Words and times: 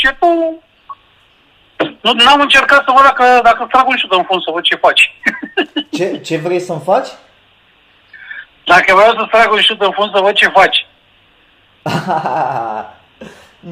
Ce 0.00 0.16
tu... 0.20 0.26
Nu, 2.00 2.12
n-am 2.12 2.40
încercat 2.40 2.82
să 2.86 2.92
văd 2.94 3.02
dacă, 3.02 3.40
dacă 3.42 3.66
trag 3.70 3.88
un 3.88 3.96
șut 3.96 4.12
în 4.12 4.24
fund 4.28 4.42
să 4.42 4.50
văd 4.54 4.62
ce 4.62 4.74
faci. 4.74 5.14
Ce, 5.96 6.18
ce 6.26 6.36
vrei 6.36 6.60
să-mi 6.60 6.82
faci? 6.84 7.08
Dacă 8.64 8.94
vreau 8.94 9.12
să 9.18 9.26
trag 9.30 9.52
un 9.52 9.60
șut 9.60 9.80
în 9.82 9.90
fund 9.90 10.10
să 10.14 10.20
văd 10.20 10.32
ce 10.34 10.46
faci. 10.48 10.86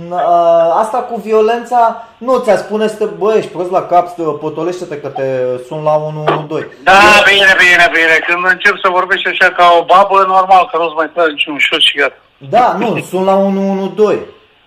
N- 0.09 0.13
a, 0.13 0.79
Asta 0.79 0.99
cu 0.99 1.21
violența, 1.21 2.05
nu 2.19 2.39
ți-a 2.39 2.57
spune 2.57 2.87
să 2.87 2.97
te, 2.97 3.05
bă, 3.05 3.35
ești 3.37 3.51
prost 3.51 3.71
la 3.71 3.83
cap, 3.83 4.09
să 4.09 4.15
te 4.17 4.23
potolește-te 4.23 5.01
că 5.01 5.09
te 5.09 5.27
sun 5.67 5.83
la 5.83 5.95
112. 5.95 6.77
Da, 6.83 6.93
bine, 7.29 7.55
bine, 7.59 7.87
bine. 7.93 8.17
Când 8.27 8.47
încep 8.53 8.75
să 8.83 8.89
vorbești 8.91 9.29
așa 9.29 9.53
ca 9.53 9.77
o 9.81 9.85
babă, 9.85 10.25
normal 10.29 10.69
că 10.71 10.77
nu-ți 10.77 10.95
mai 10.95 11.11
tragi 11.15 11.31
niciun 11.31 11.59
șut 11.59 11.81
și 11.81 11.97
gata. 11.99 12.17
Da, 12.39 12.73
nu, 12.79 13.01
sun 13.11 13.25
la 13.25 13.35
112. 13.35 14.25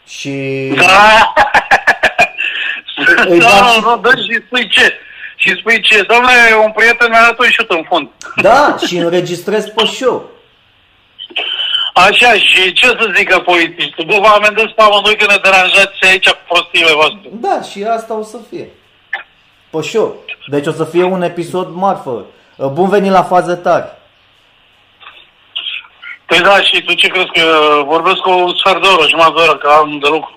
Și 0.10 0.34
Da! 0.76 1.34
Îi 3.28 3.40
Da, 3.40 3.46
dau 3.48 3.68
și- 3.74 3.80
nu, 3.84 3.98
dă 3.98 4.10
și 4.16 4.44
spui 4.46 4.68
ce. 4.70 4.94
Și 5.36 5.56
spui 5.60 5.82
ce, 5.82 6.02
domnule, 6.02 6.34
un 6.66 6.72
prieten 6.72 7.08
mi-a 7.10 7.22
dat 7.22 7.40
un 7.40 7.50
șut 7.50 7.70
în 7.70 7.84
fund. 7.90 8.10
da, 8.42 8.76
și 8.88 8.96
înregistrez 8.98 9.66
pe 9.66 9.86
show. 9.86 10.30
Așa, 11.94 12.34
și 12.34 12.74
ce 12.74 12.86
să 12.88 13.12
zică 13.16 13.40
polițistul? 13.40 14.06
Bă, 14.06 14.18
vă 14.22 14.28
amendez 14.28 14.64
pe 14.76 14.82
amândoi 14.82 15.16
că 15.16 15.26
ne 15.30 15.38
deranjați 15.44 16.06
aici 16.10 16.30
cu 16.30 16.38
prostiile 16.48 16.94
voastre. 16.94 17.20
Da, 17.32 17.62
și 17.72 17.84
asta 17.84 18.14
o 18.14 18.24
să 18.24 18.38
fie. 18.50 18.70
Pe 19.70 19.82
show. 19.82 20.24
Deci 20.48 20.68
o 20.68 20.72
să 20.72 20.84
fie 20.86 21.04
un 21.04 21.22
episod 21.22 21.68
marfă. 21.74 22.26
Bun 22.58 22.90
venit 22.90 23.12
la 23.12 23.24
fază 23.24 23.56
tare. 23.56 23.99
Păi 26.30 26.40
da, 26.40 26.62
și 26.62 26.82
tu 26.82 26.94
ce 26.94 27.08
crezi 27.08 27.26
că 27.38 27.46
vorbesc 27.86 28.16
cu 28.18 28.30
un 28.32 28.54
sfert 28.58 28.82
de 28.82 28.88
oră, 28.96 29.08
jumătate 29.08 29.34
de 29.36 29.42
oră, 29.48 29.58
că 29.58 29.68
am 29.70 30.00
de 30.04 30.08
lucru? 30.12 30.34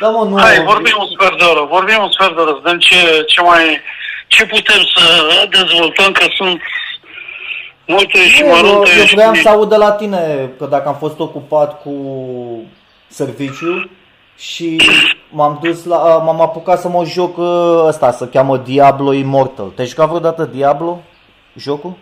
Da, 0.00 0.08
mă, 0.08 0.24
nu... 0.24 0.38
Hai, 0.40 0.64
vorbim 0.64 0.94
un 0.98 1.06
sfert 1.18 1.38
de 1.38 1.44
oră, 1.44 1.66
vorbim 1.70 1.96
un 2.02 2.10
sfert 2.10 2.34
de 2.34 2.40
oră, 2.40 2.50
să 2.50 2.60
vedem 2.62 2.78
ce, 2.78 3.24
ce 3.26 3.40
mai, 3.40 3.80
ce 4.28 4.46
putem 4.46 4.80
să 4.94 5.04
dezvoltăm, 5.50 6.12
că 6.12 6.24
sunt 6.36 6.60
multe 7.86 8.18
și 8.28 8.42
Nu, 8.42 8.48
eu, 8.48 8.54
mărunte. 8.54 8.90
eu 8.98 9.04
și- 9.04 9.14
vreau 9.14 9.34
să 9.34 9.48
aud 9.48 9.68
de 9.68 9.76
la 9.76 9.92
tine, 9.92 10.50
că 10.58 10.66
dacă 10.66 10.88
am 10.88 10.94
fost 10.94 11.18
ocupat 11.20 11.82
cu 11.82 11.94
serviciu 13.08 13.90
și 14.38 14.76
m-am 15.30 15.58
dus 15.62 15.84
la, 15.84 15.96
m-am 15.96 16.40
apucat 16.40 16.80
să 16.80 16.88
mă 16.88 17.04
joc 17.04 17.38
ă, 17.38 17.84
ăsta, 17.86 18.10
se 18.10 18.28
cheamă 18.28 18.56
Diablo 18.56 19.12
Immortal. 19.12 19.66
Te-ai 19.66 19.86
jucat 19.88 20.06
vreodată 20.08 20.44
Diablo? 20.44 21.00
Jocul? 21.56 21.92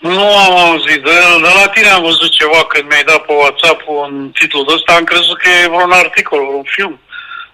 Nu 0.00 0.36
am 0.36 0.56
auzit, 0.58 1.02
de, 1.04 1.10
de 1.42 1.50
la 1.60 1.68
tine 1.68 1.88
am 1.88 2.02
văzut 2.02 2.30
ceva 2.30 2.64
când 2.64 2.88
mi-ai 2.88 3.04
dat 3.04 3.18
pe 3.26 3.32
WhatsApp 3.32 3.82
un 3.86 4.30
titlu 4.38 4.64
de 4.64 4.72
ăsta, 4.74 4.92
am 4.92 5.04
crezut 5.04 5.38
că 5.38 5.48
e 5.48 5.68
vreun 5.68 5.92
articol, 5.92 6.40
un 6.40 6.62
film. 6.66 7.00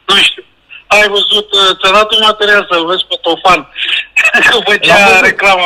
Nu 0.04 0.14
știu. 0.14 0.44
Ai 0.86 1.08
văzut, 1.08 1.52
uh, 1.52 1.76
ți-a 1.80 1.92
dat 1.92 2.12
un 2.12 2.18
material 2.20 2.66
să-l 2.70 2.86
vezi 2.86 3.04
pe 3.08 3.16
Tofan. 3.22 3.60
Că 4.48 4.52
L-am 4.52 4.62
făcea 4.66 5.06
văzut. 5.08 5.24
reclamă. 5.24 5.62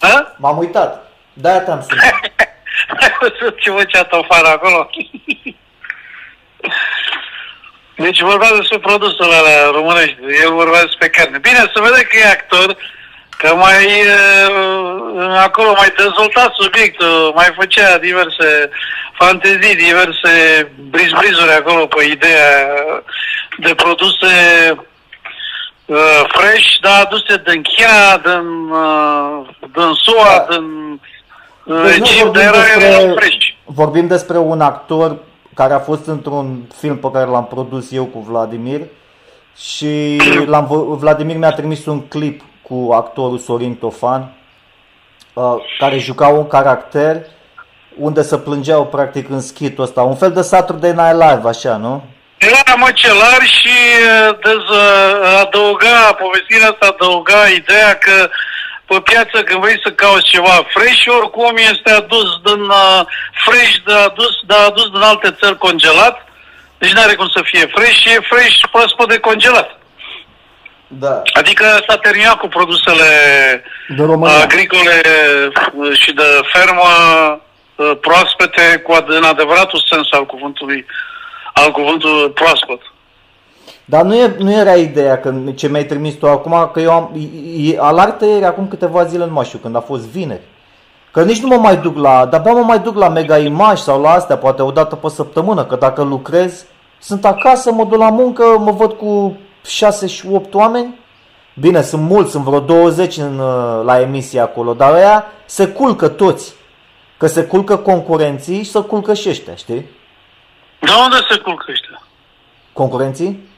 Ha? 0.00 0.34
M-am 0.38 0.58
uitat. 0.58 1.12
De-aia 1.32 1.60
te-am 1.60 1.86
sunat. 1.88 2.20
Ai 3.00 3.16
văzut 3.20 3.60
ce 3.60 3.70
făcea 3.70 4.02
Tofan 4.04 4.44
acolo? 4.44 4.90
Deci 7.96 8.20
vorbea 8.20 8.52
despre 8.56 8.78
produsele 8.78 9.34
alea 9.34 9.64
românești, 9.70 10.16
el 10.42 10.52
vorbea 10.52 10.80
despre 10.82 11.08
carne. 11.08 11.38
Bine, 11.38 11.58
să 11.58 11.80
vede 11.80 12.02
că 12.02 12.16
e 12.16 12.24
actor, 12.30 12.76
că 13.38 13.54
mai 13.54 13.84
uh, 13.86 15.36
acolo 15.38 15.72
mai 15.76 15.92
dezvolta 15.96 16.52
subiectul, 16.58 17.32
mai 17.34 17.48
făcea 17.58 17.98
diverse 17.98 18.70
fantezii, 19.18 19.74
diverse 19.76 20.32
briz-brizuri 20.90 21.52
acolo 21.58 21.86
pe 21.86 22.04
ideea 22.04 22.66
de 23.58 23.74
produse 23.74 24.26
uh, 25.86 26.22
fresh, 26.28 26.66
dar 26.80 27.00
aduse 27.04 27.42
din 27.46 27.62
China, 27.62 28.16
din, 28.24 28.70
uh, 28.70 29.46
din 29.74 29.92
SUA, 30.04 30.46
Da. 30.48 30.54
din 30.56 31.00
uh, 31.64 31.82
Deci 31.82 31.98
nu 31.98 32.04
Egipt, 32.06 32.22
vorbim 32.22 32.32
dar 32.42 32.54
era, 32.54 32.86
erau 32.86 33.04
despre, 33.06 33.14
fresh. 33.24 33.46
vorbim 33.64 34.06
despre 34.06 34.38
un 34.38 34.60
actor 34.60 35.16
care 35.54 35.72
a 35.72 35.78
fost 35.78 36.06
într-un 36.06 36.62
film 36.80 36.96
pe 36.96 37.08
care 37.12 37.30
l-am 37.30 37.46
produs 37.46 37.92
eu 37.92 38.04
cu 38.04 38.18
Vladimir 38.28 38.80
și 39.56 40.16
l-am, 40.52 40.66
vă- 40.66 40.96
Vladimir 40.96 41.36
mi-a 41.36 41.52
trimis 41.52 41.86
un 41.86 42.00
clip 42.00 42.42
cu 42.68 42.92
actorul 42.92 43.38
Sorin 43.38 43.74
Tofan 43.74 44.34
uh, 45.32 45.54
care 45.78 45.98
juca 45.98 46.28
un 46.28 46.46
caracter 46.46 47.16
unde 47.96 48.22
se 48.22 48.38
plângeau 48.38 48.86
practic 48.86 49.28
în 49.28 49.40
schitul 49.40 49.84
ăsta, 49.84 50.02
un 50.02 50.16
fel 50.16 50.32
de 50.32 50.42
Saturday 50.42 50.92
Night 50.92 51.12
Live, 51.12 51.48
așa, 51.48 51.76
nu? 51.76 52.04
Era 52.38 52.74
măcelar 52.76 53.40
și 53.46 53.78
uh, 54.28 54.36
dez, 54.42 54.54
uh, 54.54 55.40
adăuga, 55.40 56.16
povestirea 56.18 56.68
asta 56.68 56.86
adăuga 56.86 57.48
ideea 57.48 57.94
că 57.94 58.28
pe 58.86 59.00
piață 59.00 59.42
când 59.42 59.60
vrei 59.60 59.80
să 59.84 59.90
cauți 59.90 60.30
ceva 60.30 60.66
fresh, 60.74 61.04
oricum 61.18 61.56
este 61.56 61.90
adus 61.90 62.28
din 62.44 62.62
uh, 62.62 63.00
fresh, 63.44 63.74
de 63.86 63.92
adus, 63.92 64.34
de 64.46 64.54
adus 64.54 64.88
din 64.90 65.00
alte 65.00 65.36
țări 65.40 65.58
congelat, 65.58 66.16
deci 66.78 66.92
nu 66.92 67.00
are 67.00 67.14
cum 67.14 67.28
să 67.28 67.40
fie 67.44 67.66
fresh, 67.74 68.04
e 68.04 68.18
fresh 68.32 68.56
proaspăt 68.70 69.08
de 69.08 69.18
congelat. 69.18 69.78
Da. 70.86 71.22
Adică 71.32 71.64
s-a 71.88 71.96
terminat 71.96 72.34
cu 72.34 72.48
produsele 72.48 73.04
Din 73.96 74.06
România. 74.06 74.42
agricole 74.42 75.00
uh, 75.74 75.98
și 75.98 76.12
de 76.12 76.22
fermă 76.52 76.82
uh, 77.76 77.98
proaspete 78.00 78.78
cu 78.86 78.92
ad- 78.92 79.06
în 79.06 79.24
adevăratul 79.24 79.84
sens 79.90 80.06
al 80.10 80.26
cuvântului, 80.26 80.86
al 81.52 81.70
cuvântului 81.70 82.30
proaspăt. 82.30 82.80
Dar 83.84 84.02
nu, 84.02 84.14
e, 84.14 84.34
nu 84.38 84.52
era 84.52 84.74
ideea 84.74 85.20
că 85.20 85.34
ce 85.56 85.68
mi-ai 85.68 85.84
trimis 85.84 86.14
tu 86.14 86.28
acum, 86.28 86.70
că 86.72 86.80
eu 86.80 86.90
am, 86.90 87.10
e, 87.16 87.70
e, 87.70 87.78
alartă 87.80 88.24
ieri 88.24 88.44
acum 88.44 88.68
câteva 88.68 89.04
zile, 89.04 89.24
nu 89.24 89.32
mai 89.32 89.44
știu, 89.44 89.58
când 89.58 89.76
a 89.76 89.80
fost 89.80 90.02
vineri. 90.02 90.40
Că 91.10 91.22
nici 91.22 91.40
nu 91.40 91.46
mă 91.48 91.56
mai 91.56 91.76
duc 91.76 91.96
la, 91.96 92.26
dar 92.26 92.40
abia 92.40 92.52
mă 92.52 92.60
mai 92.64 92.78
duc 92.78 92.96
la 92.96 93.08
Mega 93.08 93.38
Image 93.38 93.82
sau 93.82 94.00
la 94.00 94.10
astea, 94.10 94.36
poate 94.36 94.62
o 94.62 94.70
dată 94.70 94.94
pe 94.96 95.08
săptămână, 95.08 95.64
că 95.64 95.76
dacă 95.76 96.02
lucrez, 96.02 96.64
sunt 96.98 97.24
acasă, 97.24 97.72
mă 97.72 97.84
duc 97.84 97.98
la 97.98 98.10
muncă, 98.10 98.42
mă 98.58 98.70
văd 98.70 98.92
cu 98.92 99.36
6 99.66 100.06
și 100.06 100.26
8 100.32 100.54
oameni. 100.54 100.98
Bine, 101.60 101.82
sunt 101.82 102.02
mulți, 102.02 102.30
sunt 102.30 102.44
vreo 102.44 102.60
20 102.60 103.16
în, 103.16 103.38
uh, 103.38 103.84
la 103.84 104.00
emisie 104.00 104.40
acolo, 104.40 104.74
dar 104.74 104.92
ăia 104.94 105.24
se 105.46 105.68
culcă 105.68 106.08
toți. 106.08 106.54
Că 107.16 107.26
se 107.26 107.42
culcă 107.44 107.76
concurenții 107.76 108.62
și 108.62 108.70
se 108.70 108.80
culcă 108.80 109.14
și 109.14 109.28
ăștia, 109.28 109.54
știi? 109.54 109.86
De 110.80 110.90
unde 111.04 111.16
se 111.30 111.38
culcă 111.38 111.64
ăștia? 111.70 112.02
Concurenții? 112.72 113.48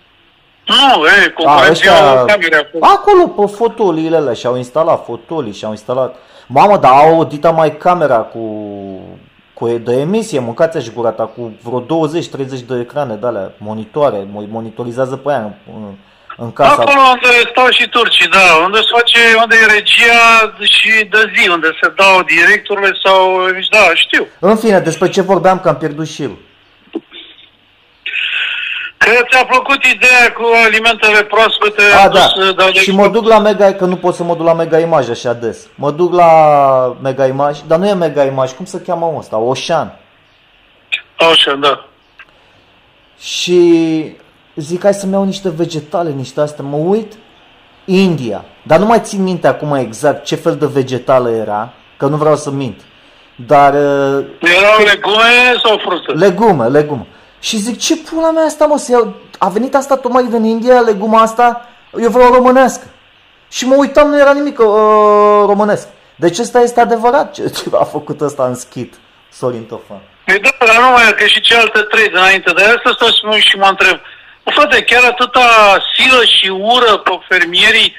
Nu, 0.66 1.06
e, 1.06 1.34
A, 1.36 1.42
concurenția 1.42 1.92
ăștia- 1.92 2.18
au 2.18 2.24
camere 2.26 2.56
acolo. 2.56 2.84
Acolo, 2.84 3.26
pe 3.46 3.54
fotoliile 3.54 4.16
alea, 4.16 4.32
și-au 4.32 4.56
instalat 4.56 5.04
fotolii, 5.04 5.52
și-au 5.52 5.70
instalat... 5.70 6.14
Mamă, 6.46 6.76
dar 6.76 6.92
au 6.92 7.24
dita 7.24 7.50
mai 7.50 7.76
camera 7.76 8.16
cu, 8.18 8.40
cu 9.58 9.68
de 9.68 9.94
emisie, 10.00 10.38
mâncați-și 10.38 10.90
gurata, 10.90 11.24
cu 11.24 11.52
vreo 11.62 11.80
20-30 11.82 11.86
de 12.66 12.78
ecrane 12.80 13.14
de 13.14 13.26
alea, 13.26 13.52
monitoare, 13.58 14.20
mo- 14.24 14.48
monitorizează 14.56 15.16
pe 15.16 15.30
aia 15.30 15.38
în, 15.38 15.52
în, 15.74 15.94
în 16.36 16.52
casa. 16.52 16.72
Acolo 16.72 17.00
unde 17.12 17.28
stau 17.50 17.68
și 17.70 17.88
turcii, 17.88 18.28
da, 18.28 18.46
unde 18.64 18.78
se 18.78 18.88
face, 18.96 19.18
unde 19.42 19.56
e 19.62 19.72
regia 19.78 20.22
și 20.76 20.90
de 21.14 21.32
zi, 21.34 21.48
unde 21.48 21.66
se 21.80 21.92
dau 21.96 22.22
directurile 22.22 22.90
sau, 23.04 23.20
da, 23.70 23.84
știu. 23.94 24.26
În 24.38 24.56
fine, 24.56 24.78
despre 24.78 25.08
ce 25.08 25.20
vorbeam 25.20 25.60
că 25.60 25.68
am 25.68 25.76
pierdut 25.76 26.08
șirul. 26.08 26.38
Că 29.06 29.12
ți-a 29.30 29.44
plăcut 29.44 29.84
ideea 29.84 30.32
cu 30.32 30.42
alimentele 30.64 31.22
proaspete 31.22 31.82
A, 32.04 32.08
da. 32.08 32.24
adus, 32.24 32.54
dar 32.54 32.70
de 32.70 32.78
Și 32.78 32.90
mă 32.90 33.08
duc 33.08 33.26
la 33.26 33.38
Mega, 33.38 33.72
că 33.72 33.84
nu 33.84 33.96
pot 33.96 34.14
să 34.14 34.22
mă 34.22 34.34
duc 34.34 34.46
la 34.46 34.52
Mega 34.54 34.78
Image 34.78 35.10
așa 35.10 35.32
des. 35.32 35.66
Mă 35.74 35.90
duc 35.90 36.14
la 36.14 36.30
Mega 37.02 37.26
Image, 37.26 37.60
dar 37.66 37.78
nu 37.78 37.86
e 37.86 37.92
Mega 37.94 38.24
Image, 38.24 38.54
cum 38.54 38.64
se 38.64 38.80
cheamă 38.86 39.14
ăsta? 39.18 39.36
Ocean. 39.38 39.98
Așa, 41.30 41.54
da. 41.54 41.84
Și 43.18 43.60
zic, 44.56 44.82
hai 44.82 44.94
să-mi 44.94 45.12
iau 45.12 45.24
niște 45.24 45.50
vegetale, 45.56 46.10
niște 46.10 46.40
astea. 46.40 46.64
Mă 46.64 46.76
uit, 46.76 47.12
India. 47.84 48.44
Dar 48.62 48.78
nu 48.78 48.86
mai 48.86 49.00
țin 49.00 49.22
minte 49.22 49.46
acum 49.46 49.74
exact 49.74 50.24
ce 50.24 50.34
fel 50.34 50.56
de 50.56 50.66
vegetală 50.66 51.30
era, 51.30 51.72
că 51.96 52.06
nu 52.06 52.16
vreau 52.16 52.36
să 52.36 52.50
mint. 52.50 52.80
Dar 53.46 53.72
uh, 53.72 54.24
Erau 54.40 54.84
legume 54.84 55.60
sau 55.64 55.78
fructe? 55.78 56.12
legume, 56.12 56.66
legume. 56.66 57.06
Și 57.40 57.56
zic, 57.56 57.78
ce 57.78 57.96
pula 57.96 58.30
mea 58.30 58.44
asta, 58.44 58.66
mă, 58.66 58.78
să 58.78 58.92
iau... 58.92 59.14
A 59.38 59.48
venit 59.48 59.74
asta 59.74 59.96
tocmai 59.96 60.24
din 60.24 60.44
India, 60.44 60.80
leguma 60.80 61.20
asta? 61.20 61.68
Eu 62.00 62.10
vreau 62.10 62.32
românească. 62.32 62.86
Și 63.50 63.66
mă 63.66 63.74
uitam, 63.74 64.08
nu 64.08 64.18
era 64.18 64.32
nimic 64.32 64.58
uh, 64.58 64.66
românesc. 65.46 65.88
Deci 66.16 66.38
ăsta 66.38 66.60
este 66.60 66.80
adevărat 66.80 67.32
ce, 67.32 67.48
ce 67.48 67.64
a 67.72 67.84
făcut 67.84 68.20
ăsta 68.20 68.44
în 68.46 68.54
schit, 68.54 68.94
Sorin 69.32 69.64
Tofan. 69.64 70.00
Păi 70.24 70.38
da, 70.38 70.50
dar 70.66 70.80
nu 70.80 70.90
mai 70.90 71.08
e, 71.08 71.12
că 71.12 71.26
și 71.26 71.40
cealaltă 71.40 71.82
trei 71.82 72.08
dinainte, 72.08 72.52
de 72.52 72.62
asta 72.62 72.90
stau 72.94 73.08
și 73.08 73.24
mă, 73.24 73.36
și 73.38 73.56
mă 73.56 73.66
întreb. 73.66 73.98
Bă, 74.44 74.50
frate, 74.54 74.82
chiar 74.82 75.04
atâta 75.04 75.46
silă 75.94 76.22
și 76.24 76.48
ură 76.48 76.96
pe 76.96 77.10
fermierii 77.28 77.94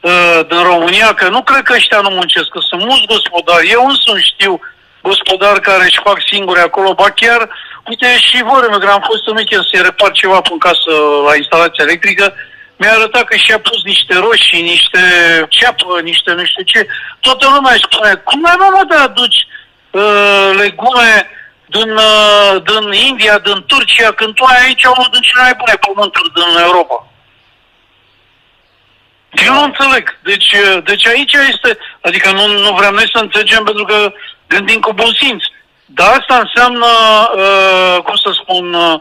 uh, 0.00 0.40
din 0.48 0.62
România, 0.62 1.14
că 1.14 1.28
nu 1.28 1.42
cred 1.42 1.62
că 1.62 1.72
ăștia 1.76 2.00
nu 2.00 2.10
muncesc, 2.10 2.48
că 2.48 2.58
sunt 2.68 2.82
mulți 2.82 3.06
gospodari. 3.06 3.70
Eu 3.70 3.86
însumi 3.86 4.30
știu 4.32 4.60
gospodari 5.02 5.60
care 5.60 5.84
își 5.84 6.00
fac 6.04 6.18
singuri 6.32 6.60
acolo, 6.60 6.94
ba 6.94 7.10
chiar 7.10 7.40
Uite, 7.88 8.18
și 8.18 8.42
vorbe, 8.42 8.78
că 8.78 8.90
am 8.90 9.04
fost 9.10 9.26
în 9.26 9.36
weekend 9.36 9.64
să-i 9.64 9.82
repar 9.82 10.10
ceva 10.12 10.40
pe 10.40 10.54
casă 10.58 10.92
la 11.26 11.36
instalația 11.36 11.84
electrică, 11.84 12.34
mi-a 12.76 12.92
arătat 12.92 13.24
că 13.24 13.36
și-a 13.36 13.58
pus 13.58 13.82
niște 13.84 14.14
roșii, 14.18 14.62
niște 14.62 15.00
ceapă, 15.48 16.00
niște 16.00 16.30
nu 16.32 16.44
știu 16.44 16.62
ce. 16.62 16.86
Toată 17.20 17.46
lumea 17.54 17.72
își 17.72 17.86
spune, 17.90 18.14
cum 18.14 18.44
ai 18.44 18.56
mă 18.58 18.84
de 18.88 18.94
aduci 18.94 19.40
uh, 19.90 20.50
legume 20.60 21.30
din, 21.66 21.90
uh, 21.90 22.54
din 22.68 22.92
India, 23.08 23.38
din 23.38 23.64
Turcia, 23.66 24.10
când 24.12 24.34
tu 24.34 24.44
ai 24.44 24.64
aici 24.64 24.84
unul 24.84 25.08
din 25.12 25.20
cele 25.20 25.42
mai 25.42 25.54
bune 25.60 25.74
pământuri 25.86 26.32
din 26.38 26.62
Europa? 26.66 27.06
Eu 29.46 29.52
nu 29.52 29.62
înțeleg. 29.62 30.18
Deci, 30.22 30.52
uh, 30.52 30.82
deci 30.84 31.06
aici 31.06 31.32
este, 31.32 31.78
adică 32.00 32.30
nu, 32.30 32.46
nu 32.46 32.72
vrem 32.74 32.94
noi 32.94 33.10
să 33.14 33.18
înțelegem 33.20 33.64
pentru 33.64 33.84
că 33.84 34.12
gândim 34.46 34.80
cu 34.80 34.92
bun 34.92 35.12
simț. 35.20 35.42
Dar 35.94 36.08
asta 36.08 36.36
înseamnă, 36.38 36.86
uh, 37.34 38.02
cum 38.02 38.14
să 38.14 38.30
spun, 38.42 38.74
uh, 38.74 38.94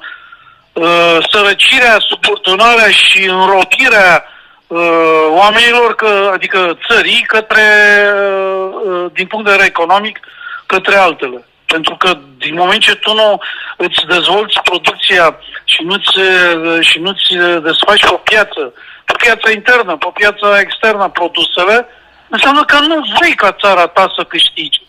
uh, 0.73 1.17
sărăcirea, 1.31 1.97
subordonarea 1.99 2.89
și 2.89 3.29
înrochirea 3.29 4.25
uh, 4.67 5.25
oamenilor, 5.29 5.95
că, 5.95 6.31
adică 6.33 6.77
țării, 6.89 7.23
către, 7.27 7.67
uh, 8.13 8.69
uh, 8.85 9.05
din 9.13 9.27
punct 9.27 9.45
de 9.45 9.51
vedere 9.51 9.67
economic, 9.67 10.19
către 10.65 10.95
altele. 10.95 11.45
Pentru 11.65 11.95
că 11.95 12.17
din 12.37 12.53
moment 12.55 12.81
ce 12.81 12.95
tu 12.95 13.13
nu 13.13 13.39
îți 13.77 14.05
dezvolți 14.07 14.59
producția 14.63 15.37
și 15.63 15.83
nu-ți, 15.83 16.17
uh, 16.17 16.79
și 16.81 16.99
nu-ți 16.99 17.27
desfaci 17.63 18.09
pe 18.09 18.19
piață, 18.23 18.73
pe 19.05 19.13
piața 19.17 19.51
internă, 19.51 19.97
pe 19.97 20.09
piața 20.13 20.59
externă 20.59 21.09
produsele, 21.09 21.87
înseamnă 22.29 22.63
că 22.65 22.79
nu 22.79 23.05
vrei 23.19 23.35
ca 23.35 23.51
țara 23.51 23.87
ta 23.87 24.13
să 24.15 24.23
câștige. 24.23 24.79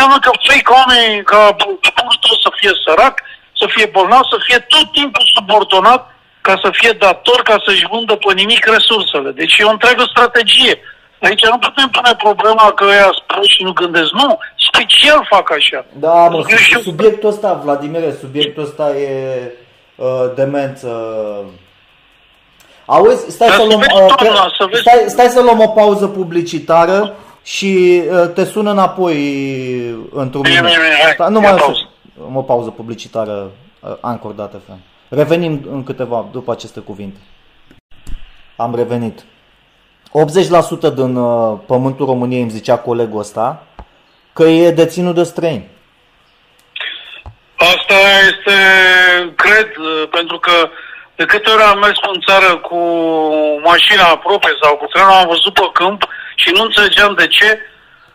Înseamnă 0.00 0.26
că 0.26 0.32
vrei 0.46 0.62
ca 0.68 0.74
oamenii, 0.80 1.22
ca 1.32 1.40
poporul 1.58 2.38
să 2.44 2.50
fie 2.58 2.72
sărac, 2.84 3.14
să 3.60 3.64
fie 3.74 3.86
bolnav, 3.94 4.24
să 4.32 4.38
fie 4.46 4.58
tot 4.72 4.86
timpul 4.98 5.26
subordonat 5.34 6.02
ca 6.46 6.54
să 6.62 6.68
fie 6.78 6.92
dator, 7.04 7.40
ca 7.48 7.56
să-și 7.64 7.88
vândă 7.90 8.14
pe 8.14 8.32
nimic 8.40 8.62
resursele. 8.76 9.30
Deci 9.40 9.58
e 9.58 9.70
o 9.70 9.74
întreagă 9.76 10.04
strategie. 10.14 10.74
Aici 11.26 11.44
nu 11.54 11.58
putem 11.66 11.88
pune 11.96 12.12
problema 12.24 12.66
că 12.78 12.84
ea 13.00 13.10
spun 13.20 13.42
și 13.54 13.62
nu 13.66 13.72
gândesc. 13.72 14.10
Nu, 14.22 14.38
special 14.68 15.20
fac 15.32 15.46
așa. 15.58 15.84
Da, 16.04 16.28
mă, 16.28 16.44
știu... 16.56 16.80
subiectul 16.80 17.28
ăsta, 17.28 17.60
Vladimir, 17.64 18.02
subiectul 18.20 18.62
ăsta 18.62 18.86
e 18.96 19.12
uh, 19.94 20.26
demență. 20.34 20.88
Auzi, 22.84 23.30
stai, 23.36 23.48
să 23.48 23.64
luăm, 23.68 23.80
uh, 23.80 24.14
toamna, 24.16 24.52
să 24.58 24.64
vezi... 24.70 24.80
stai, 24.80 25.04
stai 25.14 25.26
să 25.36 25.40
luăm 25.40 25.60
o 25.60 25.68
pauză 25.68 26.06
publicitară 26.06 27.14
și 27.42 28.02
uh, 28.10 28.30
te 28.34 28.44
sună 28.44 28.70
înapoi 28.70 29.16
într-un 30.12 30.42
minut. 30.48 31.28
Nu 31.28 31.40
mai 31.40 31.56
o 32.34 32.42
pauză 32.42 32.70
publicitară 32.70 33.50
uh, 33.80 33.96
ancordată, 34.00 34.60
fan. 34.66 34.78
Revenim 35.08 35.68
în 35.70 35.82
câteva 35.82 36.28
după 36.32 36.52
aceste 36.52 36.80
cuvinte. 36.80 37.18
Am 38.56 38.74
revenit. 38.74 39.24
80% 40.90 40.94
din 40.94 41.16
uh, 41.16 41.58
pământul 41.66 42.06
României 42.06 42.40
îmi 42.40 42.50
zicea 42.50 42.78
colegul 42.78 43.20
ăsta 43.20 43.66
că 44.32 44.42
e 44.42 44.70
deținut 44.70 45.14
de 45.14 45.22
străini. 45.22 45.68
Asta 47.56 47.94
este, 48.28 48.56
cred, 49.36 49.76
uh, 49.76 50.08
pentru 50.10 50.38
că 50.38 50.52
de 51.16 51.24
câte 51.24 51.50
ori 51.50 51.62
am 51.62 51.78
mers 51.78 51.98
în 52.14 52.20
țară 52.26 52.56
cu 52.56 52.78
mașina 53.62 54.04
aproape 54.04 54.48
sau 54.62 54.76
cu 54.76 54.86
trenul, 54.86 55.10
am 55.10 55.26
văzut 55.26 55.54
pe 55.54 55.68
câmp 55.72 56.02
și 56.40 56.50
nu 56.54 56.62
înțelegeam 56.62 57.14
de 57.14 57.26
ce 57.26 57.48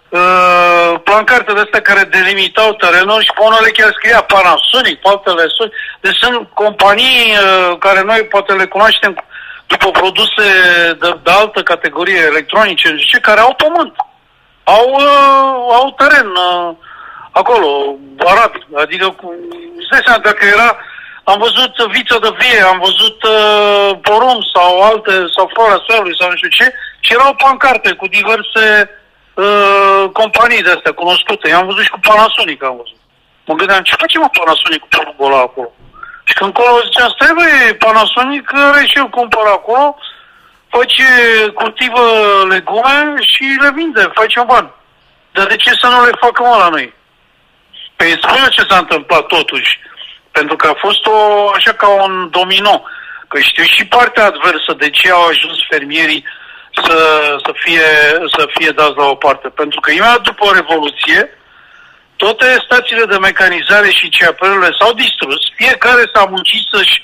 uh, 0.09 0.99
plancarte 1.03 1.53
de 1.53 1.59
astea 1.59 1.81
care 1.81 2.03
delimitau 2.03 2.73
terenul 2.73 3.21
și 3.21 3.31
pe 3.35 3.41
unele 3.43 3.69
chiar 3.69 3.91
scria 3.93 4.21
Panasonic, 4.21 4.97
pe 4.99 5.07
altele 5.09 5.45
Sony. 5.57 5.71
Deci 6.01 6.17
sunt 6.23 6.49
companii 6.53 7.23
uh, 7.33 7.77
care 7.79 8.01
noi 8.01 8.21
poate 8.33 8.53
le 8.53 8.65
cunoaștem 8.65 9.13
după 9.67 9.91
produse 9.91 10.45
de, 11.01 11.09
de 11.23 11.31
altă 11.31 11.63
categorie 11.63 12.21
electronice, 12.31 12.95
zice, 12.97 13.19
care 13.19 13.39
au 13.39 13.53
pământ. 13.63 13.95
Au, 14.63 14.87
uh, 14.89 15.51
au 15.79 15.95
teren 15.97 16.29
uh, 16.49 16.69
acolo, 17.31 17.95
arab. 18.17 18.53
Adică, 18.83 19.05
îți 19.77 19.89
dai 19.91 20.01
seama, 20.05 20.27
dacă 20.29 20.45
era, 20.45 20.77
am 21.23 21.37
văzut 21.45 21.73
viță 21.91 22.17
de 22.21 22.31
vie, 22.39 22.61
am 22.61 22.79
văzut 22.87 23.23
uh, 23.23 23.89
porum 24.01 24.39
sau 24.53 24.81
alte, 24.81 25.11
sau 25.35 25.49
flora 25.53 25.83
soarelui 25.85 26.17
sau 26.19 26.29
nu 26.29 26.35
știu 26.35 26.49
ce, 26.59 26.73
și 27.05 27.13
erau 27.13 27.33
pancarte 27.35 27.89
cu 27.93 28.07
diverse 28.07 28.65
uh, 29.33 30.03
companii 30.19 30.65
de 30.65 30.71
astea 30.71 30.93
cunoscute. 31.01 31.47
I-am 31.47 31.65
văzut 31.65 31.83
și 31.83 31.95
cu 31.95 31.99
Panasonic 32.09 32.63
am 32.63 32.75
văzut. 32.81 32.99
Mă 33.45 33.53
gândeam, 33.59 33.83
ce 33.83 34.01
face 34.01 34.17
mă 34.17 34.29
Panasonic 34.39 34.81
cu 34.81 34.87
porumbul 34.95 35.31
ăla 35.31 35.41
acolo? 35.41 35.69
Și 36.27 36.33
când 36.33 36.49
acolo 36.53 36.85
ziceam, 36.85 37.09
stai 37.09 37.37
băi, 37.37 37.75
Panasonic 37.85 38.45
are 38.53 38.83
și 38.91 38.97
el 38.97 39.09
cumpăr 39.17 39.47
acolo, 39.47 39.97
face, 40.75 41.09
cultivă 41.59 42.03
legume 42.49 42.97
și 43.31 43.45
le 43.63 43.71
vinde, 43.77 44.03
face 44.19 44.39
un 44.39 44.45
ban. 44.51 44.67
Dar 45.35 45.45
de 45.47 45.55
ce 45.55 45.71
să 45.81 45.87
nu 45.87 46.05
le 46.05 46.21
facă 46.23 46.43
mă 46.43 46.55
la 46.63 46.69
noi? 46.69 46.93
Păi 47.95 48.19
spune 48.21 48.47
ce 48.49 48.63
s-a 48.69 48.77
întâmplat 48.77 49.25
totuși. 49.25 49.79
Pentru 50.31 50.55
că 50.55 50.67
a 50.67 50.77
fost 50.85 51.05
o, 51.05 51.17
așa 51.55 51.73
ca 51.73 51.87
un 51.87 52.29
domino. 52.29 52.83
Că 53.27 53.39
știu 53.39 53.63
și 53.63 53.85
partea 53.85 54.25
adversă 54.25 54.71
de 54.77 54.89
ce 54.89 55.11
au 55.11 55.25
ajuns 55.25 55.57
fermierii 55.69 56.25
să, 56.83 56.97
să, 57.45 57.51
fie, 57.63 57.87
să 58.37 58.47
fie 58.55 58.69
dați 58.69 58.97
la 58.97 59.05
o 59.05 59.15
parte. 59.15 59.47
Pentru 59.47 59.79
că 59.79 59.91
imediat 59.91 60.21
după 60.21 60.45
Revoluție, 60.53 61.39
toate 62.15 62.45
stațiile 62.65 63.05
de 63.05 63.17
mecanizare 63.17 63.89
și 63.89 64.09
ceapelele 64.09 64.69
s-au 64.79 64.93
distrus, 64.93 65.41
fiecare 65.55 66.03
s-a 66.13 66.25
muncit 66.29 66.63
să-și 66.73 67.03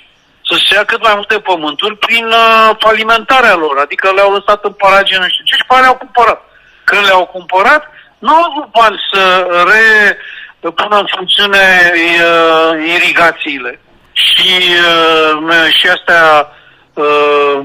să-și 0.49 0.73
ia 0.73 0.83
cât 0.83 1.01
mai 1.03 1.13
multe 1.15 1.39
pământuri 1.39 1.97
prin 1.97 2.25
uh, 2.25 2.69
alimentarea 2.79 3.55
lor, 3.55 3.77
adică 3.77 4.11
le-au 4.15 4.31
lăsat 4.31 4.63
în 4.63 4.71
parage, 4.71 5.17
nu 5.17 5.27
știu 5.29 5.43
ce, 5.45 5.55
și 5.55 5.63
bani 5.67 5.85
au 5.85 5.95
cumpărat. 5.95 6.41
Când 6.83 7.05
le-au 7.05 7.25
cumpărat, 7.25 7.83
nu 8.19 8.33
au 8.33 8.43
avut 8.49 8.71
bani 8.71 8.97
să 9.11 9.47
re 9.71 10.17
pună 10.69 10.97
în 10.97 11.07
funcțiune 11.15 11.91
uh, 11.93 12.93
irigațiile 12.95 13.79
și, 14.13 14.51
uh, 15.43 15.73
și 15.77 15.87
astea 15.87 16.51
uh, 16.93 17.59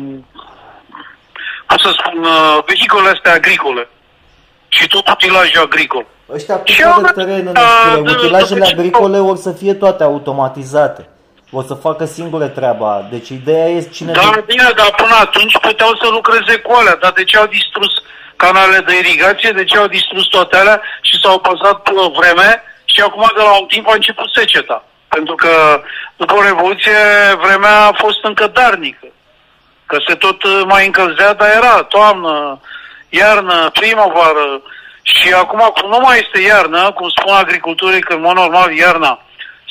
cum 1.67 1.77
să 1.77 1.91
spun, 1.99 2.25
uh, 2.25 2.59
vehiculele 2.67 3.11
astea 3.15 3.33
agricole 3.33 3.89
și 4.69 4.87
tot 4.87 5.09
utilajul 5.09 5.63
agricol. 5.63 6.07
Ăștia 6.33 6.57
cu 6.57 6.65
de 7.03 7.13
teren 7.15 7.53
în 7.97 8.07
utilajele 8.09 8.65
agricole 8.65 9.19
vor 9.19 9.37
să 9.37 9.53
fie 9.53 9.75
toate 9.75 10.03
automatizate. 10.03 11.09
O 11.51 11.63
să 11.63 11.75
facă 11.75 12.05
singure 12.05 12.49
treaba. 12.49 13.07
Deci 13.11 13.29
ideea 13.29 13.69
e 13.69 13.81
cine... 13.81 14.13
Da, 14.13 14.31
de... 14.35 14.43
bine, 14.47 14.71
dar 14.77 14.91
până 14.97 15.15
atunci 15.21 15.59
puteau 15.59 15.93
să 16.03 16.09
lucreze 16.11 16.57
cu 16.59 16.73
alea. 16.73 16.97
Dar 16.97 17.13
de 17.13 17.25
ce 17.25 17.37
au 17.37 17.47
distrus 17.47 17.93
canalele 18.37 18.81
de 18.87 18.99
irigație? 18.99 19.51
De 19.51 19.65
ce 19.65 19.79
au 19.79 19.87
distrus 19.87 20.27
toate 20.27 20.57
alea 20.57 20.83
și 21.03 21.21
s-au 21.23 21.39
păsat 21.39 21.91
vreme? 22.19 22.63
Și 22.85 23.01
acum 23.01 23.31
de 23.37 23.43
la 23.43 23.59
un 23.61 23.67
timp 23.67 23.89
a 23.89 23.95
început 23.95 24.29
seceta. 24.35 24.85
Pentru 25.09 25.35
că 25.35 25.83
după 26.17 26.35
Revoluție 26.43 26.99
vremea 27.45 27.87
a 27.87 27.93
fost 27.97 28.25
încă 28.25 28.47
darnică. 28.47 29.07
Că 29.87 29.97
se 30.07 30.15
tot 30.15 30.43
uh, 30.43 30.63
mai 30.67 30.87
încălzea, 30.87 31.35
dar 31.35 31.49
era 31.57 31.83
toamnă, 31.83 32.61
iarnă, 33.09 33.71
primăvară. 33.73 34.63
Și 35.03 35.33
acum, 35.33 35.59
cum 35.59 35.91
nu 35.91 35.99
mai 36.03 36.19
este 36.19 36.49
iarnă, 36.49 36.93
cum 36.93 37.09
spun 37.09 37.35
agricultorii 37.35 38.01
că 38.01 38.13
în 38.15 38.21
mod 38.21 38.35
normal 38.35 38.73
iarna 38.73 39.21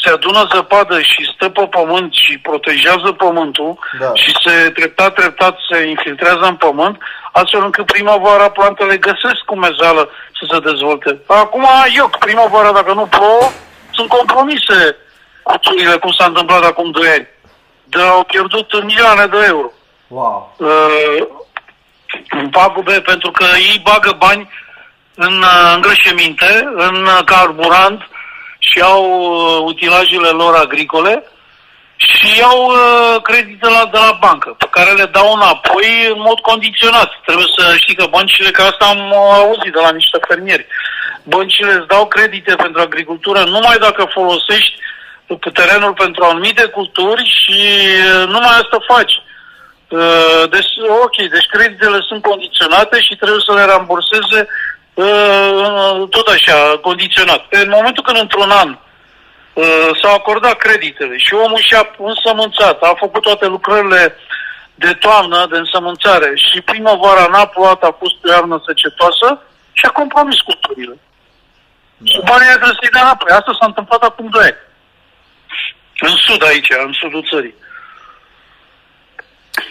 se 0.05 0.11
adună 0.11 0.47
zăpadă 0.53 1.01
și 1.01 1.31
stă 1.33 1.49
pe 1.49 1.67
pământ 1.67 2.13
și 2.13 2.37
protejează 2.37 3.11
pământul 3.11 3.77
da. 3.99 4.11
și 4.13 4.31
se 4.43 4.69
treptat, 4.69 5.13
treptat 5.13 5.57
se 5.69 5.87
infiltrează 5.87 6.45
în 6.45 6.55
pământ, 6.55 6.97
astfel 7.31 7.63
încât 7.63 7.85
primăvara 7.85 8.49
plantele 8.49 8.97
găsesc 8.97 9.39
cu 9.45 9.55
mezală 9.55 10.09
să 10.39 10.43
se 10.51 10.59
dezvolte. 10.59 11.19
Acum, 11.27 11.65
eu, 11.95 12.09
primăvara, 12.19 12.71
dacă 12.71 12.93
nu 12.93 13.05
plouă, 13.05 13.47
sunt 13.91 14.09
compromise 14.09 14.97
culturile, 15.43 15.95
cum 15.95 16.11
s-a 16.11 16.25
întâmplat 16.25 16.63
acum 16.63 16.91
2 16.91 17.07
ani. 17.07 17.27
De 17.83 18.01
au 18.01 18.23
pierdut 18.23 18.83
milioane 18.83 19.25
de 19.25 19.45
euro. 19.47 19.71
Wow. 20.07 20.55
Uh, 20.57 21.27
în 22.29 22.49
pagube, 22.49 23.01
pentru 23.01 23.31
că 23.31 23.43
ei 23.43 23.81
bagă 23.83 24.15
bani 24.17 24.49
în 25.15 25.37
uh, 25.37 25.71
îngrășăminte, 25.75 26.69
în 26.75 26.95
uh, 27.03 27.19
carburant 27.25 28.09
și 28.59 28.81
au 28.81 29.03
uh, 29.03 29.61
utilajele 29.65 30.29
lor 30.29 30.55
agricole 30.55 31.23
și 31.97 32.39
iau 32.39 32.65
uh, 32.65 33.21
credite 33.21 33.69
la, 33.69 33.89
de 33.91 33.97
la 33.97 34.17
bancă, 34.19 34.55
pe 34.57 34.67
care 34.71 34.91
le 34.91 35.05
dau 35.05 35.33
înapoi 35.33 36.07
în 36.09 36.19
mod 36.19 36.39
condiționat. 36.39 37.11
Trebuie 37.25 37.47
să 37.57 37.75
știi 37.75 37.95
că 37.95 38.05
băncile, 38.09 38.51
că 38.51 38.61
asta 38.61 38.85
am 38.85 39.13
auzit 39.13 39.73
de 39.73 39.79
la 39.81 39.91
niște 39.91 40.17
fermieri, 40.27 40.67
băncile 41.23 41.71
îți 41.73 41.87
dau 41.87 42.07
credite 42.07 42.55
pentru 42.55 42.81
agricultură 42.81 43.43
numai 43.43 43.77
dacă 43.77 44.09
folosești 44.13 44.73
terenul 45.53 45.93
pentru 45.93 46.23
anumite 46.23 46.65
culturi 46.65 47.23
și 47.23 47.59
uh, 48.21 48.27
numai 48.27 48.55
asta 48.61 48.77
faci. 48.87 49.13
Uh, 49.13 49.34
deci, 50.49 50.71
ok, 51.03 51.15
deci 51.15 51.47
creditele 51.49 51.99
sunt 52.07 52.21
condiționate 52.21 53.01
și 53.01 53.15
trebuie 53.15 53.39
să 53.45 53.53
le 53.53 53.65
ramburseze 53.65 54.47
uh, 54.93 56.09
tot 56.09 56.27
așa, 56.27 56.77
condiționat. 56.81 57.45
În 57.49 57.69
momentul 57.69 58.03
când 58.03 58.17
într-un 58.17 58.49
an 58.49 58.77
uh, 59.53 59.89
s-au 60.01 60.13
acordat 60.13 60.57
creditele 60.57 61.17
și 61.17 61.33
omul 61.33 61.61
și-a 61.67 61.95
însămânțat, 61.97 62.81
a 62.81 62.93
făcut 62.99 63.21
toate 63.21 63.45
lucrările 63.45 64.15
de 64.75 64.91
toamnă, 64.93 65.47
de 65.49 65.57
însămânțare 65.57 66.31
și 66.35 66.61
primăvara 66.61 67.25
n-a 67.27 67.45
plouat, 67.45 67.83
a 67.83 67.95
fost 67.99 68.15
o 68.23 68.31
iarnă 68.31 68.61
săcetoasă 68.65 69.41
și 69.71 69.85
a 69.85 69.89
compromis 69.89 70.39
culturile. 70.41 70.97
Da. 71.97 72.11
Și 72.11 72.19
banii 72.25 72.47
aia 72.47 72.57
trebuie 72.61 72.79
să-i 72.81 72.93
dea 72.95 73.01
înapoi. 73.01 73.31
Asta 73.31 73.57
s-a 73.59 73.65
întâmplat 73.65 74.01
acum 74.03 74.27
doi 74.29 74.43
ani. 74.43 74.63
În 75.99 76.15
sud 76.25 76.43
aici, 76.43 76.67
în 76.85 76.93
sudul 76.93 77.27
țării. 77.31 77.55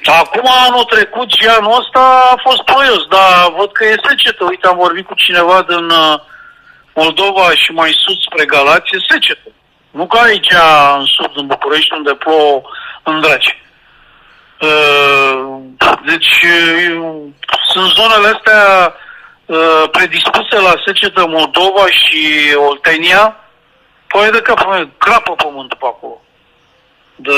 Acum 0.04 0.50
anul 0.66 0.84
trecut 0.84 1.30
și 1.30 1.46
anul 1.46 1.78
ăsta 1.80 2.30
a 2.32 2.36
fost 2.42 2.62
ploios, 2.62 3.06
dar 3.08 3.52
văd 3.56 3.72
că 3.72 3.84
e 3.84 3.94
secetă. 4.08 4.44
Uite, 4.44 4.66
am 4.66 4.76
vorbit 4.76 5.06
cu 5.06 5.14
cineva 5.14 5.62
din 5.62 5.90
uh, 5.90 6.14
Moldova 6.94 7.50
și 7.50 7.72
mai 7.72 7.90
sus 8.04 8.22
spre 8.22 8.44
Galați, 8.44 8.94
e 8.94 9.06
secetă. 9.08 9.48
Nu 9.90 10.06
ca 10.06 10.20
aici 10.20 10.52
în 10.98 11.04
sud, 11.04 11.30
în 11.34 11.46
București, 11.46 11.92
unde 11.92 12.14
plouă 12.14 12.62
în 13.02 13.20
draci. 13.20 13.62
Uh, 14.60 15.56
deci 16.06 16.42
uh, 16.42 17.12
sunt 17.72 17.92
zonele 17.92 18.26
astea 18.34 18.94
predispuse 19.90 20.60
la 20.60 20.74
secetă 20.86 21.26
Moldova 21.26 21.86
și 21.86 22.54
Oltenia, 22.56 23.36
păi 24.06 24.30
de 24.30 24.40
cap, 24.40 24.88
crapă 24.98 25.32
pământul 25.32 25.78
pe 25.80 25.86
acolo. 25.86 26.20
De, 27.16 27.32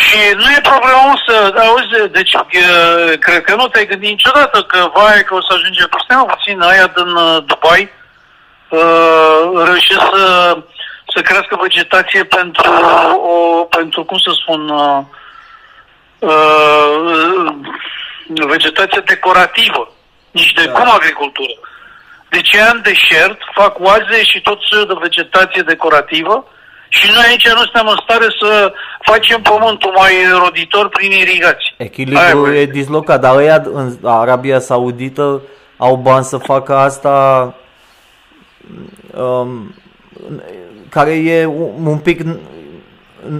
și 0.00 0.18
nu 0.34 0.50
e 0.56 0.70
problemă 0.72 1.12
să, 1.26 1.54
auzi, 1.66 2.10
deci 2.10 2.34
cred 3.18 3.42
că 3.44 3.54
nu 3.54 3.68
te-ai 3.68 3.86
gândit 3.86 4.08
niciodată 4.08 4.62
că, 4.62 4.90
vai, 4.94 5.24
că 5.24 5.34
o 5.34 5.40
să 5.40 5.52
ajunge 5.54 5.84
cu 5.84 5.98
stea 6.00 6.16
puțin 6.16 6.60
aia 6.60 6.86
din 6.86 7.10
uh, 7.14 7.36
Dubai 7.46 7.90
uh, 8.68 9.64
reușesc 9.64 10.06
să, 10.14 10.56
să 11.14 11.20
crească 11.22 11.58
vegetație 11.60 12.24
pentru, 12.24 12.70
o, 13.34 13.64
pentru 13.64 14.04
cum 14.04 14.18
să 14.18 14.30
spun, 14.40 14.68
uh, 14.68 15.00
uh, 16.18 17.54
vegetație 18.46 19.02
decorativă, 19.04 19.92
nici 20.30 20.52
de 20.52 20.64
da. 20.64 20.72
cum 20.72 20.90
agricultură. 20.90 21.54
Deci 22.28 22.56
în 22.72 22.80
deșert, 22.82 23.38
fac 23.54 23.78
oaze 23.78 24.24
și 24.24 24.40
tot 24.40 24.58
soiul 24.62 24.86
de 24.86 24.94
vegetație 25.00 25.62
decorativă 25.62 26.48
și 26.98 27.10
noi 27.14 27.24
aici 27.28 27.48
nu 27.48 27.62
suntem 27.62 27.86
în 27.86 27.96
stare 28.02 28.26
să 28.40 28.72
facem 29.00 29.40
pământul 29.42 29.92
mai 29.96 30.12
roditor 30.44 30.88
prin 30.88 31.10
irigații. 31.10 31.74
Echilibrul 31.76 32.54
e 32.54 32.64
dislocat, 32.64 33.20
dar 33.20 33.36
ăia 33.36 33.62
în 33.72 33.96
Arabia 34.02 34.58
Saudită 34.58 35.42
au 35.76 35.96
bani 35.96 36.24
să 36.24 36.36
facă 36.36 36.76
asta 36.76 37.54
um, 39.16 39.74
care 40.88 41.10
e 41.10 41.46
un 41.84 41.98
pic 42.02 42.20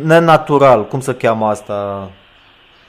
nenatural, 0.05 0.87
cum 0.87 1.01
se 1.01 1.15
cheamă 1.15 1.47
asta? 1.47 2.11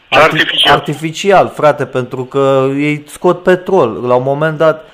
Artificial. 0.10 0.76
Artificial, 0.76 1.52
frate, 1.56 1.86
pentru 1.86 2.24
că 2.24 2.68
ei 2.76 3.04
scot 3.08 3.44
petrol. 3.44 4.08
La 4.08 4.16
un 4.16 4.24
moment 4.24 4.58
dat, 4.58 4.86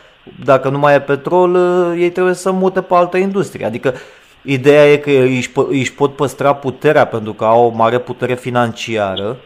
dacă 0.43 0.69
nu 0.69 0.77
mai 0.77 0.95
e 0.95 0.99
petrol, 0.99 1.55
ei 1.97 2.09
trebuie 2.11 2.33
să 2.33 2.51
mute 2.51 2.81
pe 2.81 2.93
altă 2.93 3.17
industrie. 3.17 3.65
Adică 3.65 3.93
Ideea 4.41 4.91
e 4.91 4.97
că 4.97 5.09
își, 5.09 5.51
își 5.69 5.93
pot 5.93 6.15
păstra 6.15 6.53
puterea 6.53 7.05
pentru 7.05 7.33
că 7.33 7.45
au 7.45 7.65
o 7.65 7.75
mare 7.75 7.99
putere 7.99 8.35
financiară 8.35 9.37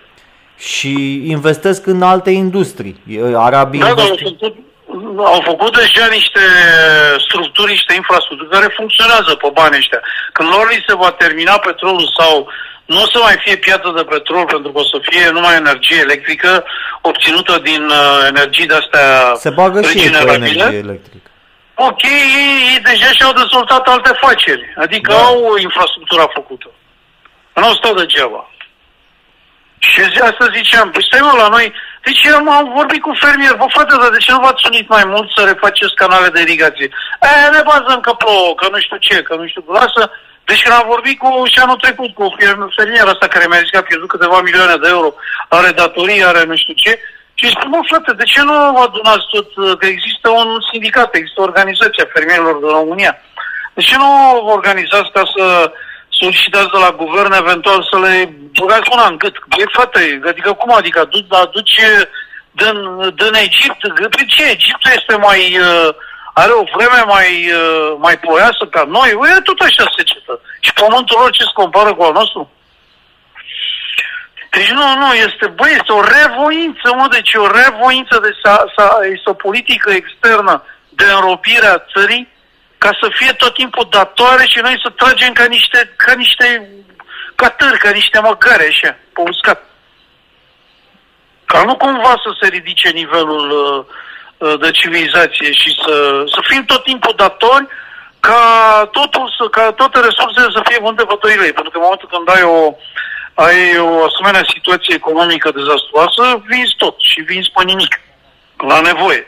și 0.58 1.24
investesc 1.30 1.86
în 1.86 2.02
alte 2.02 2.30
industrii. 2.30 2.96
Arabii 3.36 3.80
da, 3.80 3.90
investi... 3.90 4.24
au, 4.24 4.36
făcut, 4.40 4.56
au 5.18 5.42
făcut 5.46 5.78
deja 5.78 6.08
niște 6.12 6.40
structuri, 7.28 7.72
niște 7.72 7.94
infrastructuri 7.94 8.50
care 8.50 8.74
funcționează 8.76 9.36
pe 9.36 9.50
banii 9.54 9.78
ăștia. 9.78 10.02
Când 10.34 10.50
lor 10.50 10.68
li 10.70 10.86
se 10.88 10.96
va 10.96 11.12
termina 11.12 11.58
petrolul 11.58 12.14
sau 12.20 12.48
nu 12.86 13.02
o 13.02 13.08
să 13.14 13.20
mai 13.24 13.36
fie 13.44 13.56
piață 13.56 13.94
de 13.96 14.04
petrol 14.04 14.46
pentru 14.46 14.72
că 14.72 14.80
o 14.80 14.84
să 14.84 14.98
fie 15.02 15.30
numai 15.32 15.56
energie 15.56 16.00
electrică 16.00 16.64
obținută 17.02 17.60
din 17.64 17.84
uh, 17.86 18.28
energii 18.28 18.66
de-astea 18.66 19.36
Se 19.36 19.50
bagă 19.50 19.82
și 19.82 20.12
energie 20.14 20.78
electrică. 20.78 21.30
Ok, 21.76 22.02
ei, 22.04 22.80
deja 22.84 23.10
și-au 23.18 23.34
dezvoltat 23.34 23.88
alte 23.88 24.10
afaceri, 24.10 24.74
adică 24.78 25.12
da. 25.12 25.24
au 25.24 25.56
infrastructura 25.56 26.28
făcută. 26.34 26.72
Nu 27.54 27.74
stau 27.74 27.94
degeaba. 27.94 28.50
Și 29.80 30.02
asta 30.02 30.46
ziceam, 30.56 30.92
păi 30.92 31.04
stai 31.08 31.20
mă 31.20 31.34
la 31.38 31.48
noi, 31.48 31.74
deci 32.06 32.26
am, 32.28 32.50
am 32.50 32.74
vorbit 32.76 33.02
cu 33.02 33.12
fermier, 33.22 33.56
vă 33.56 33.66
frate, 33.70 33.96
dar 34.02 34.10
de 34.10 34.18
ce 34.18 34.32
nu 34.32 34.40
v-ați 34.40 34.68
unit 34.72 34.88
mai 34.88 35.06
mult 35.06 35.28
să 35.36 35.42
refaceți 35.44 36.00
canale 36.02 36.30
de 36.30 36.42
irigație? 36.42 36.90
E, 37.22 37.50
ne 37.56 37.62
bazăm 37.72 38.00
că 38.00 38.14
plouă, 38.14 38.56
că 38.56 38.68
nu 38.72 38.80
știu 38.80 38.98
ce, 38.98 39.22
că 39.22 39.36
nu 39.36 39.48
știu, 39.48 39.64
lasă. 39.68 40.12
Deci 40.46 40.62
când 40.64 40.76
am 40.76 40.88
vorbit 40.88 41.18
cu, 41.20 41.30
și 41.52 41.60
anul 41.60 41.76
trecut 41.76 42.12
cu 42.14 42.36
fermier 42.76 43.08
ăsta 43.08 43.28
care 43.28 43.46
mi-a 43.48 43.64
zis 43.64 43.70
că 43.70 43.78
a 43.78 43.90
pierdut 43.90 44.10
câteva 44.10 44.42
milioane 44.42 44.76
de 44.76 44.88
euro, 44.88 45.14
are 45.48 45.72
datorii, 45.72 46.26
are 46.26 46.44
nu 46.44 46.56
știu 46.56 46.74
ce, 46.74 47.00
și 47.46 47.56
spun, 47.56 47.70
mă, 47.70 47.80
frate, 47.90 48.12
de 48.14 48.24
ce 48.24 48.42
nu 48.42 48.58
adunați 48.86 49.26
tot, 49.34 49.50
că 49.80 49.86
există 49.86 50.30
un 50.30 50.50
sindicat, 50.72 51.16
există 51.16 51.42
o 51.42 51.48
organizație 51.50 52.04
a 52.04 52.14
fermierilor 52.14 52.56
din 52.56 52.74
România. 52.80 53.14
De 53.74 53.82
ce 53.82 53.96
nu 53.98 54.12
organizați 54.58 55.12
ca 55.12 55.24
să 55.36 55.72
solicitați 56.10 56.74
de 56.74 56.80
la 56.86 56.92
guvern 57.02 57.34
eventual 57.34 57.88
să 57.92 57.98
le 58.00 58.14
băgați 58.60 58.90
una 58.92 59.08
în 59.08 59.18
gât? 59.18 59.36
E, 59.58 59.64
frate, 59.78 60.22
adică 60.28 60.54
cum 60.54 60.72
adică 60.74 61.00
aduci, 61.00 61.34
aduci 61.44 61.80
din, 62.52 62.78
din 63.20 63.34
Egipt? 63.46 63.82
Pe 64.16 64.24
ce? 64.28 64.44
Egiptul 64.50 64.92
este 64.96 65.16
mai... 65.16 65.42
Uh, 65.60 65.90
are 66.42 66.52
o 66.52 66.64
vreme 66.76 67.02
mai, 67.16 67.30
uh, 67.62 67.96
mai 67.98 68.18
ploioasă 68.18 68.64
ca 68.70 68.84
noi? 68.88 69.10
E 69.38 69.42
tot 69.50 69.60
așa 69.60 69.86
secetă. 69.98 70.34
Și 70.60 70.74
pământul 70.74 71.18
lor 71.20 71.32
ce 71.32 71.44
se 71.44 71.50
compară 71.54 71.94
cu 71.94 72.04
al 72.04 72.14
nostru? 72.14 72.52
Deci 74.56 74.72
nu, 74.72 74.96
nu, 75.02 75.14
este, 75.14 75.48
băi, 75.48 75.72
este 75.80 75.92
o 75.92 76.02
revoință, 76.02 76.88
mă, 76.96 77.08
deci 77.12 77.34
o 77.34 77.48
revoință, 77.62 78.20
de 78.26 78.32
sa, 78.44 78.66
sa, 78.76 79.00
este 79.16 79.30
o 79.30 79.42
politică 79.48 79.90
externă 79.92 80.64
de 80.90 81.06
înropire 81.16 81.68
a 81.68 81.84
țării 81.94 82.28
ca 82.78 82.90
să 83.02 83.08
fie 83.18 83.32
tot 83.34 83.54
timpul 83.54 83.88
datoare 83.90 84.44
și 84.48 84.60
noi 84.62 84.82
să 84.84 84.90
tragem 84.90 85.34
ca 85.34 85.46
niște, 85.46 85.94
ca 85.96 86.14
niște 86.14 86.70
catări, 87.36 87.78
ca 87.78 87.90
niște 87.90 88.20
măgare, 88.20 88.68
așa, 88.68 88.92
pe 89.14 89.22
uscat. 89.22 89.60
Ca 91.46 91.64
nu 91.64 91.76
cumva 91.76 92.14
să 92.24 92.30
se 92.40 92.48
ridice 92.48 92.90
nivelul 92.90 93.46
uh, 93.52 93.86
uh, 94.38 94.60
de 94.60 94.72
civilizație 94.72 95.52
și 95.52 95.70
să, 95.84 96.24
să 96.34 96.40
fim 96.50 96.66
tot 96.66 96.84
timpul 96.84 97.14
datori 97.16 97.68
ca 98.20 98.42
totul, 98.92 99.34
să, 99.38 99.50
ca 99.50 99.72
toate 99.72 100.00
resursele 100.00 100.50
să 100.58 100.62
fie 100.68 100.80
vândute 100.82 101.06
pe 101.06 101.52
pentru 101.60 101.70
că 101.70 101.78
în 101.78 101.86
momentul 101.88 102.10
când 102.12 102.30
ai 102.36 102.44
o, 102.44 102.76
ai 103.36 103.78
o 103.78 104.04
asemenea 104.04 104.52
situație 104.54 104.94
economică 104.96 105.52
dezastruoasă, 105.52 106.44
vinzi 106.48 106.76
tot 106.78 106.96
și 107.00 107.22
vinzi 107.22 107.52
pe 107.56 107.64
nimic, 107.64 108.00
la 108.68 108.80
nevoie. 108.80 109.28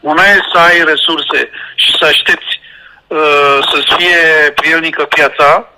Una 0.00 0.22
e 0.22 0.38
să 0.52 0.58
ai 0.58 0.84
resurse 0.84 1.50
și 1.74 1.90
să 1.98 2.04
aștepți 2.04 2.60
uh, 3.06 3.58
să 3.70 3.94
fie 3.96 4.50
prielnică 4.54 5.04
piața 5.04 5.68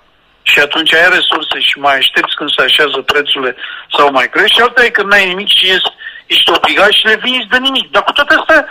și 0.41 0.59
atunci 0.59 0.93
ai 0.93 1.09
resurse 1.09 1.59
și 1.59 1.77
mai 1.77 1.95
aștepți 1.97 2.35
când 2.35 2.49
se 2.55 2.63
așează 2.63 2.97
prețurile 3.01 3.55
sau 3.97 4.11
mai 4.11 4.29
crește, 4.29 4.53
și 4.53 4.61
alta 4.61 4.83
e 4.83 4.89
când 4.89 5.09
n-ai 5.09 5.27
nimic 5.27 5.47
și 5.57 5.69
ești, 5.69 5.91
ești 6.25 6.51
obligat 6.51 6.91
și 6.91 7.05
le 7.05 7.19
vinzi 7.23 7.47
de 7.47 7.57
nimic. 7.57 7.91
Dar 7.91 8.03
cu 8.03 8.11
toate 8.11 8.35
astea, 8.37 8.65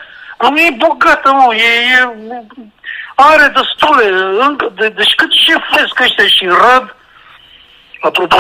nu 0.50 0.58
e 0.58 0.76
bogată, 0.76 1.30
mă, 1.32 1.54
e, 1.54 1.70
e, 1.94 2.00
are 3.14 3.52
destule, 3.56 4.06
încă, 4.46 4.72
de, 4.74 4.88
deci 4.88 5.14
cât 5.14 5.30
ce 5.30 5.54
fresc 5.70 6.00
ăștia 6.00 6.26
și 6.26 6.46
rad, 6.46 6.96
Apropo, 8.00 8.38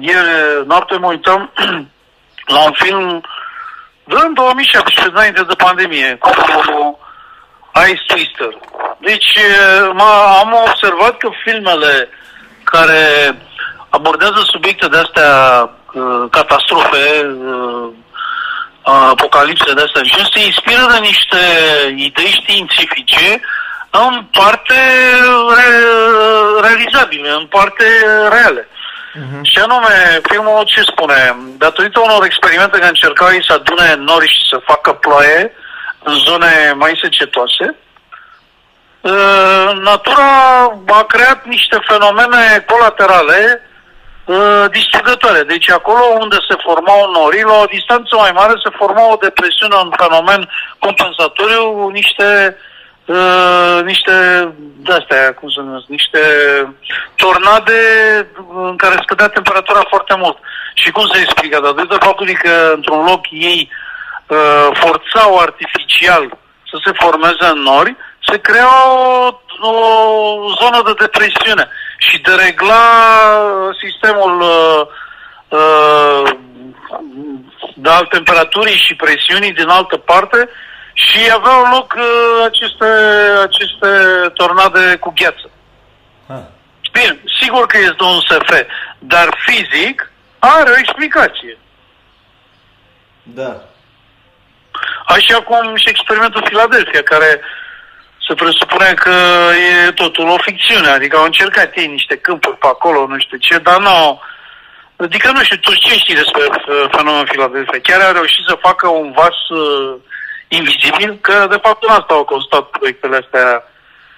ieri 0.00 0.66
noapte 0.66 0.96
mă 0.96 1.06
uitam 1.06 1.52
la 2.54 2.64
un 2.64 2.72
film 2.72 3.22
în 4.04 4.34
2017, 4.34 5.12
înainte 5.14 5.42
de 5.42 5.54
pandemie, 5.54 6.18
cu 6.20 6.98
Ice 7.90 8.04
Twister. 8.06 8.58
Deci 8.98 9.38
am 10.40 10.56
observat 10.68 11.16
că 11.16 11.28
filmele 11.44 12.08
care 12.64 13.36
abordează 13.88 14.42
subiecte 14.44 14.88
de 14.88 14.96
astea, 14.96 15.30
catastrofe, 16.30 17.36
apocalipse 18.82 19.72
de 19.72 19.82
astea 19.82 20.02
și 20.02 20.32
se 20.32 20.44
inspiră 20.44 20.86
de 20.92 20.98
niște 20.98 21.38
idei 21.96 22.40
științifice 22.42 23.40
în 23.90 24.24
parte 24.32 24.80
re- 25.56 26.68
realizabile, 26.68 27.30
în 27.30 27.46
parte 27.46 27.84
reale. 28.28 28.68
Uh-huh. 29.10 29.40
Și 29.42 29.58
anume, 29.58 30.20
filmul 30.22 30.62
ce 30.64 30.80
spune? 30.80 31.36
Datorită 31.58 32.00
unor 32.00 32.24
experimente 32.24 32.78
care 32.78 32.88
încercau 32.88 33.28
ei 33.28 33.44
să 33.48 33.52
adune 33.52 33.94
nori 33.94 34.28
și 34.28 34.42
să 34.50 34.66
facă 34.70 34.92
ploaie 34.92 35.52
în 36.02 36.14
zone 36.14 36.72
mai 36.76 36.98
secetoase, 37.02 37.76
uh, 39.00 39.70
natura 39.74 40.32
a 40.86 41.02
creat 41.08 41.44
niște 41.44 41.78
fenomene 41.86 42.64
colaterale 42.66 43.62
uh, 44.24 44.64
distrugătoare. 44.70 45.42
Deci 45.42 45.70
acolo 45.70 46.04
unde 46.20 46.36
se 46.48 46.56
formau 46.62 47.10
norii, 47.10 47.42
la 47.42 47.54
o 47.54 47.70
distanță 47.76 48.16
mai 48.16 48.32
mare 48.34 48.54
se 48.64 48.70
forma 48.76 49.12
o 49.12 49.16
depresiune, 49.20 49.74
un 49.74 49.92
fenomen 49.96 50.50
compensatoriu, 50.78 51.88
niște 51.88 52.56
uh, 52.56 52.68
niște, 53.84 54.14
de-astea, 54.76 55.34
cum 55.34 55.48
să 55.50 55.60
numesc, 55.60 55.86
niște 55.86 56.20
tornade 57.16 57.80
în 58.54 58.76
care 58.76 59.00
scădea 59.02 59.28
temperatura 59.28 59.82
foarte 59.88 60.14
mult. 60.18 60.38
Și 60.74 60.90
cum 60.90 61.06
se 61.06 61.20
explică? 61.20 61.60
Datorită 61.60 61.96
faptului 62.00 62.34
că 62.34 62.72
într-un 62.74 63.04
loc 63.04 63.20
ei 63.30 63.70
uh, 64.26 64.68
forțau 64.72 65.38
artificial 65.38 66.38
să 66.70 66.80
se 66.84 66.92
formeze 66.94 67.46
în 67.52 67.62
nori, 67.62 67.96
se 68.28 68.38
crea 68.38 68.68
o, 68.92 69.68
o 69.68 69.74
zonă 70.60 70.82
de 70.84 70.94
depresiune 70.98 71.68
și 71.98 72.18
de 72.18 72.32
regla 72.44 72.84
sistemul 73.84 74.40
uh, 74.40 74.82
uh, 75.48 76.30
de 77.74 77.88
al 77.90 78.06
temperaturii 78.06 78.84
și 78.86 78.94
presiunii 78.94 79.52
din 79.52 79.68
altă 79.68 79.96
parte 79.96 80.48
și 80.92 81.30
aveau 81.32 81.62
loc 81.72 81.94
uh, 81.96 82.44
aceste, 82.44 82.90
aceste 83.42 83.88
tornade 84.34 84.96
cu 84.96 85.12
gheață. 85.16 85.50
Ha. 86.28 86.50
Bine, 86.92 87.20
sigur 87.40 87.66
că 87.66 87.78
este 87.78 88.02
un 88.02 88.20
SF, 88.28 88.50
dar 88.98 89.28
fizic 89.46 90.12
are 90.38 90.70
o 90.70 90.78
explicație. 90.78 91.58
Da. 93.22 93.62
Așa 95.06 95.40
cum 95.42 95.76
și 95.76 95.88
experimentul 95.88 96.42
Philadelphia, 96.42 97.02
care 97.02 97.40
se 98.28 98.34
presupune 98.34 98.94
că 98.94 99.14
e 99.86 99.90
totul 99.90 100.28
o 100.28 100.36
ficțiune, 100.38 100.88
adică 100.88 101.16
au 101.16 101.24
încercat 101.24 101.76
ei 101.76 101.86
niște 101.86 102.16
câmpuri 102.16 102.56
pe 102.56 102.66
acolo, 102.66 103.06
nu 103.06 103.18
știu 103.18 103.36
ce, 103.36 103.58
dar 103.58 103.80
nu 103.80 104.20
Adică 105.04 105.30
nu 105.30 105.42
știu, 105.42 105.56
tu 105.56 105.74
ce 105.74 105.94
știi 105.94 106.14
despre 106.14 106.42
uh, 106.42 106.84
fenomenul 106.90 107.32
Philadelphia? 107.32 107.80
Chiar 107.82 108.00
a 108.00 108.12
reușit 108.12 108.44
să 108.48 108.64
facă 108.66 108.88
un 108.88 109.12
vas 109.12 109.40
uh, 109.48 109.94
invizibil, 110.58 111.10
că 111.20 111.46
de 111.50 111.58
fapt 111.64 111.82
în 111.84 111.92
asta 111.98 112.14
au 112.14 112.24
constat 112.24 112.64
proiectele 112.76 113.16
astea 113.22 113.48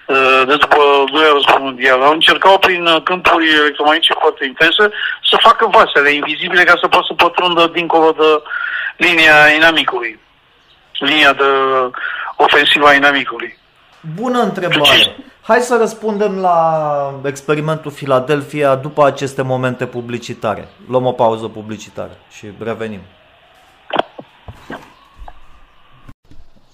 uh, 0.07 0.41
de 0.47 0.55
după 0.63 0.81
2 1.11 1.23
război 1.33 1.59
mondial. 1.67 2.01
Au 2.01 2.13
încercat 2.13 2.57
prin 2.65 2.85
uh, 2.85 3.01
câmpuri 3.03 3.59
electromagnetice 3.61 4.21
foarte 4.23 4.45
intense 4.45 4.83
să 5.29 5.45
facă 5.47 5.63
vasele 5.77 6.11
invizibile 6.11 6.63
ca 6.63 6.75
să 6.81 6.87
poată 6.87 7.05
să 7.07 7.13
pătrundă 7.23 7.71
dincolo 7.73 8.09
de 8.11 8.29
linia 9.05 9.37
inamicului. 9.57 10.19
Linia 10.99 11.33
de 11.33 11.49
ofensivă 12.35 12.87
a 12.87 12.93
inamicului. 12.93 13.57
Bună 14.15 14.39
întrebare. 14.39 15.15
Hai 15.41 15.59
să 15.59 15.77
răspundem 15.77 16.39
la 16.39 16.57
experimentul 17.25 17.91
Philadelphia 17.91 18.75
după 18.75 19.05
aceste 19.05 19.41
momente 19.41 19.85
publicitare. 19.85 20.67
Luăm 20.89 21.05
o 21.05 21.11
pauză 21.11 21.47
publicitară 21.47 22.17
și 22.37 22.45
revenim. 22.59 22.99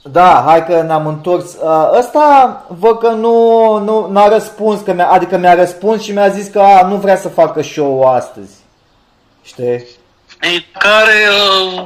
Da, 0.02 0.44
hai 0.46 0.66
că 0.66 0.82
ne-am 0.82 1.08
întors. 1.08 1.56
Ăsta 1.98 2.66
văd 2.68 3.00
că 3.00 3.08
nu, 3.08 3.78
nu 3.78 4.08
n-a 4.12 4.28
răspuns, 4.28 4.82
că 4.82 4.94
mi-a, 4.94 5.08
adică 5.08 5.38
mi-a 5.38 5.54
răspuns 5.54 6.04
și 6.04 6.12
mi-a 6.12 6.30
zis 6.30 6.48
că 6.48 6.60
a, 6.60 6.88
nu 6.88 6.96
vrea 6.96 7.18
să 7.18 7.30
facă 7.30 7.62
show 7.62 8.14
astăzi. 8.14 8.54
Știi? 9.44 9.86
Care 10.80 11.28
uh, 11.76 11.84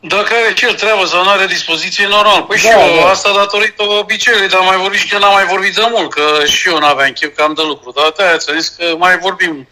dacă 0.00 0.34
are 0.34 0.52
cel 0.54 0.74
treabă 0.74 1.06
sau 1.06 1.24
nu 1.24 1.30
are 1.30 1.46
dispoziție, 1.46 2.06
normal. 2.06 2.42
Păi 2.42 2.56
da, 2.62 2.68
și 2.68 2.74
eu, 2.78 3.02
da. 3.02 3.08
asta 3.08 3.32
datorită 3.32 3.82
obiceiului, 3.82 4.48
dar 4.48 4.60
mai 4.60 4.76
vorbit 4.76 5.00
și 5.00 5.08
că 5.08 5.18
n-am 5.18 5.32
mai 5.32 5.44
vorbit 5.44 5.74
de 5.74 5.88
mult, 5.90 6.12
că 6.12 6.44
și 6.44 6.68
eu 6.68 6.78
n-aveam 6.78 7.12
chef 7.12 7.36
că 7.36 7.42
am 7.42 7.54
de 7.54 7.62
lucru. 7.62 7.92
Dar 7.92 8.10
te 8.10 8.22
ați 8.22 8.46
zis 8.56 8.68
că 8.68 8.84
mai 8.98 9.18
vorbim 9.18 9.68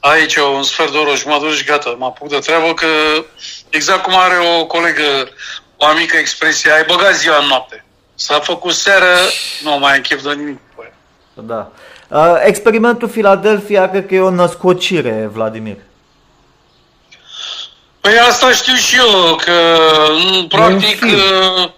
aici 0.00 0.36
un 0.36 0.62
sfert 0.62 0.92
de 0.92 0.98
oră 0.98 1.14
și 1.14 1.26
mă 1.26 1.38
duc 1.40 1.52
și 1.52 1.64
gata, 1.64 1.96
mă 1.98 2.04
apuc 2.04 2.28
de 2.28 2.38
treabă, 2.38 2.74
că 2.74 2.86
exact 3.68 4.02
cum 4.02 4.16
are 4.16 4.36
o 4.58 4.66
colegă, 4.66 5.28
o 5.78 5.86
mică 5.98 6.16
expresie, 6.16 6.70
ai 6.70 6.84
băgat 6.84 7.14
ziua 7.14 7.38
în 7.38 7.46
noapte. 7.46 7.84
S-a 8.14 8.40
făcut 8.40 8.72
seară, 8.72 9.14
nu 9.62 9.78
mai 9.78 9.94
am 9.94 10.00
chef 10.00 10.22
de 10.22 10.34
nimic. 10.34 10.58
Da. 11.34 11.70
Uh, 12.08 12.40
experimentul 12.44 13.08
Philadelphia 13.08 13.90
cred 13.90 14.06
că 14.06 14.14
e 14.14 14.20
o 14.20 14.30
născocire, 14.30 15.30
Vladimir. 15.32 15.76
Păi 18.00 18.18
asta 18.18 18.52
știu 18.52 18.74
și 18.74 18.96
eu, 18.96 19.36
că 19.36 19.52
practic... 20.48 21.00
E 21.00 21.08
un 21.08 21.08
film, 21.08 21.60
uh, 21.62 21.70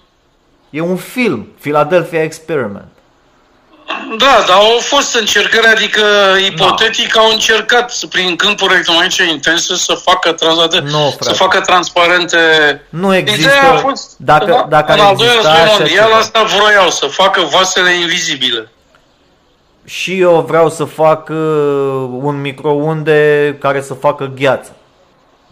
e 0.70 0.81
un 0.81 0.96
film 0.96 1.48
Philadelphia 1.61 2.22
Experiment. 2.22 2.88
Da, 4.18 4.44
dar 4.46 4.57
au 4.57 4.79
fost 4.81 5.14
încercări, 5.14 5.66
adică 5.66 6.00
ipotetic 6.46 7.12
da. 7.12 7.20
au 7.20 7.31
încercat 7.31 7.94
prin 8.11 8.37
câmpuri 8.37 8.72
electromagnetice 8.72 9.29
intense 9.29 9.76
să 9.76 9.94
facă, 9.94 10.33
trans- 10.33 10.90
no, 10.92 11.11
să 11.20 11.33
facă 11.33 11.61
transparente. 11.61 12.38
Nu 12.88 13.14
există. 13.14 13.40
Ideea 13.40 13.72
a 13.72 13.76
fost, 13.76 14.12
dacă, 14.16 14.44
da, 14.44 14.66
dacă 14.68 14.92
în 14.92 15.00
al 15.00 15.16
doilea 15.16 15.35
război 15.35 15.74
mondial 15.79 16.12
asta 16.12 16.42
vroiau, 16.42 16.90
să 16.90 17.07
facă 17.07 17.40
vasele 17.40 17.94
invizibile. 17.94 18.70
Și 19.85 20.20
eu 20.20 20.44
vreau 20.48 20.70
să 20.70 20.85
fac 20.85 21.29
uh, 21.29 21.37
un 22.22 22.40
microunde 22.40 23.57
care 23.61 23.83
să 23.83 23.94
facă 23.94 24.33
gheață 24.37 24.74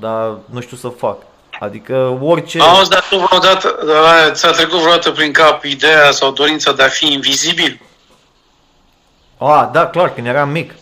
dar 0.01 0.37
nu 0.45 0.61
știu 0.61 0.77
să 0.77 0.89
fac. 0.89 1.17
Adică 1.61 2.19
orice... 2.23 2.61
Auzi, 2.61 2.91
dar 2.91 3.05
tu 3.11 3.17
vreodată, 3.17 3.77
ți-a 4.33 4.51
trecut 4.51 4.79
vreodată 4.79 5.11
prin 5.11 5.33
cap 5.33 5.65
ideea 5.65 6.11
sau 6.11 6.31
dorința 6.31 6.73
de 6.73 6.83
a 6.83 6.89
fi 6.89 7.13
invizibil? 7.13 7.81
A, 9.39 9.71
da, 9.73 9.87
clar, 9.87 10.15
când 10.15 10.27
eram 10.27 10.49
mic. 10.49 10.73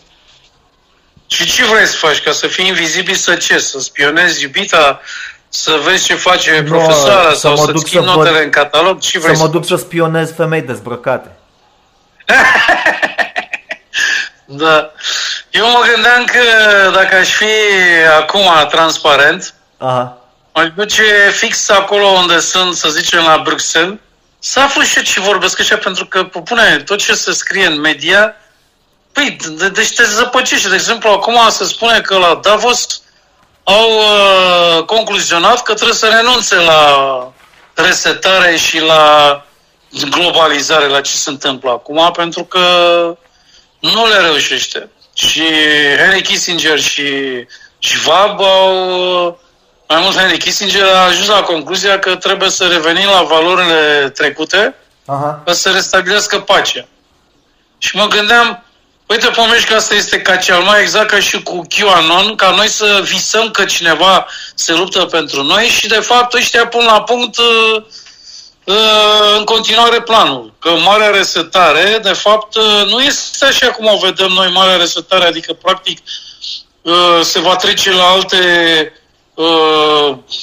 Și 1.27 1.45
ce 1.45 1.65
vrei 1.65 1.85
să 1.85 1.97
faci? 1.97 2.21
Ca 2.21 2.31
să 2.31 2.47
fii 2.47 2.67
invizibil 2.67 3.15
să 3.15 3.35
ce? 3.35 3.57
Să 3.57 3.79
spionezi 3.79 4.43
iubita? 4.43 5.01
Să 5.49 5.79
vezi 5.83 6.05
ce 6.05 6.15
face 6.15 6.65
no, 6.67 6.77
profesoara? 6.77 7.33
Să 7.33 7.39
sau 7.39 7.55
să-ți 7.55 7.89
să 7.89 7.99
notele 7.99 8.31
văd, 8.31 8.43
în 8.43 8.49
catalog? 8.49 8.99
Ce 8.99 9.19
vrei 9.19 9.35
să 9.35 9.41
mă 9.41 9.49
duc 9.49 9.65
să 9.65 9.75
spionez 9.75 10.33
femei 10.35 10.61
dezbrăcate. 10.61 11.31
da. 14.45 14.91
Eu 15.49 15.69
mă 15.69 15.85
gândeam 15.93 16.25
că 16.25 16.39
dacă 16.91 17.15
aș 17.15 17.29
fi 17.29 17.45
acum 18.19 18.45
transparent, 18.69 19.53
Aha. 19.77 20.17
aș 20.51 20.67
duce 20.75 21.03
fix 21.31 21.69
acolo 21.69 22.07
unde 22.07 22.39
sunt, 22.39 22.75
să 22.75 22.89
zicem, 22.89 23.23
la 23.23 23.41
Bruxelles, 23.43 23.97
să 24.39 24.59
aflu 24.59 24.81
și 24.81 25.03
ce 25.03 25.19
vorbesc 25.19 25.59
așa, 25.59 25.77
pentru 25.77 26.05
că 26.05 26.23
propune 26.23 26.81
tot 26.85 26.97
ce 26.97 27.13
se 27.13 27.33
scrie 27.33 27.65
în 27.65 27.79
media, 27.79 28.35
păi, 29.17 29.37
de, 29.57 29.69
deci 29.69 29.93
te 29.93 30.03
zăpăcește. 30.03 30.69
De 30.69 30.75
exemplu, 30.75 31.09
acum 31.09 31.39
se 31.49 31.65
spune 31.65 32.01
că 32.01 32.17
la 32.17 32.39
Davos 32.41 33.01
au 33.63 33.89
uh, 33.89 34.83
concluzionat 34.85 35.63
că 35.63 35.73
trebuie 35.73 35.95
să 35.95 36.07
renunțe 36.07 36.55
la 36.55 37.31
resetare 37.73 38.55
și 38.55 38.79
la 38.79 39.45
globalizare, 40.09 40.87
la 40.87 41.01
ce 41.01 41.11
se 41.11 41.29
întâmplă 41.29 41.69
acum, 41.69 42.11
pentru 42.15 42.43
că 42.43 42.59
nu 43.79 44.07
le 44.07 44.17
reușește. 44.17 44.89
Și 45.13 45.43
Henry 45.97 46.21
Kissinger 46.21 46.79
și 46.79 47.07
Schwab 47.79 48.41
au... 48.41 49.45
Mai 49.87 50.01
mult 50.01 50.15
Henry 50.15 50.37
Kissinger 50.37 50.83
a 50.83 51.03
ajuns 51.03 51.27
la 51.27 51.41
concluzia 51.41 51.99
că 51.99 52.15
trebuie 52.15 52.49
să 52.49 52.67
revenim 52.67 53.09
la 53.09 53.21
valorile 53.21 54.09
trecute 54.09 54.75
Aha. 55.05 55.41
ca 55.45 55.53
să 55.53 55.71
restabilească 55.71 56.39
pacea. 56.39 56.87
Și 57.77 57.95
mă 57.95 58.07
gândeam, 58.07 58.66
uite, 59.07 59.27
pomești 59.27 59.67
că 59.67 59.75
asta 59.75 59.95
este 59.95 60.21
ca 60.21 60.35
cel 60.35 60.59
mai 60.59 60.81
exact 60.81 61.09
ca 61.09 61.19
și 61.19 61.43
cu 61.43 61.67
QAnon, 61.69 62.35
ca 62.35 62.49
noi 62.49 62.67
să 62.67 63.01
visăm 63.03 63.51
că 63.51 63.65
cineva 63.65 64.27
se 64.55 64.73
luptă 64.73 65.05
pentru 65.05 65.43
noi 65.43 65.65
și 65.65 65.87
de 65.87 65.99
fapt 65.99 66.33
ăștia 66.33 66.67
pun 66.67 66.85
la 66.85 67.01
punct 67.01 67.37
uh, 67.37 67.83
în 69.37 69.43
continuare 69.43 70.01
planul. 70.01 70.53
Că 70.59 70.69
marea 70.69 71.09
resetare, 71.09 71.99
de 72.03 72.13
fapt, 72.13 72.55
nu 72.87 72.99
este 72.99 73.45
așa 73.45 73.67
cum 73.67 73.85
o 73.85 73.97
vedem 73.97 74.27
noi, 74.27 74.51
marea 74.51 74.75
resetare, 74.75 75.25
adică, 75.25 75.53
practic, 75.53 75.97
se 77.21 77.39
va 77.39 77.55
trece 77.55 77.91
la 77.91 78.03
alte 78.03 78.37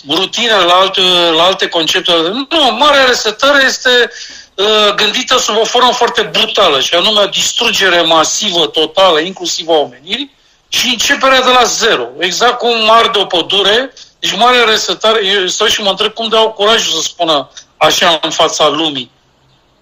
rutine, 0.08 0.56
la 0.66 0.74
alte, 0.74 1.00
la 1.36 1.42
alte 1.42 1.68
concepte. 1.68 2.12
Nu, 2.48 2.76
marea 2.78 3.04
resetare 3.04 3.64
este 3.64 4.10
gândită 4.96 5.38
sub 5.38 5.56
o 5.56 5.64
formă 5.64 5.92
foarte 5.92 6.22
brutală, 6.22 6.80
și 6.80 6.94
anume 6.94 7.28
distrugere 7.30 8.00
masivă, 8.00 8.66
totală, 8.66 9.20
inclusiv 9.20 9.68
a 9.68 9.72
omenirii, 9.72 10.34
și 10.68 10.88
începerea 10.88 11.42
de 11.42 11.50
la 11.50 11.64
zero. 11.64 12.06
Exact 12.18 12.58
cum 12.58 12.90
arde 12.90 13.18
o 13.18 13.24
pădure, 13.24 13.92
deci 14.18 14.36
marea 14.36 14.64
resetare, 14.64 15.26
eu 15.26 15.46
stau 15.46 15.66
și 15.66 15.82
mă 15.82 15.90
întreb 15.90 16.12
cum 16.12 16.28
de 16.28 16.36
au 16.36 16.52
curajul 16.52 16.92
să 16.92 17.02
spună 17.02 17.50
așa 17.76 18.18
în 18.22 18.30
fața 18.30 18.68
lumii. 18.68 19.10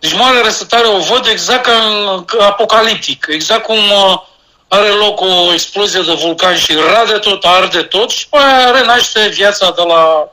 Deci 0.03 0.15
mare 0.15 0.41
Răsătare 0.43 0.87
o 0.87 0.99
văd 0.99 1.27
exact 1.27 1.65
ca 1.65 1.73
în 1.73 2.25
apocaliptic, 2.41 3.27
exact 3.29 3.63
cum 3.63 3.77
uh, 3.77 4.21
are 4.69 4.89
loc 4.89 5.21
o 5.21 5.53
explozie 5.53 6.01
de 6.01 6.13
vulcan 6.13 6.57
și 6.57 6.75
rade 6.75 7.19
tot, 7.19 7.45
arde 7.45 7.83
tot 7.83 8.11
și 8.11 8.29
pe 8.29 8.39
aia 8.39 8.71
renaște 8.71 9.29
viața 9.29 9.71
de 9.77 9.83
la 9.83 10.29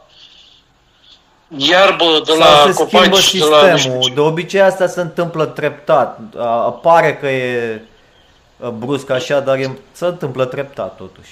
iarbă, 1.58 2.22
de 2.26 2.34
la 2.40 2.64
se 2.66 2.74
copaci, 2.74 3.16
sistemul. 3.16 3.50
de 3.62 4.08
la... 4.08 4.14
De 4.14 4.20
obicei 4.20 4.62
asta 4.62 4.88
se 4.88 5.02
întâmplă 5.02 5.46
treptat. 5.46 6.20
Apare 6.66 7.18
că 7.22 7.28
e 7.28 7.82
brusc 8.78 9.10
așa, 9.10 9.40
dar 9.40 9.56
e, 9.56 9.78
se 9.92 10.06
întâmplă 10.06 10.46
treptat 10.46 10.96
totuși. 10.96 11.32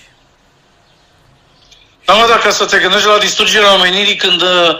Da, 2.05 2.13
mă, 2.13 2.25
dacă 2.29 2.51
să 2.51 2.65
te 2.65 2.77
gândești 2.77 3.07
la 3.07 3.17
distrugerea 3.17 3.73
omenirii 3.73 4.15
când 4.15 4.41
uh, 4.41 4.79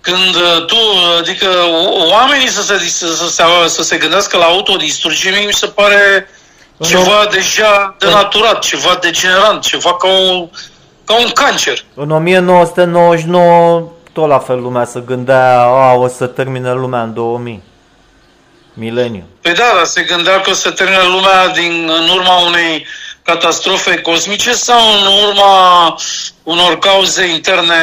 când 0.00 0.34
uh, 0.34 0.64
tu, 0.64 0.76
adică 1.18 1.46
oamenii 2.10 2.48
să 2.48 2.62
se, 2.62 2.78
să, 2.88 3.28
se, 3.28 3.42
să 3.66 3.82
se 3.82 3.96
gândească 3.96 4.36
la 4.36 4.44
autodistrugere, 4.44 5.44
mi 5.46 5.52
se 5.52 5.66
pare 5.66 6.28
ceva 6.84 7.26
deja 7.30 7.96
denaturat, 7.98 8.58
ceva 8.58 8.98
degenerant, 9.00 9.62
ceva 9.62 9.96
ca, 9.96 10.08
o, 10.08 10.48
ca 11.04 11.18
un 11.18 11.30
cancer. 11.34 11.84
În 11.94 12.10
1999 12.10 13.92
tot 14.16 14.28
la 14.28 14.38
fel 14.38 14.60
lumea 14.60 14.84
se 14.84 15.02
gândea, 15.06 15.62
a, 15.62 15.92
o 15.94 16.08
să 16.08 16.26
termine 16.26 16.72
lumea 16.72 17.02
în 17.02 17.14
2000. 17.14 17.62
Mileniu. 18.74 19.24
Păi 19.40 19.54
da, 19.54 19.72
dar 19.76 19.84
se 19.84 20.02
gândea 20.02 20.40
că 20.40 20.52
se 20.52 20.70
termină 20.70 21.02
lumea 21.02 21.48
din, 21.48 21.90
în 22.00 22.08
urma 22.08 22.36
unei 22.46 22.86
catastrofe 23.22 24.00
cosmice 24.00 24.52
sau 24.52 24.78
în 24.78 25.28
urma 25.28 25.96
unor 26.42 26.78
cauze 26.78 27.26
interne, 27.26 27.74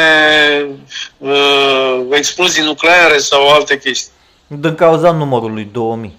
uh, 1.17 1.99
explozii 2.11 2.63
nucleare 2.63 3.17
sau 3.17 3.49
alte 3.49 3.79
chestii? 3.79 4.11
Din 4.47 4.75
cauza 4.75 5.11
numărului 5.11 5.69
2000. 5.71 6.17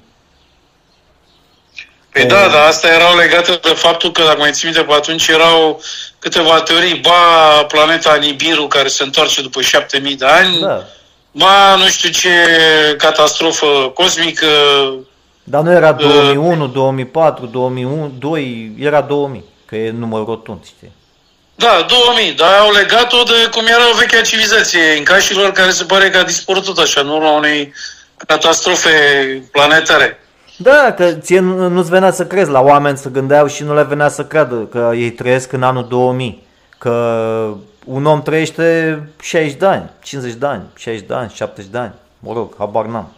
Păi 2.15 2.23
e... 2.23 2.27
da, 2.27 2.49
dar 2.49 2.67
asta 2.67 2.89
erau 2.89 3.17
legate 3.17 3.59
de 3.63 3.69
faptul 3.69 4.13
că, 4.13 4.23
dacă 4.23 4.39
mai 4.39 4.53
ții 4.53 4.69
minte, 4.69 4.83
pe 4.83 4.93
atunci 4.93 5.29
erau 5.29 5.83
câteva 6.19 6.61
teorii, 6.61 7.01
ba 7.01 7.65
planeta 7.69 8.15
Nibiru 8.15 8.67
care 8.67 8.89
se 8.89 9.03
întoarce 9.03 9.43
după 9.43 9.61
7000 9.63 10.17
de 10.17 10.25
ani, 10.25 10.61
da. 10.61 10.85
ba 11.31 11.75
nu 11.75 11.87
știu 11.87 12.11
ce 12.11 12.31
catastrofă 12.99 13.67
cosmică, 13.95 14.47
dar 15.45 15.63
nu 15.63 15.73
era 15.73 15.93
2001, 15.93 16.67
2004, 16.67 17.47
2002, 17.47 18.73
era 18.79 19.01
2000, 19.01 19.45
că 19.67 19.77
e 19.77 19.91
număr 19.91 20.25
rotund, 20.25 20.65
știi? 20.65 20.93
Da, 21.55 21.87
2000, 21.89 22.33
dar 22.33 22.59
au 22.59 22.73
legat-o 22.73 23.23
de 23.23 23.49
cum 23.51 23.67
era 23.67 23.91
o 23.93 23.97
vechea 23.99 24.21
civilizație, 24.21 24.97
în 24.97 25.05
cașilor 25.05 25.53
care 25.53 25.71
se 25.71 25.85
pare 25.85 26.11
că 26.11 26.19
a 26.19 26.23
dispărut 26.23 26.65
tot 26.65 26.79
așa, 26.79 27.01
în 27.01 27.09
urma 27.09 27.31
unei 27.31 27.73
catastrofe 28.27 28.91
planetare. 29.53 30.24
Da, 30.57 30.93
că 30.97 31.13
ție 31.13 31.41
nu-ți 31.41 31.91
venea 31.91 32.11
să 32.11 32.27
crezi, 32.27 32.51
la 32.51 32.61
oameni 32.61 32.97
să 32.97 33.11
gândeau 33.11 33.47
și 33.47 33.63
nu 33.63 33.75
le 33.75 33.83
venea 33.83 34.09
să 34.09 34.25
creadă 34.25 34.55
că 34.55 34.93
ei 34.95 35.11
trăiesc 35.11 35.53
în 35.53 35.63
anul 35.63 35.87
2000, 35.89 36.43
că 36.79 37.55
un 37.85 38.05
om 38.07 38.23
trăiește 38.23 38.99
60 39.21 39.59
de 39.59 39.67
ani, 39.67 39.91
50 40.03 40.35
de 40.35 40.47
ani, 40.47 40.63
60 40.77 41.07
de 41.07 41.15
ani, 41.15 41.31
70 41.35 41.71
de 41.71 41.79
ani, 41.79 41.93
mă 42.19 42.33
rog, 42.33 42.55
habar 42.59 42.87
n-am. 42.87 43.09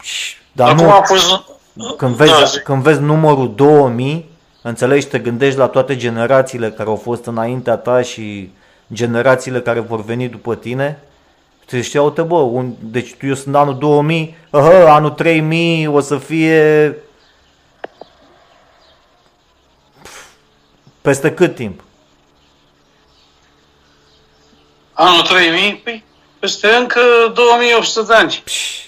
Și 0.00 0.36
dar 0.52 0.68
Acum 0.68 0.84
nu, 0.84 0.90
a 0.90 1.02
fost... 1.02 1.42
când, 1.96 2.14
vezi, 2.14 2.30
da, 2.30 2.60
când 2.64 2.82
vezi 2.82 3.00
numărul 3.00 3.54
2000, 3.54 4.30
înțelegi, 4.62 5.06
te 5.06 5.18
gândești 5.18 5.58
la 5.58 5.66
toate 5.66 5.96
generațiile 5.96 6.70
care 6.70 6.88
au 6.88 6.96
fost 6.96 7.24
înaintea 7.24 7.76
ta 7.76 8.02
și 8.02 8.52
generațiile 8.92 9.60
care 9.60 9.80
vor 9.80 10.04
veni 10.04 10.28
după 10.28 10.54
tine, 10.54 11.02
te 11.66 11.80
știau, 11.80 12.10
te 12.10 12.22
bă, 12.22 12.34
un, 12.34 12.72
deci 12.80 13.14
eu 13.20 13.34
sunt 13.34 13.54
anul 13.54 13.78
2000, 13.78 14.36
uh, 14.50 14.62
anul 14.86 15.10
3000 15.10 15.86
o 15.86 16.00
să 16.00 16.18
fie 16.18 16.96
peste 21.00 21.32
cât 21.32 21.54
timp? 21.54 21.82
Anul 24.92 25.22
3000? 25.22 25.80
Păi, 25.84 26.04
peste 26.38 26.68
încă 26.68 27.00
2800 27.34 28.06
de 28.06 28.14
ani. 28.14 28.42
Pș. 28.44 28.82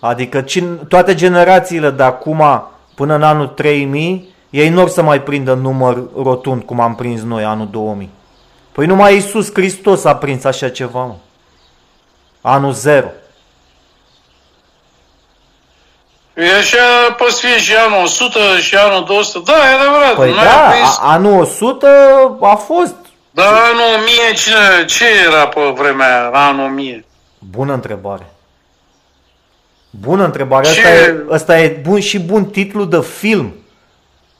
Adică 0.00 0.44
toate 0.88 1.14
generațiile 1.14 1.90
de 1.90 2.02
acum 2.02 2.42
până 2.94 3.14
în 3.14 3.22
anul 3.22 3.46
3000, 3.46 4.34
ei 4.50 4.68
nu 4.68 4.80
or 4.80 4.88
să 4.88 5.02
mai 5.02 5.22
prindă 5.22 5.54
număr 5.54 6.02
rotund 6.16 6.62
cum 6.62 6.80
am 6.80 6.94
prins 6.94 7.22
noi 7.22 7.44
anul 7.44 7.68
2000. 7.70 8.10
Păi 8.72 8.86
numai 8.86 9.14
Iisus 9.14 9.52
Hristos 9.52 10.04
a 10.04 10.16
prins 10.16 10.44
așa 10.44 10.68
ceva, 10.68 11.04
mă. 11.04 11.14
Anul 12.40 12.72
0. 12.72 13.06
E 16.34 16.56
așa 16.58 17.14
poți 17.16 17.40
fi 17.46 17.60
și 17.60 17.76
anul 17.76 18.02
100 18.02 18.38
și 18.60 18.76
anul 18.76 19.04
200. 19.04 19.52
Da, 19.52 19.70
e 19.70 19.74
adevărat. 19.74 20.14
Păi 20.14 20.34
da, 20.34 20.70
prins... 20.70 20.98
anul 21.00 21.40
100 21.40 21.86
a 22.40 22.54
fost. 22.54 22.94
Dar 23.30 23.52
anul 23.52 23.94
1000 23.96 24.34
cine, 24.34 24.84
ce 24.86 25.04
era 25.26 25.48
pe 25.48 25.60
vremea 25.76 26.20
aia, 26.20 26.30
anul 26.48 26.64
1000? 26.64 27.04
Bună 27.38 27.72
întrebare. 27.72 28.32
Bună 29.90 30.24
întrebare. 30.24 30.66
Ce... 30.66 30.70
Asta, 30.70 30.88
e, 30.88 31.24
asta 31.30 31.60
e 31.60 31.68
bun 31.68 32.00
și 32.00 32.18
bun 32.18 32.44
titlu 32.44 32.84
de 32.84 33.00
film. 33.00 33.54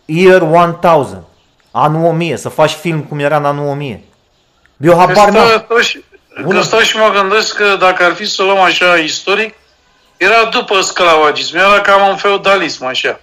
Year 0.04 0.42
1000. 0.42 1.22
Anul 1.70 2.06
1000. 2.06 2.36
Să 2.36 2.48
faci 2.48 2.72
film 2.72 3.00
cum 3.00 3.18
era 3.18 3.36
în 3.36 3.44
anul 3.44 3.68
1000. 3.68 4.04
Eu 4.76 4.96
habar 4.96 5.28
n-am. 5.28 5.66
Că 6.48 6.60
stau 6.60 6.80
și 6.80 6.96
mă 6.96 7.10
gândesc 7.20 7.56
că 7.56 7.76
dacă 7.78 8.04
ar 8.04 8.12
fi 8.12 8.24
să 8.24 8.42
luăm 8.42 8.58
așa 8.58 8.96
istoric, 8.96 9.54
era 10.16 10.48
după 10.50 10.80
sclavagism, 10.80 11.56
era 11.56 11.80
cam 11.80 12.08
un 12.08 12.16
feudalism, 12.16 12.84
așa. 12.84 13.20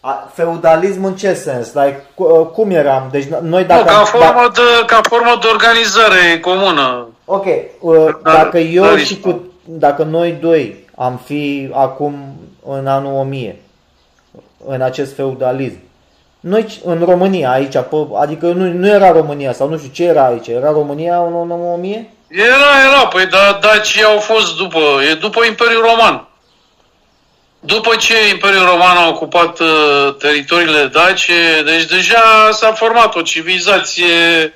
A, 0.00 0.30
feudalism 0.34 1.04
în 1.04 1.16
ce 1.16 1.34
sens? 1.34 1.72
Like, 1.72 2.02
cum 2.52 2.70
eram? 2.70 3.08
Deci 3.10 3.24
noi 3.42 3.64
dacă... 3.64 3.80
Nu, 3.80 3.86
ca, 3.86 4.04
formă 4.04 4.50
de, 4.54 4.84
ca 4.86 5.00
formă 5.02 5.38
de 5.40 5.46
organizare 5.46 6.40
comună. 6.40 7.08
Ok, 7.24 7.46
uh, 7.80 8.08
dacă 8.22 8.58
eu 8.58 8.96
și 8.96 9.20
cu 9.20 9.52
dacă 9.64 10.02
noi 10.02 10.32
doi 10.32 10.88
am 10.96 11.20
fi 11.24 11.70
acum 11.72 12.36
în 12.66 12.86
anul 12.86 13.12
1000, 13.12 13.60
în 14.66 14.80
acest 14.80 15.14
feudalism, 15.14 15.78
noi 16.42 16.80
în 16.84 17.04
România, 17.04 17.50
aici, 17.50 17.74
adică 18.20 18.46
nu, 18.46 18.72
nu 18.72 18.86
era 18.86 19.12
România 19.12 19.52
sau 19.52 19.68
nu 19.68 19.78
știu 19.78 19.90
ce 19.92 20.04
era 20.04 20.26
aici, 20.26 20.46
era 20.46 20.70
România 20.70 21.16
în 21.16 21.50
anul 21.50 21.72
1000? 21.74 22.10
Era, 22.28 22.88
era, 22.88 23.06
păi 23.06 23.26
da, 23.26 23.58
dacii 23.60 24.02
au 24.02 24.18
fost 24.18 24.56
după, 24.56 24.78
e 25.10 25.14
după 25.14 25.44
Imperiul 25.44 25.82
Roman. 25.82 26.26
După 27.60 27.96
ce 27.96 28.28
Imperiul 28.28 28.64
Roman 28.64 28.96
a 28.96 29.08
ocupat 29.08 29.60
uh, 29.60 30.14
teritoriile 30.18 30.86
dace, 30.86 31.62
deci 31.64 31.84
deja 31.84 32.50
s-a 32.52 32.72
format 32.72 33.14
o 33.14 33.22
civilizație, 33.22 34.54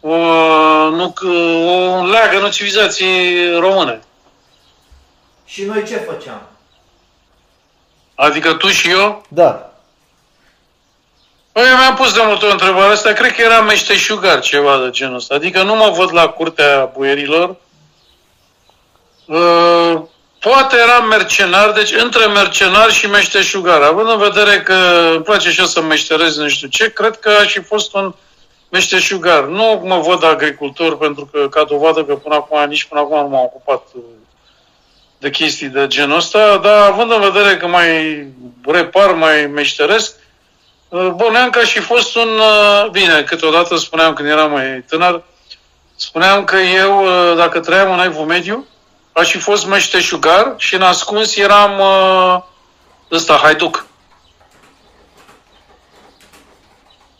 o, 0.00 0.16
nu, 0.90 1.14
o 1.66 2.04
leagă, 2.04 2.38
nu 2.40 2.48
civilizație 2.48 3.08
române. 3.58 4.00
Și 5.46 5.64
noi 5.64 5.84
ce 5.86 5.96
făceam? 5.96 6.42
Adică 8.14 8.52
tu 8.52 8.66
și 8.68 8.90
eu? 8.90 9.26
Da. 9.28 9.75
Păi 11.56 11.64
mi-am 11.64 11.94
pus 11.94 12.12
de 12.12 12.20
multe 12.24 12.46
o 12.46 12.50
întrebare 12.50 12.92
asta, 12.92 13.12
cred 13.12 13.32
că 13.32 13.42
era 13.42 13.60
meșteșugar 13.60 14.40
ceva 14.40 14.78
de 14.78 14.90
genul 14.90 15.16
ăsta. 15.16 15.34
Adică 15.34 15.62
nu 15.62 15.74
mă 15.74 15.92
văd 15.96 16.12
la 16.12 16.28
curtea 16.28 16.90
buierilor. 16.94 17.56
Uh, 19.26 20.02
poate 20.38 20.76
eram 20.76 21.08
mercenar, 21.08 21.72
deci 21.72 21.92
între 21.92 22.26
mercenar 22.26 22.90
și 22.90 23.06
meșteșugar. 23.06 23.82
Având 23.82 24.08
în 24.08 24.18
vedere 24.18 24.62
că 24.62 24.74
îmi 25.14 25.22
place 25.22 25.50
și 25.50 25.66
să 25.66 25.82
meșterez 25.82 26.36
nu 26.36 26.48
știu 26.48 26.68
ce, 26.68 26.92
cred 26.92 27.18
că 27.18 27.28
aș 27.28 27.52
fi 27.52 27.60
fost 27.60 27.94
un 27.94 28.14
meșteșugar. 28.68 29.44
Nu 29.44 29.82
mă 29.84 29.98
văd 29.98 30.24
agricultor 30.24 30.98
pentru 30.98 31.28
că, 31.32 31.48
ca 31.48 31.64
dovadă 31.64 32.04
că 32.04 32.14
până 32.14 32.34
acum, 32.34 32.64
nici 32.68 32.84
până 32.84 33.00
acum 33.00 33.20
nu 33.20 33.28
m-am 33.28 33.42
ocupat 33.44 33.82
uh, 33.94 34.02
de 35.18 35.30
chestii 35.30 35.68
de 35.68 35.86
genul 35.86 36.16
ăsta, 36.16 36.56
dar 36.56 36.90
având 36.90 37.10
în 37.12 37.20
vedere 37.20 37.56
că 37.56 37.66
mai 37.66 38.26
repar, 38.64 39.12
mai 39.12 39.46
meșteresc, 39.46 40.14
uh, 40.88 41.08
băneam 41.16 41.50
ca 41.50 41.64
și 41.64 41.78
fost 41.78 42.16
un... 42.16 42.28
Uh, 42.28 42.88
bine, 42.90 43.22
câteodată 43.22 43.76
spuneam 43.76 44.12
când 44.12 44.28
eram 44.28 44.50
mai 44.50 44.84
tânăr, 44.88 45.22
spuneam 45.96 46.44
că 46.44 46.56
eu, 46.56 47.04
uh, 47.04 47.36
dacă 47.36 47.60
trăiam 47.60 47.92
în 47.92 48.04
Evul 48.04 48.24
Mediu, 48.24 48.66
aș 49.12 49.30
fi 49.30 49.38
fost 49.38 49.66
meșteșugar 49.66 50.54
și 50.56 50.74
în 50.74 50.82
ascuns 50.82 51.36
eram 51.36 51.80
ăsta, 53.10 53.38
haiduc. 53.42 53.86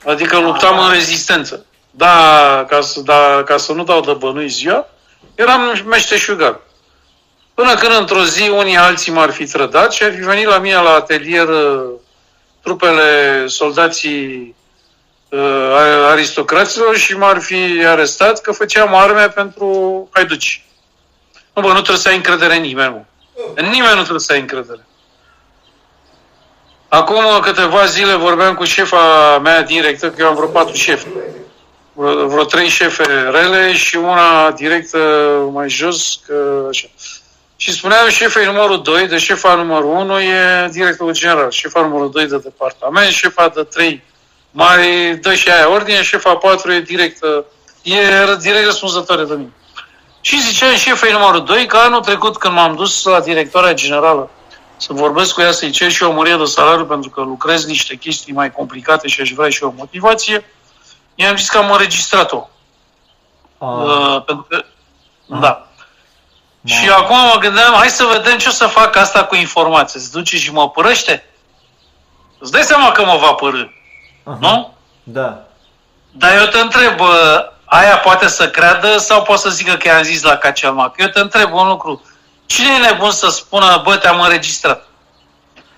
Adică 0.06 0.38
luptam 0.38 0.78
în 0.78 0.90
rezistență. 0.90 1.64
Da, 1.90 2.64
ca 2.68 2.80
să, 2.80 3.00
da, 3.00 3.42
ca 3.44 3.56
să 3.56 3.72
nu 3.72 3.84
dau 3.84 4.00
de 4.00 4.12
bănui 4.12 4.48
ziua, 4.48 4.86
eram 5.34 5.82
meșteșugar. 5.86 6.60
Până 7.54 7.74
când 7.74 7.92
într-o 7.92 8.24
zi 8.24 8.48
unii 8.48 8.76
alții 8.76 9.12
m-ar 9.12 9.30
fi 9.30 9.44
trădat 9.44 9.92
și 9.92 10.02
ar 10.02 10.12
fi 10.12 10.20
venit 10.20 10.46
la 10.46 10.58
mine 10.58 10.74
la 10.74 10.90
atelier 10.90 11.48
uh, 11.48 11.90
trupele 12.66 13.46
soldații 13.46 14.54
uh, 15.28 16.08
aristocraților 16.10 16.96
și 16.96 17.16
m-ar 17.16 17.40
fi 17.40 17.84
arestat 17.86 18.40
că 18.40 18.52
făceam 18.52 18.94
arme 18.94 19.28
pentru 19.28 19.68
haiduci. 20.12 20.64
Nu, 21.54 21.62
bă, 21.62 21.68
nu 21.68 21.74
trebuie 21.74 21.96
să 21.96 22.08
ai 22.08 22.16
încredere 22.16 22.56
în 22.56 22.62
nimeni, 22.62 22.90
mă. 22.90 23.02
În 23.54 23.64
nimeni 23.64 23.94
nu 23.94 24.00
trebuie 24.00 24.20
să 24.20 24.32
ai 24.32 24.40
încredere. 24.40 24.86
Acum 26.88 27.40
câteva 27.40 27.84
zile 27.84 28.14
vorbeam 28.14 28.54
cu 28.54 28.64
șefa 28.64 29.38
mea 29.38 29.62
directă, 29.62 30.10
că 30.10 30.22
eu 30.22 30.28
am 30.28 30.34
vreo 30.34 30.48
patru 30.48 30.74
șefi. 30.74 31.06
Vreo, 31.92 32.26
vreo 32.26 32.44
trei 32.44 32.68
șefe 32.68 33.04
rele 33.30 33.72
și 33.72 33.96
una 33.96 34.50
directă 34.50 34.98
mai 35.52 35.68
jos, 35.68 36.20
că 36.26 36.66
așa. 36.68 36.86
Și 37.56 37.72
spuneam 37.72 38.08
șefei 38.08 38.44
numărul 38.44 38.82
2, 38.82 39.06
de 39.08 39.18
șefa 39.18 39.54
numărul 39.54 39.90
1 39.90 40.20
e 40.20 40.68
directorul 40.70 41.12
general, 41.12 41.50
șefa 41.50 41.80
numărul 41.80 42.10
2 42.10 42.26
de 42.26 42.38
departament, 42.38 43.12
șefa 43.12 43.48
de 43.48 43.62
3 43.62 44.02
mai 44.50 45.14
dă 45.16 45.34
și 45.34 45.50
aia 45.50 45.70
ordine, 45.70 46.02
șefa 46.02 46.34
4 46.34 46.72
e 46.72 46.80
direct 46.80 47.22
e 47.82 48.36
direct 48.40 48.64
răspunzătoare 48.64 49.24
de 49.24 49.34
mine. 49.34 49.52
Și 50.20 50.40
zicea 50.40 50.74
șefei 50.74 51.12
numărul 51.12 51.44
2 51.44 51.66
că 51.66 51.76
anul 51.76 52.00
trecut 52.00 52.36
când 52.36 52.54
m-am 52.54 52.74
dus 52.74 53.04
la 53.04 53.20
directoarea 53.20 53.74
generală 53.74 54.30
să 54.76 54.92
vorbesc 54.92 55.34
cu 55.34 55.40
ea 55.40 55.52
să-i 55.52 55.70
cer 55.70 55.90
și 55.90 56.02
o 56.02 56.12
mărire 56.12 56.36
de 56.36 56.44
salariu 56.44 56.84
pentru 56.84 57.10
că 57.10 57.20
lucrez 57.20 57.66
niște 57.66 57.94
chestii 57.94 58.32
mai 58.32 58.52
complicate 58.52 59.08
și 59.08 59.20
aș 59.20 59.30
vrea 59.30 59.48
și 59.48 59.62
o 59.62 59.72
motivație, 59.76 60.44
i-am 61.14 61.36
zis 61.36 61.48
că 61.48 61.58
am 61.58 61.70
înregistrat-o. 61.70 62.48
Uh, 63.58 64.22
pentru 64.24 64.46
că, 64.48 64.64
uh. 65.26 65.38
da. 65.40 65.65
Ma. 66.66 66.74
Și 66.74 66.88
acum 66.88 67.16
mă 67.16 67.36
gândeam, 67.38 67.74
hai 67.74 67.88
să 67.88 68.04
vedem 68.12 68.38
ce 68.38 68.48
o 68.48 68.50
să 68.50 68.66
fac 68.66 68.96
asta 68.96 69.24
cu 69.24 69.34
informație. 69.34 70.00
Se 70.00 70.08
duce 70.12 70.36
și 70.36 70.52
mă 70.52 70.70
părăște? 70.70 71.24
Îți 72.38 72.52
dai 72.52 72.62
seama 72.62 72.92
că 72.92 73.04
mă 73.04 73.16
va 73.20 73.32
părâ, 73.32 73.64
uh-huh. 73.64 74.38
nu? 74.38 74.74
Da. 75.02 75.44
Dar 76.12 76.36
eu 76.38 76.46
te 76.46 76.58
întreb, 76.58 77.00
aia 77.64 77.96
poate 77.96 78.28
să 78.28 78.50
creadă 78.50 78.96
sau 78.96 79.22
poate 79.22 79.40
să 79.40 79.50
zică 79.50 79.74
că 79.74 79.88
i-am 79.88 80.02
zis 80.02 80.22
la 80.22 80.36
Cacelmac? 80.36 80.94
Eu 80.98 81.06
te 81.06 81.20
întreb 81.20 81.52
un 81.52 81.68
lucru. 81.68 82.02
Cine 82.46 82.68
e 82.68 82.90
nebun 82.90 83.10
să 83.10 83.28
spună, 83.28 83.80
bă, 83.84 83.96
te-am 83.96 84.20
înregistrat? 84.20 84.88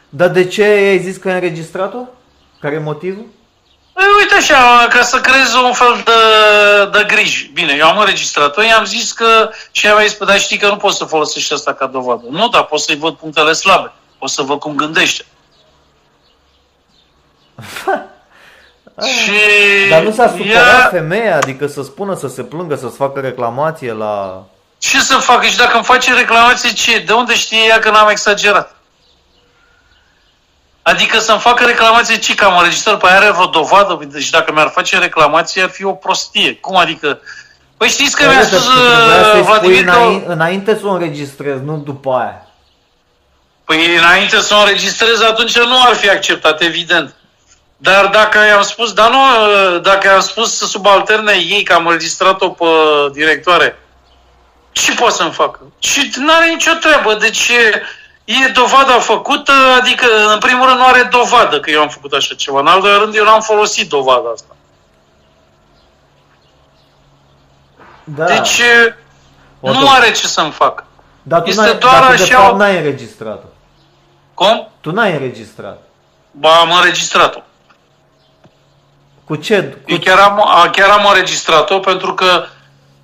Dar 0.08 0.28
de 0.28 0.46
ce 0.46 0.62
ai 0.62 0.98
zis 0.98 1.16
că 1.16 1.28
ai 1.28 1.34
înregistrat-o? 1.34 1.98
Care 2.60 2.74
e 2.74 2.78
motivul? 2.78 3.26
Păi, 3.98 4.06
uite 4.18 4.34
așa, 4.34 4.86
ca 4.90 5.02
să 5.02 5.20
creezi 5.20 5.56
un 5.56 5.72
fel 5.72 6.02
de, 6.04 6.98
de 6.98 7.04
griji. 7.04 7.50
Bine, 7.54 7.74
eu 7.78 7.86
am 7.86 7.98
înregistrat-o, 7.98 8.62
i-am 8.62 8.84
zis 8.84 9.12
că 9.12 9.50
și 9.70 9.86
am 9.86 10.00
zis, 10.00 10.16
dar 10.16 10.40
știi 10.40 10.58
că 10.58 10.66
nu 10.66 10.76
poți 10.76 10.96
să 10.96 11.04
folosești 11.04 11.52
asta 11.52 11.74
ca 11.74 11.86
dovadă. 11.86 12.22
Nu, 12.30 12.48
dar 12.48 12.64
pot 12.64 12.80
să-i 12.80 12.96
văd 12.96 13.14
punctele 13.14 13.52
slabe. 13.52 13.92
O 14.18 14.26
să 14.26 14.42
văd 14.42 14.58
cum 14.58 14.74
gândește. 14.74 15.24
și 19.14 19.32
Dar 19.90 20.02
nu 20.02 20.12
s-a 20.12 20.28
supărat 20.28 20.80
ea... 20.80 20.88
femeia, 20.90 21.36
adică 21.36 21.66
să 21.66 21.82
spună, 21.82 22.16
să 22.16 22.28
se 22.28 22.42
plângă, 22.42 22.76
să-ți 22.76 22.96
facă 22.96 23.20
reclamație 23.20 23.92
la... 23.92 24.44
Ce 24.78 25.00
să 25.00 25.14
facă? 25.14 25.46
Și 25.46 25.56
dacă 25.56 25.74
îmi 25.74 25.84
face 25.84 26.14
reclamație, 26.14 26.72
ce? 26.72 26.98
De 26.98 27.12
unde 27.12 27.34
știe 27.34 27.66
ea 27.68 27.78
că 27.78 27.90
n-am 27.90 28.08
exagerat? 28.08 28.77
Adică 30.88 31.18
să-mi 31.18 31.40
facă 31.40 31.64
reclamație 31.64 32.18
ce 32.18 32.34
că 32.34 32.44
am 32.44 32.56
înregistrat, 32.56 32.98
păi 32.98 33.10
are 33.10 33.30
vreo 33.30 33.46
dovadă? 33.46 33.98
Deci 34.04 34.30
dacă 34.30 34.52
mi-ar 34.52 34.68
face 34.68 34.98
reclamație 34.98 35.62
ar 35.62 35.68
fi 35.68 35.84
o 35.84 35.92
prostie. 35.92 36.54
Cum 36.54 36.76
adică? 36.76 37.20
Păi 37.76 37.88
știți 37.88 38.16
că 38.16 38.28
mi-a 38.28 38.44
spus 38.44 38.66
uh, 38.66 39.42
Vladimir 39.44 39.82
înainte, 39.82 40.26
că... 40.26 40.32
înainte 40.32 40.78
să 40.80 40.86
o 40.86 40.90
înregistrez, 40.90 41.60
nu 41.64 41.76
după 41.76 42.12
aia. 42.12 42.46
Păi 43.64 43.96
înainte 43.96 44.40
să 44.40 44.54
o 44.54 44.58
înregistrez, 44.58 45.20
atunci 45.20 45.58
nu 45.58 45.82
ar 45.82 45.94
fi 45.94 46.10
acceptat, 46.10 46.62
evident. 46.62 47.14
Dar 47.76 48.06
dacă 48.06 48.38
i-am 48.46 48.62
spus, 48.62 48.92
dar 48.92 49.10
nu, 49.10 49.20
dacă 49.78 50.06
i-am 50.06 50.20
spus 50.20 50.56
să 50.56 50.66
subalterne 50.66 51.32
ei 51.32 51.62
că 51.62 51.74
am 51.74 51.86
înregistrat-o 51.86 52.48
pe 52.48 52.64
directoare, 53.12 53.78
ce 54.72 54.94
poate 54.94 55.14
să-mi 55.14 55.32
facă? 55.32 55.60
Și 55.78 56.12
nu 56.16 56.32
are 56.32 56.48
nicio 56.48 56.72
treabă. 56.80 57.14
Deci 57.14 57.50
e 58.28 58.48
dovada 58.48 58.98
făcută, 58.98 59.52
adică 59.80 60.06
în 60.32 60.38
primul 60.38 60.66
rând 60.66 60.78
nu 60.78 60.84
are 60.84 61.02
dovadă 61.02 61.60
că 61.60 61.70
eu 61.70 61.80
am 61.80 61.88
făcut 61.88 62.12
așa 62.12 62.34
ceva. 62.34 62.60
În 62.60 62.66
al 62.66 62.80
doilea 62.80 62.98
rând 62.98 63.14
eu 63.14 63.24
n-am 63.24 63.40
folosit 63.40 63.88
dovada 63.88 64.30
asta. 64.34 64.56
Da. 68.04 68.24
Deci 68.24 68.60
o, 69.60 69.72
nu 69.72 69.90
are 69.90 70.12
ce 70.12 70.26
să-mi 70.26 70.50
facă. 70.50 70.86
Dar 71.22 71.40
tu 71.42 71.48
este 71.48 71.72
doar 71.72 72.02
așa... 72.02 72.24
de 72.24 72.32
fapt 72.32 72.56
n-ai 72.56 72.76
înregistrat-o. 72.76 73.46
Cum? 74.34 74.68
Tu 74.80 74.90
n-ai 74.90 75.12
înregistrat. 75.12 75.82
Ba, 76.30 76.54
am 76.54 76.72
înregistrat-o. 76.72 77.40
Cu 79.24 79.36
ce? 79.36 79.62
Cu... 79.62 79.90
Eu 79.90 79.98
chiar 79.98 80.18
am, 80.18 80.68
chiar 80.72 80.88
am 80.90 81.06
înregistrat-o 81.06 81.78
pentru 81.78 82.14
că 82.14 82.46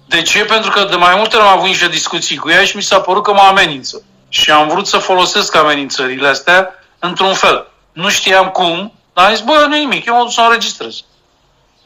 de 0.07 0.23
ce? 0.23 0.45
Pentru 0.45 0.71
că 0.71 0.85
de 0.85 0.97
mai 0.97 1.15
multe 1.17 1.37
ori 1.37 1.45
am 1.45 1.53
avut 1.53 1.67
niște 1.67 1.89
discuții 1.89 2.37
cu 2.37 2.51
ea 2.51 2.65
și 2.65 2.77
mi 2.77 2.83
s-a 2.83 3.01
părut 3.01 3.23
că 3.23 3.33
mă 3.33 3.41
amenință. 3.41 4.03
Și 4.35 4.51
am 4.51 4.69
vrut 4.69 4.87
să 4.87 4.99
folosesc 4.99 5.55
amenințările 5.55 6.29
astea 6.29 6.75
într-un 6.99 7.35
fel. 7.35 7.69
Nu 7.93 8.09
știam 8.09 8.49
cum, 8.49 8.93
dar 9.13 9.25
am 9.25 9.35
zis, 9.35 9.45
bă, 9.45 9.67
nu 9.69 9.77
nimic, 9.77 10.07
eu 10.07 10.15
mă 10.15 10.23
duc 10.23 10.33
să 10.33 10.41
înregistrez. 10.41 10.95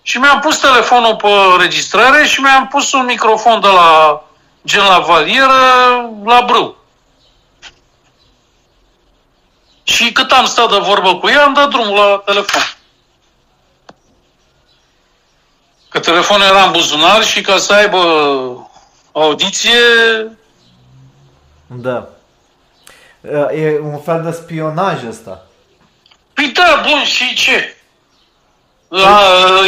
Și 0.03 0.19
mi-am 0.19 0.41
pus 0.41 0.57
telefonul 0.57 1.17
pe 1.17 1.29
registrare 1.59 2.27
și 2.27 2.41
mi-am 2.41 2.69
pus 2.69 2.93
un 2.93 3.05
microfon 3.05 3.61
de 3.61 3.67
la 3.67 4.23
gen 4.67 4.85
la 4.85 4.99
valieră 4.99 5.53
la 6.25 6.41
brâu. 6.47 6.77
Și 9.83 10.13
cât 10.13 10.31
am 10.31 10.47
stat 10.47 10.71
de 10.71 10.79
vorbă 10.79 11.17
cu 11.17 11.29
ea, 11.29 11.45
am 11.45 11.55
dat 11.55 11.69
drumul 11.69 11.97
la 11.97 12.23
telefon. 12.25 12.63
Că 15.89 16.01
telefonul 16.01 16.47
era 16.47 16.65
în 16.65 16.73
buzunar 16.73 17.25
și 17.25 17.41
ca 17.41 17.59
să 17.59 17.73
aibă 17.73 18.01
audiție... 19.13 19.79
Da. 21.67 22.09
E 23.55 23.79
un 23.83 23.99
fel 23.99 24.23
de 24.25 24.31
spionaj 24.31 25.07
ăsta. 25.09 25.47
Păi 26.33 26.47
da, 26.47 26.83
bun, 26.89 27.05
și 27.05 27.35
ce? 27.35 27.77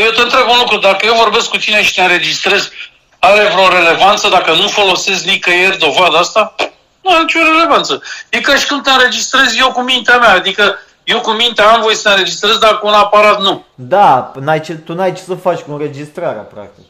Eu 0.04 0.10
te 0.10 0.20
întreb 0.20 0.48
un 0.48 0.58
lucru, 0.58 0.78
dacă 0.78 1.06
eu 1.06 1.14
vorbesc 1.14 1.48
cu 1.48 1.56
tine 1.56 1.82
și 1.82 1.94
te 1.94 2.02
înregistrez, 2.02 2.70
are 3.18 3.48
vreo 3.52 3.68
relevanță 3.68 4.28
dacă 4.28 4.52
nu 4.52 4.68
folosesc 4.68 5.24
nicăieri 5.24 5.78
dovada 5.78 6.18
asta? 6.18 6.54
Nu 7.00 7.10
are 7.10 7.20
nicio 7.20 7.38
relevanță. 7.38 8.02
E 8.28 8.40
ca 8.40 8.56
și 8.56 8.66
când 8.66 8.82
te 8.82 8.90
înregistrez 8.90 9.58
eu 9.58 9.72
cu 9.72 9.80
mintea 9.80 10.18
mea, 10.18 10.32
adică 10.32 10.78
eu 11.04 11.20
cu 11.20 11.30
mintea 11.30 11.72
am 11.72 11.80
voie 11.80 11.94
să 11.94 12.08
înregistrez, 12.08 12.58
dar 12.58 12.78
cu 12.78 12.86
un 12.86 12.92
aparat 12.92 13.40
nu. 13.40 13.64
Da, 13.74 14.32
n-ai 14.40 14.60
ce, 14.60 14.74
tu 14.74 14.94
n-ai 14.94 15.14
ce 15.14 15.22
să 15.22 15.34
faci 15.34 15.60
cu 15.60 15.72
înregistrarea, 15.72 16.42
practic. 16.42 16.84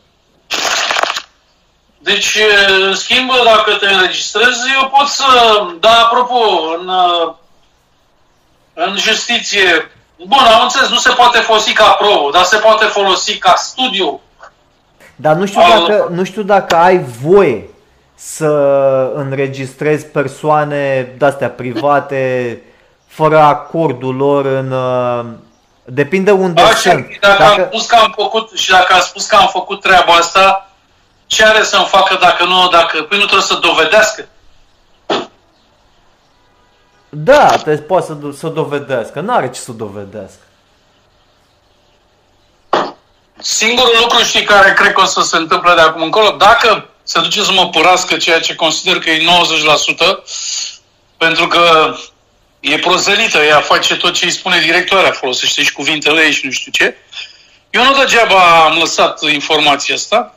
Deci, 2.03 2.39
în 2.87 2.95
schimb, 2.95 3.31
dacă 3.45 3.75
te 3.75 3.87
înregistrezi, 3.87 4.59
eu 4.81 4.89
pot 4.89 5.07
să... 5.07 5.25
Da, 5.81 5.91
apropo, 5.91 6.39
în, 6.79 6.91
în 8.75 8.97
justiție... 8.97 9.91
Bun, 10.17 10.39
am 10.39 10.63
înțeles, 10.63 10.89
nu 10.89 10.97
se 10.97 11.13
poate 11.13 11.39
folosi 11.39 11.73
ca 11.73 11.91
probă, 11.91 12.31
dar 12.33 12.43
se 12.43 12.57
poate 12.57 12.85
folosi 12.85 13.39
ca 13.39 13.55
studiu. 13.55 14.21
Dar 15.17 15.37
nu 15.37 15.47
știu, 15.47 15.61
al... 15.61 15.87
dacă, 15.87 16.09
nu 16.11 16.25
știu 16.25 16.43
dacă 16.43 16.77
ai 16.77 17.05
voie 17.23 17.69
să 18.15 18.47
înregistrezi 19.15 20.07
persoane 20.07 21.15
de-astea 21.19 21.51
private 21.51 22.63
fără 23.07 23.39
acordul 23.39 24.17
lor 24.17 24.45
în... 24.45 24.71
Uh, 24.71 25.25
depinde 25.85 26.31
unde 26.31 26.61
Așa, 26.61 26.75
sunt. 26.75 27.19
Dacă, 27.21 27.43
dacă... 27.43 27.61
Am 27.61 27.67
spus 27.67 27.87
că 27.87 27.97
am 27.97 28.13
făcut, 28.17 28.51
și 28.55 28.71
dacă 28.71 28.93
am 28.93 29.01
spus 29.01 29.27
că 29.27 29.37
am 29.37 29.49
făcut 29.49 29.81
treaba 29.81 30.13
asta, 30.13 30.69
ce 31.31 31.45
are 31.45 31.62
să-mi 31.62 31.87
facă 31.87 32.14
dacă 32.21 32.45
nu, 32.45 32.69
dacă... 32.69 33.03
Păi 33.03 33.19
nu 33.19 33.25
trebuie 33.25 33.47
să 33.47 33.55
dovedească. 33.55 34.29
Da, 37.09 37.57
te 37.57 37.77
poate 37.77 38.07
să, 38.07 38.14
să 38.37 38.49
dovedească. 38.49 39.21
Nu 39.21 39.33
are 39.33 39.51
ce 39.51 39.61
să 39.61 39.73
dovedească. 39.73 40.40
Singurul 43.38 43.97
lucru, 44.01 44.23
știi, 44.23 44.45
care 44.45 44.73
cred 44.73 44.93
că 44.93 45.01
o 45.01 45.05
să 45.05 45.21
se 45.21 45.37
întâmple 45.37 45.75
de 45.75 45.81
acum 45.81 46.03
încolo, 46.03 46.31
dacă 46.31 46.88
se 47.03 47.21
duce 47.21 47.43
să 47.43 47.53
mă 47.53 47.69
părască 47.69 48.16
ceea 48.16 48.40
ce 48.40 48.55
consider 48.55 48.99
că 48.99 49.11
e 49.11 49.27
90%, 50.19 50.25
pentru 51.16 51.47
că 51.47 51.95
e 52.61 52.79
prozelită, 52.79 53.38
ea 53.38 53.61
face 53.61 53.97
tot 53.97 54.12
ce 54.12 54.25
îi 54.25 54.31
spune 54.31 54.61
directoarea, 54.61 55.11
folosește 55.11 55.62
și 55.62 55.73
cuvintele 55.73 56.23
ei 56.23 56.33
și 56.33 56.45
nu 56.47 56.51
știu 56.51 56.73
ce. 56.73 56.97
Eu 57.71 57.85
nu 57.85 57.95
degeaba 57.95 58.64
am 58.64 58.79
lăsat 58.79 59.23
informația 59.23 59.95
asta, 59.95 60.35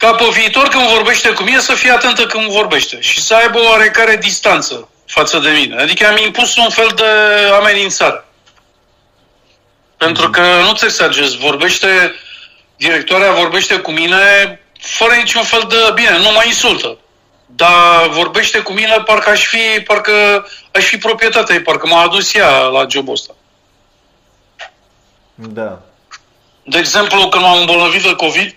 ca 0.00 0.14
pe 0.14 0.24
viitor 0.32 0.68
când 0.68 0.88
vorbește 0.88 1.32
cu 1.32 1.42
mine 1.42 1.60
să 1.60 1.74
fie 1.74 1.90
atentă 1.90 2.26
când 2.26 2.50
vorbește 2.50 3.00
și 3.00 3.20
să 3.20 3.34
aibă 3.34 3.58
o 3.58 3.68
oarecare 3.68 4.16
distanță 4.16 4.88
față 5.06 5.38
de 5.38 5.50
mine. 5.50 5.82
Adică 5.82 6.06
am 6.06 6.16
impus 6.16 6.56
un 6.56 6.70
fel 6.70 6.92
de 6.94 7.04
amenințare. 7.52 8.24
Pentru 9.96 10.22
mhm. 10.22 10.32
că 10.32 10.42
nu 10.66 10.72
ți 10.72 10.84
exagerez, 10.84 11.34
vorbește, 11.34 12.14
directoarea 12.76 13.32
vorbește 13.32 13.78
cu 13.78 13.90
mine 13.90 14.60
fără 14.78 15.14
niciun 15.14 15.42
fel 15.42 15.64
de, 15.68 15.76
bine, 15.94 16.16
nu 16.16 16.30
mă 16.30 16.42
insultă, 16.46 16.98
dar 17.46 18.08
vorbește 18.08 18.58
cu 18.58 18.72
mine 18.72 19.02
parcă 19.04 19.30
aș 19.30 19.46
fi, 19.46 19.80
parcă 19.80 20.46
aș 20.72 20.84
fi 20.84 20.98
proprietatea 20.98 21.54
ei, 21.54 21.62
parcă 21.62 21.86
m-a 21.86 22.02
adus 22.02 22.34
ea 22.34 22.58
la 22.58 22.86
jobul 22.88 23.12
ăsta. 23.12 23.34
Da. 25.34 25.80
De 26.62 26.78
exemplu, 26.78 27.28
când 27.28 27.44
m-am 27.44 27.58
îmbolnăvit 27.58 28.02
de 28.02 28.14
COVID 28.14 28.54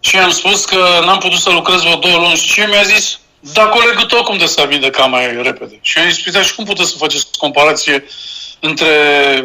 și 0.00 0.16
am 0.16 0.30
spus 0.30 0.64
că 0.64 1.00
n-am 1.04 1.18
putut 1.18 1.38
să 1.38 1.50
lucrez 1.50 1.80
vreo 1.80 1.96
două 1.96 2.16
luni 2.16 2.36
și 2.36 2.52
ce 2.52 2.66
mi-a 2.66 2.82
zis? 2.82 3.18
Da, 3.40 3.66
colegul 3.66 4.04
tău 4.04 4.22
cum 4.22 4.38
de 4.38 4.46
să 4.46 4.66
vindeca 4.68 5.04
mai 5.04 5.42
repede. 5.42 5.78
Și 5.82 5.98
am 5.98 6.10
zis, 6.10 6.32
păi, 6.32 6.44
și 6.44 6.54
cum 6.54 6.64
puteți 6.64 6.90
să 6.90 6.96
faceți 6.96 7.26
comparație 7.38 8.04
între 8.60 8.94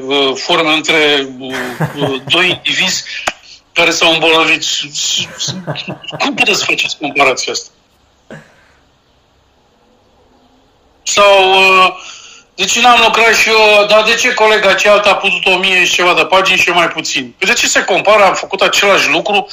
uh, 0.05 0.31
forme, 0.35 0.73
între 0.73 1.27
uh, 1.39 1.55
uh, 1.95 2.21
doi 2.33 2.49
indivizi 2.49 3.03
care 3.73 3.91
s-au 3.91 4.11
îmbolnăvit? 4.11 4.63
Cum 6.19 6.33
puteți 6.33 6.57
să 6.57 6.65
faceți 6.65 6.97
comparația 6.97 7.51
asta? 7.51 7.69
Sau 11.03 11.49
uh, 11.49 11.95
de 12.55 12.65
ce 12.65 12.81
n-am 12.81 13.01
lucrat 13.03 13.35
și 13.35 13.49
eu, 13.49 13.85
dar 13.85 14.03
de 14.03 14.13
ce 14.13 14.33
colega 14.33 14.73
cealaltă 14.73 15.09
a 15.09 15.15
putut 15.15 15.45
o 15.45 15.57
mie 15.57 15.85
și 15.85 15.93
ceva 15.93 16.13
de 16.13 16.25
pagini 16.25 16.57
și 16.57 16.69
eu 16.69 16.75
mai 16.75 16.87
puțin? 16.87 17.33
Păi 17.37 17.47
de 17.47 17.53
ce 17.53 17.67
se 17.67 17.83
compară? 17.83 18.23
Am 18.23 18.33
făcut 18.33 18.61
același 18.61 19.09
lucru, 19.09 19.47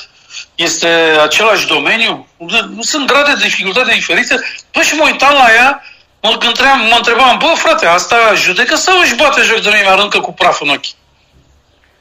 este 0.54 0.88
același 1.22 1.66
domeniu, 1.66 2.26
nu 2.74 2.82
sunt 2.82 3.06
grade 3.06 3.32
de 3.32 3.42
dificultate 3.42 3.92
diferite. 3.92 4.40
Păi 4.70 4.82
și 4.82 4.94
mă 4.94 5.04
uitam 5.04 5.32
la 5.32 5.54
ea, 5.54 5.82
mă 6.20 6.36
întrebam, 6.40 6.80
mă 6.80 6.96
întrebam, 6.96 7.38
bă 7.38 7.52
frate, 7.54 7.86
asta 7.86 8.16
judecă 8.34 8.76
sau 8.76 8.98
își 8.98 9.14
bate 9.14 9.40
joc 9.42 9.62
de 9.62 9.68
mine, 9.68 9.88
aruncă 9.88 10.20
cu 10.20 10.32
praf 10.32 10.60
în 10.60 10.68
ochi? 10.68 10.98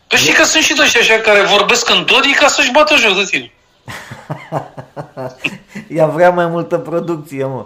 Păi 0.08 0.18
știi 0.18 0.34
că 0.34 0.44
sunt 0.44 0.64
și 0.64 0.74
de 0.74 0.82
așa 0.82 1.20
care 1.20 1.42
vorbesc 1.42 1.90
în 1.90 2.06
dodii 2.06 2.34
ca 2.34 2.48
să-și 2.48 2.72
bată 2.72 2.96
joc 2.96 3.16
de 3.16 3.24
tine. 3.24 3.52
Ea 5.98 6.06
vrea 6.06 6.30
mai 6.30 6.46
multă 6.46 6.78
producție, 6.78 7.46
mă. 7.46 7.66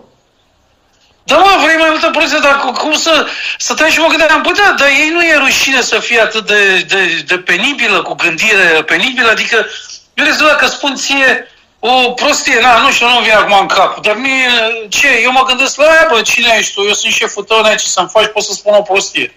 Da, 1.23 1.37
mă, 1.37 1.59
vrei 1.63 1.77
mai 1.77 1.89
multă 1.89 2.09
producție, 2.09 2.39
dar 2.41 2.55
cum 2.77 2.93
să, 2.93 3.27
să 3.57 3.73
treci 3.73 3.91
și 3.91 3.99
mă 3.99 4.07
gândeam, 4.07 4.41
bă, 4.41 4.51
da, 4.57 4.75
dar 4.77 4.87
ei 4.87 5.09
nu 5.13 5.21
e 5.21 5.37
rușine 5.37 5.81
să 5.81 5.99
fie 5.99 6.19
atât 6.19 6.45
de, 6.45 6.85
de, 6.87 7.23
de 7.27 7.37
penibilă, 7.37 8.01
cu 8.01 8.13
gândire 8.13 8.83
penibilă, 8.85 9.29
adică 9.29 9.65
eu 10.13 10.25
le 10.25 10.55
că 10.59 10.65
spun 10.65 10.95
ție 10.95 11.47
o 11.79 12.11
prostie, 12.11 12.59
na, 12.59 12.77
nu 12.77 12.91
știu, 12.91 13.07
nu 13.07 13.19
vine 13.19 13.33
acum 13.33 13.57
în 13.59 13.67
cap, 13.67 14.01
dar 14.01 14.15
mie, 14.15 14.49
ce, 14.89 15.19
eu 15.23 15.31
mă 15.31 15.43
gândesc 15.47 15.77
la 15.77 15.85
aia, 15.85 16.07
bă, 16.11 16.21
cine 16.21 16.55
ești 16.57 16.73
tu, 16.73 16.81
eu 16.81 16.93
sunt 16.93 17.13
șeful 17.13 17.43
tău, 17.43 17.61
ce 17.63 17.87
să-mi 17.87 18.09
faci, 18.09 18.31
pot 18.31 18.43
să 18.43 18.53
spun 18.53 18.73
o 18.73 18.81
prostie. 18.81 19.35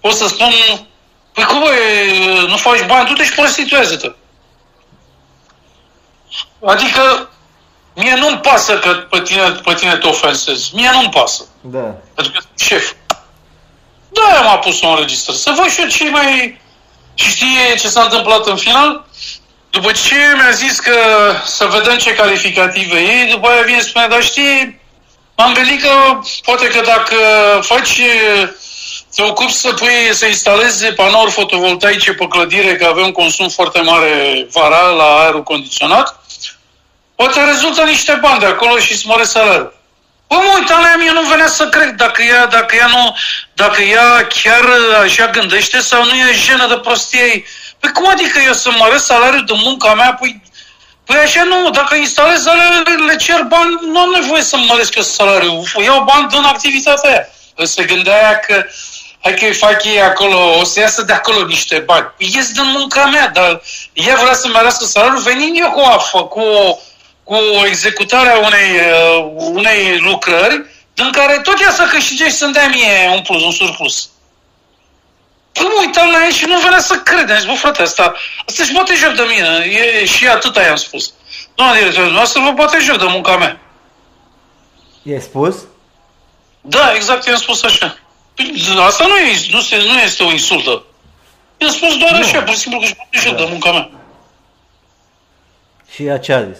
Pot 0.00 0.12
să 0.12 0.28
spun, 0.28 0.52
păi 1.32 1.44
cum, 1.44 1.58
bă, 1.58 1.70
nu 2.46 2.56
faci 2.56 2.86
bani, 2.86 3.08
du-te 3.08 3.24
și 3.24 3.32
prostituează-te. 3.32 4.12
Adică, 6.66 7.30
mie 7.94 8.14
nu-mi 8.14 8.38
pasă 8.38 8.78
că 8.78 8.92
pe 8.94 9.20
tine, 9.20 9.50
pe 9.50 9.74
tine 9.74 9.96
te 9.96 10.06
ofensezi. 10.06 10.74
Mie 10.74 10.90
nu-mi 10.92 11.08
pasă. 11.08 11.44
Da. 11.60 11.94
Pentru 12.14 12.32
că 12.32 12.46
șef. 12.64 12.92
Da, 14.08 14.40
m-a 14.40 14.58
pus 14.58 14.82
o 14.82 14.88
înregistrare. 14.88 15.38
Să 15.38 15.52
văd 15.56 15.70
și 15.70 15.80
eu 15.80 15.86
ce 15.86 16.10
mai... 16.10 16.60
Și 17.14 17.28
știe 17.30 17.74
ce 17.78 17.88
s-a 17.88 18.02
întâmplat 18.02 18.46
în 18.46 18.56
final? 18.56 19.06
După 19.80 19.92
ce 19.92 20.14
mi-a 20.34 20.50
zis 20.50 20.78
că 20.78 20.96
să 21.44 21.64
vedem 21.64 21.96
ce 21.96 22.14
calificative 22.14 22.98
e, 22.98 23.30
după 23.30 23.48
aia 23.48 23.62
vine 23.62 23.80
spune, 23.80 24.06
dar 24.06 24.22
știi, 24.22 24.80
m-am 25.36 25.52
gândit 25.52 25.82
că 25.82 25.90
poate 26.42 26.66
că 26.66 26.80
dacă 26.80 27.16
faci, 27.60 28.00
te 29.14 29.22
ocupi 29.22 29.52
să 29.52 29.72
pui, 29.72 30.08
să 30.12 30.26
instalezi 30.26 30.86
panouri 30.86 31.30
fotovoltaice 31.30 32.12
pe 32.12 32.26
clădire, 32.28 32.76
că 32.76 32.84
avem 32.84 33.10
consum 33.10 33.48
foarte 33.48 33.80
mare 33.80 34.46
vara 34.52 34.86
la 34.86 35.22
aerul 35.22 35.42
condiționat, 35.42 36.22
poate 37.14 37.44
rezultă 37.44 37.82
niște 37.82 38.18
bani 38.20 38.40
de 38.40 38.46
acolo 38.46 38.78
și 38.78 38.92
îți 38.92 39.06
mare 39.06 39.24
salariul. 39.24 39.74
Bă, 40.28 40.34
mă 40.34 40.58
uitam 40.58 40.80
la 40.80 40.88
ea, 40.88 40.96
mie 40.96 41.10
nu 41.10 41.22
venea 41.22 41.48
să 41.48 41.68
cred 41.68 41.90
dacă 41.90 42.22
ea, 42.22 42.46
dacă 42.46 42.76
ea, 42.76 42.86
nu, 42.86 43.16
dacă 43.54 43.82
ea 43.82 44.26
chiar 44.26 44.64
așa 45.02 45.26
gândește 45.26 45.78
sau 45.80 46.04
nu 46.04 46.14
e 46.14 46.32
jenă 46.32 46.66
de 46.66 46.78
prostie 46.78 47.44
Păi 47.80 47.92
cum 47.92 48.08
adică 48.08 48.38
eu 48.46 48.52
să 48.52 48.70
măresc 48.78 49.04
salariul 49.04 49.44
de 49.46 49.52
munca 49.56 49.94
mea? 49.94 50.14
Păi, 50.14 50.42
păi 51.04 51.16
așa 51.16 51.42
nu, 51.42 51.70
dacă 51.70 51.94
instalez 51.94 52.42
salariul, 52.42 53.04
le 53.06 53.16
cer 53.16 53.42
bani, 53.42 53.78
nu 53.86 53.98
am 53.98 54.10
nevoie 54.20 54.42
să 54.42 54.56
măresc 54.56 54.94
eu 54.94 55.02
salariul. 55.02 55.64
Iau 55.82 56.04
bani 56.04 56.28
din 56.28 56.42
activitatea 56.42 57.10
aia. 57.10 57.28
Se 57.66 57.84
gândea 57.84 58.14
aia 58.14 58.38
că 58.38 58.64
hai 59.20 59.34
că 59.34 59.52
fac 59.52 59.84
ei 59.84 60.00
acolo, 60.00 60.58
o 60.58 60.64
să 60.64 60.80
iasă 60.80 61.02
de 61.02 61.12
acolo 61.12 61.46
niște 61.46 61.78
bani. 61.78 62.12
Păi 62.16 62.30
ies 62.34 62.52
din 62.52 62.66
munca 62.66 63.06
mea, 63.06 63.28
dar 63.28 63.62
ea 63.92 64.16
vrea 64.16 64.34
să 64.34 64.48
mărească 64.48 64.84
salariul, 64.84 65.20
venind 65.20 65.56
eu 65.58 65.70
cu, 65.70 65.80
o, 66.12 66.26
cu, 66.26 66.40
o, 66.40 66.78
cu 67.24 67.36
executarea 67.66 68.38
unei, 68.38 68.70
uh, 68.76 69.32
unei 69.36 69.98
lucrări, 69.98 70.64
din 70.94 71.10
care 71.10 71.38
tot 71.38 71.60
ea 71.60 71.70
să 71.70 71.82
câștige 71.82 72.24
și 72.24 72.34
să-mi 72.34 72.52
dea 72.52 72.68
mie 72.68 73.10
un 73.14 73.22
plus, 73.22 73.42
un 73.42 73.52
surplus. 73.52 74.08
Păi 75.58 75.66
mă 75.66 75.82
uitam 75.86 76.10
la 76.10 76.22
ea 76.22 76.30
și 76.30 76.44
nu 76.44 76.58
venea 76.58 76.80
să 76.80 76.94
cred. 76.94 77.30
Am 77.30 77.36
zis, 77.36 77.46
bă, 77.46 77.54
frate, 77.54 77.82
asta, 77.82 78.14
asta 78.46 78.62
își 78.62 78.72
bate 78.72 78.94
joc 78.94 79.12
de 79.14 79.22
mine. 79.28 79.48
E, 79.80 80.04
și 80.04 80.28
atât 80.28 80.56
i-am 80.56 80.76
spus. 80.76 81.12
Doamna 81.54 81.74
director, 81.74 82.16
asta 82.16 82.40
vă 82.40 82.50
bate 82.50 82.78
joc 82.80 82.98
de 82.98 83.04
munca 83.08 83.36
mea. 83.36 83.60
I-ai 85.02 85.20
spus? 85.20 85.56
Da, 86.60 86.92
exact, 86.94 87.26
i-am 87.26 87.36
spus 87.36 87.62
așa. 87.62 87.98
Păi, 88.34 88.76
asta 88.86 89.06
nu, 89.06 89.16
e, 89.16 89.46
nu, 89.50 89.60
se, 89.60 89.76
nu 89.76 89.98
este 89.98 90.22
o 90.22 90.30
insultă. 90.30 90.82
I-am 91.56 91.70
spus 91.70 91.96
doar 91.96 92.12
nu. 92.12 92.18
așa, 92.18 92.42
pur 92.42 92.54
și 92.54 92.60
simplu 92.60 92.78
că 92.78 92.84
își 92.84 92.94
bate 92.94 93.28
joc 93.28 93.36
da. 93.36 93.42
de 93.42 93.48
munca 93.50 93.72
mea. 93.72 93.90
Și 95.94 96.04
ea 96.04 96.18
ce 96.18 96.32
a 96.32 96.42
zis? 96.42 96.58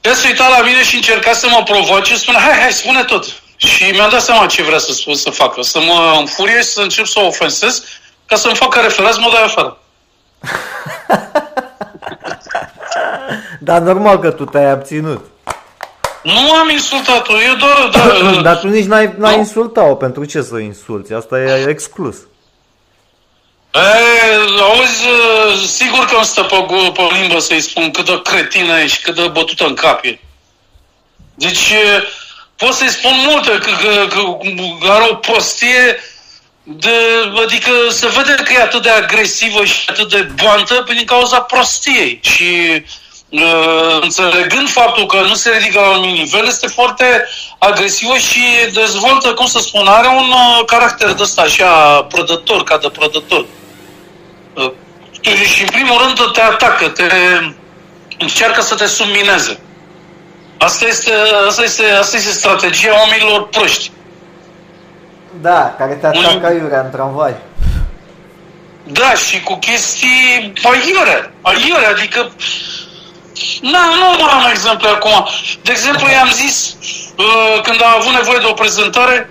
Ea 0.00 0.14
se 0.14 0.26
uita 0.26 0.48
la 0.48 0.62
mine 0.62 0.82
și 0.82 0.94
încerca 0.94 1.32
să 1.32 1.48
mă 1.48 1.62
provoace, 1.62 2.16
spune, 2.16 2.38
hai, 2.38 2.58
hai, 2.58 2.72
spune 2.72 3.04
tot. 3.04 3.42
Și 3.66 3.84
mi-am 3.84 4.10
dat 4.10 4.22
seama 4.22 4.46
ce 4.46 4.62
vrea 4.62 4.78
să, 4.78 4.92
spun, 4.92 5.14
să 5.14 5.30
facă. 5.30 5.62
Să 5.62 5.80
mă 5.80 6.16
înfurie 6.18 6.56
și 6.56 6.62
să 6.62 6.80
încep 6.80 7.06
să 7.06 7.18
o 7.18 7.26
ofensez 7.26 7.84
ca 8.26 8.36
să-mi 8.36 8.54
facă 8.54 8.80
referați, 8.80 9.18
mă 9.18 9.30
dai 9.32 9.42
afară. 9.42 9.78
Dar 13.60 13.80
normal 13.80 14.18
că 14.18 14.30
tu 14.30 14.44
te-ai 14.44 14.70
abținut. 14.70 15.24
Nu 16.22 16.52
am 16.52 16.68
insultat-o, 16.68 17.32
eu 17.32 17.54
doar... 17.54 17.88
Dar, 17.92 18.30
Dar 18.46 18.58
tu 18.58 18.68
nici 18.68 18.84
n-ai, 18.84 19.14
n-ai 19.18 19.38
insultat-o, 19.38 19.94
pentru 19.94 20.24
ce 20.24 20.42
să 20.42 20.54
o 20.54 20.58
insulti? 20.58 21.12
Asta 21.12 21.40
e 21.40 21.68
exclus. 21.68 22.16
E, 23.74 23.80
auzi, 24.60 25.06
sigur 25.66 26.04
că 26.04 26.14
îmi 26.14 26.24
stă 26.24 26.42
pe, 26.42 26.56
pe 26.92 27.02
limbă 27.20 27.38
să-i 27.38 27.60
spun 27.60 27.90
cât 27.90 28.04
de 28.04 28.20
cretină 28.22 28.80
e 28.80 28.86
și 28.86 29.00
cât 29.00 29.14
de 29.14 29.28
bătută 29.28 29.64
în 29.64 29.74
cap 29.74 30.04
e. 30.04 30.18
Deci, 31.34 31.72
pot 32.60 32.74
să-i 32.74 32.88
spun 32.88 33.12
multe, 33.26 33.50
că, 33.50 33.70
că, 33.80 34.06
că 34.80 34.90
are 34.90 35.04
o 35.10 35.14
prostie 35.14 35.98
de, 36.62 36.94
adică 37.42 37.70
se 37.88 38.06
vede 38.06 38.34
că 38.42 38.52
e 38.52 38.62
atât 38.62 38.82
de 38.82 38.90
agresivă 38.90 39.64
și 39.64 39.80
atât 39.86 40.10
de 40.10 40.28
boantă 40.42 40.82
prin 40.86 41.04
cauza 41.04 41.40
prostiei. 41.40 42.20
Și 42.22 42.82
uh, 43.28 43.98
înțelegând 44.00 44.68
faptul 44.68 45.06
că 45.06 45.20
nu 45.20 45.34
se 45.34 45.50
ridică 45.50 45.80
la 45.80 45.98
un 45.98 46.10
nivel, 46.10 46.46
este 46.46 46.66
foarte 46.66 47.28
agresivă 47.58 48.16
și 48.16 48.42
dezvoltă, 48.72 49.32
cum 49.32 49.46
să 49.46 49.58
spun, 49.58 49.86
are 49.86 50.08
un 50.08 50.30
uh, 50.30 50.64
caracter 50.66 51.12
de 51.12 51.22
ăsta 51.22 51.42
așa 51.42 52.02
prădător, 52.02 52.64
ca 52.64 52.78
de 52.78 52.88
prădător. 52.88 53.46
Uh, 54.54 54.72
și 55.54 55.62
în 55.62 55.68
primul 55.68 55.98
rând 56.02 56.32
te 56.32 56.40
atacă, 56.40 56.88
te 56.88 57.08
încearcă 58.18 58.60
să 58.60 58.74
te 58.74 58.86
submineze. 58.86 59.60
Asta 60.60 60.86
este, 60.86 61.12
asta 61.48 61.62
este, 61.62 61.84
asta 61.84 62.16
este 62.16 62.30
strategia 62.30 62.92
oamenilor 62.92 63.48
proști. 63.48 63.90
Da, 65.40 65.74
care 65.78 65.94
te 65.94 66.06
atacă 66.06 66.46
Un... 66.46 66.56
iurea 66.56 66.80
în 66.80 66.90
tramvai. 66.90 67.34
Da, 68.84 69.14
și 69.14 69.40
cu 69.40 69.54
chestii 69.54 70.52
aiure, 70.62 71.32
aiure, 71.42 71.86
adică 71.86 72.30
Na, 73.60 73.84
nu 74.18 74.24
am 74.24 74.50
exemple 74.50 74.88
acum. 74.88 75.28
De 75.62 75.70
exemplu, 75.70 76.08
i-am 76.08 76.30
zis, 76.30 76.74
uh, 77.16 77.60
când 77.62 77.82
am 77.82 77.94
avut 77.98 78.12
nevoie 78.12 78.38
de 78.38 78.46
o 78.46 78.52
prezentare, 78.52 79.30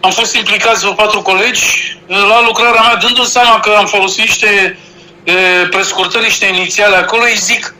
am 0.00 0.10
fost 0.10 0.34
implicați 0.34 0.80
vreo 0.80 0.92
patru 0.92 1.22
colegi 1.22 1.98
uh, 2.06 2.16
la 2.28 2.42
lucrarea 2.42 2.80
mea, 2.80 2.96
dându-mi 2.96 3.26
seama 3.26 3.60
că 3.60 3.74
am 3.78 3.86
folosit 3.86 4.18
niște 4.20 4.78
uh, 5.26 5.68
prescurtări, 5.70 6.24
niște 6.24 6.46
inițiale 6.46 6.96
acolo, 6.96 7.22
îi 7.22 7.36
zic, 7.36 7.74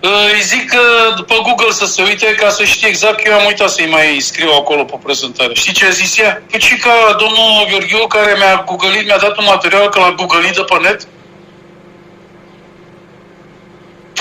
îi 0.00 0.42
zic 0.42 0.72
după 1.16 1.34
Google 1.42 1.70
să 1.70 1.86
se 1.86 2.02
uite 2.02 2.34
ca 2.34 2.48
să 2.48 2.64
știe 2.64 2.88
exact 2.88 3.22
că 3.22 3.30
eu 3.30 3.38
am 3.38 3.46
uitat 3.46 3.70
să-i 3.70 3.88
mai 3.88 4.16
scriu 4.20 4.50
acolo 4.50 4.84
pe 4.84 4.98
prezentare. 5.02 5.54
Știi 5.54 5.72
ce 5.72 5.86
a 5.86 5.90
zis 5.90 6.18
ea? 6.18 6.42
Păi 6.50 6.60
și 6.60 6.76
ca 6.76 7.16
domnul 7.18 7.66
Gheorghiu 7.70 8.06
care 8.06 8.34
mi-a 8.36 8.64
googlit, 8.66 9.06
mi-a 9.06 9.18
dat 9.18 9.38
un 9.38 9.44
material 9.48 9.88
că 9.88 9.98
l-a 9.98 10.14
googlit 10.16 10.54
de 10.54 10.62
pe 10.62 10.78
net. 10.82 11.06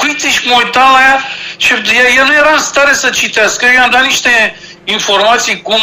Uite 0.08 0.30
și 0.30 0.48
mă 0.48 0.54
uitam 0.64 0.92
la 0.92 1.00
ea 1.00 1.24
și 1.58 1.74
ea, 1.74 2.10
ea 2.16 2.24
nu 2.24 2.34
era 2.34 2.52
în 2.52 2.60
stare 2.60 2.94
să 2.94 3.10
citească. 3.10 3.66
Eu 3.66 3.74
i-am 3.74 3.92
dat 3.92 4.04
niște 4.04 4.60
informații 4.84 5.62
cum, 5.62 5.80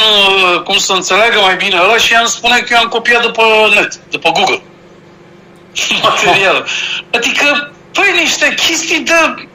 cum 0.64 0.78
să 0.78 0.92
înțeleagă 0.92 1.40
mai 1.40 1.56
bine 1.56 1.80
ăla 1.82 1.96
și 1.96 2.12
ea 2.12 2.24
spune 2.24 2.58
că 2.58 2.66
eu 2.70 2.78
am 2.78 2.88
copiat 2.88 3.22
de 3.22 3.30
pe 3.30 3.42
net, 3.74 3.94
de 3.94 4.18
pe 4.18 4.30
Google. 4.32 4.62
Material. 6.02 6.66
Adică, 7.10 7.72
păi, 7.92 8.14
niște 8.22 8.54
chestii 8.54 8.98
de 8.98 9.48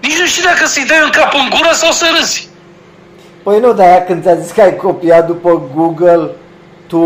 nici 0.00 0.18
nu 0.18 0.26
știu 0.26 0.44
dacă 0.44 0.66
să-i 0.66 0.84
dai 0.86 1.00
în 1.02 1.10
cap 1.10 1.34
în 1.34 1.48
gură 1.50 1.70
sau 1.72 1.90
să 1.90 2.06
râzi. 2.18 2.48
Păi 3.42 3.60
nu, 3.60 3.72
dar 3.72 4.04
când 4.04 4.22
ți-a 4.22 4.34
zis 4.34 4.50
că 4.50 4.60
ai 4.60 4.76
copiat 4.76 5.26
după 5.26 5.70
Google, 5.74 6.30
tu 6.86 7.02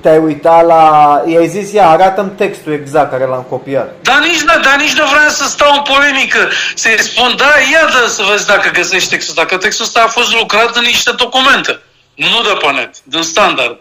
te-ai 0.00 0.18
uitat 0.18 0.66
la... 0.66 1.22
I-ai 1.26 1.48
zis, 1.48 1.72
ia, 1.72 1.88
arată-mi 1.88 2.30
textul 2.30 2.72
exact 2.72 3.10
care 3.10 3.24
l-am 3.24 3.46
copiat. 3.48 3.94
Dar 4.02 4.18
nici, 4.18 4.42
da, 4.42 4.60
dar 4.62 4.76
nici 4.76 4.92
nu 4.92 5.04
vreau 5.04 5.28
să 5.28 5.44
stau 5.48 5.72
în 5.72 5.82
polemică. 5.82 6.48
Să-i 6.74 7.02
spun, 7.02 7.34
da, 7.36 7.52
ia 7.72 7.84
dă 7.84 8.06
să 8.08 8.22
vezi 8.30 8.46
dacă 8.46 8.70
găsești 8.70 9.08
textul. 9.08 9.34
Dacă 9.34 9.56
textul 9.56 9.84
ăsta 9.84 10.02
a 10.02 10.06
fost 10.06 10.34
lucrat 10.34 10.76
în 10.76 10.82
niște 10.82 11.10
documente. 11.16 11.80
Nu 12.14 12.42
de 12.42 12.58
pe 12.60 12.72
net, 12.72 12.94
din 13.02 13.22
standard. 13.22 13.78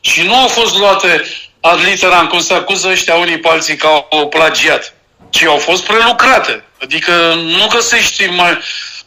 Și 0.00 0.26
nu 0.26 0.34
au 0.34 0.48
fost 0.48 0.78
luate 0.78 1.22
ad 1.60 1.78
literam, 1.84 2.26
cum 2.26 2.40
se 2.40 2.54
acuză 2.54 2.88
ăștia 2.88 3.14
unii 3.14 3.38
pe 3.38 3.48
alții 3.48 3.76
că 3.76 3.86
au 4.10 4.28
plagiat, 4.28 4.94
ci 5.34 5.42
au 5.42 5.58
fost 5.58 5.84
prelucrate. 5.84 6.64
Adică 6.82 7.34
nu 7.34 7.66
găsești 7.66 8.26
mai 8.26 8.58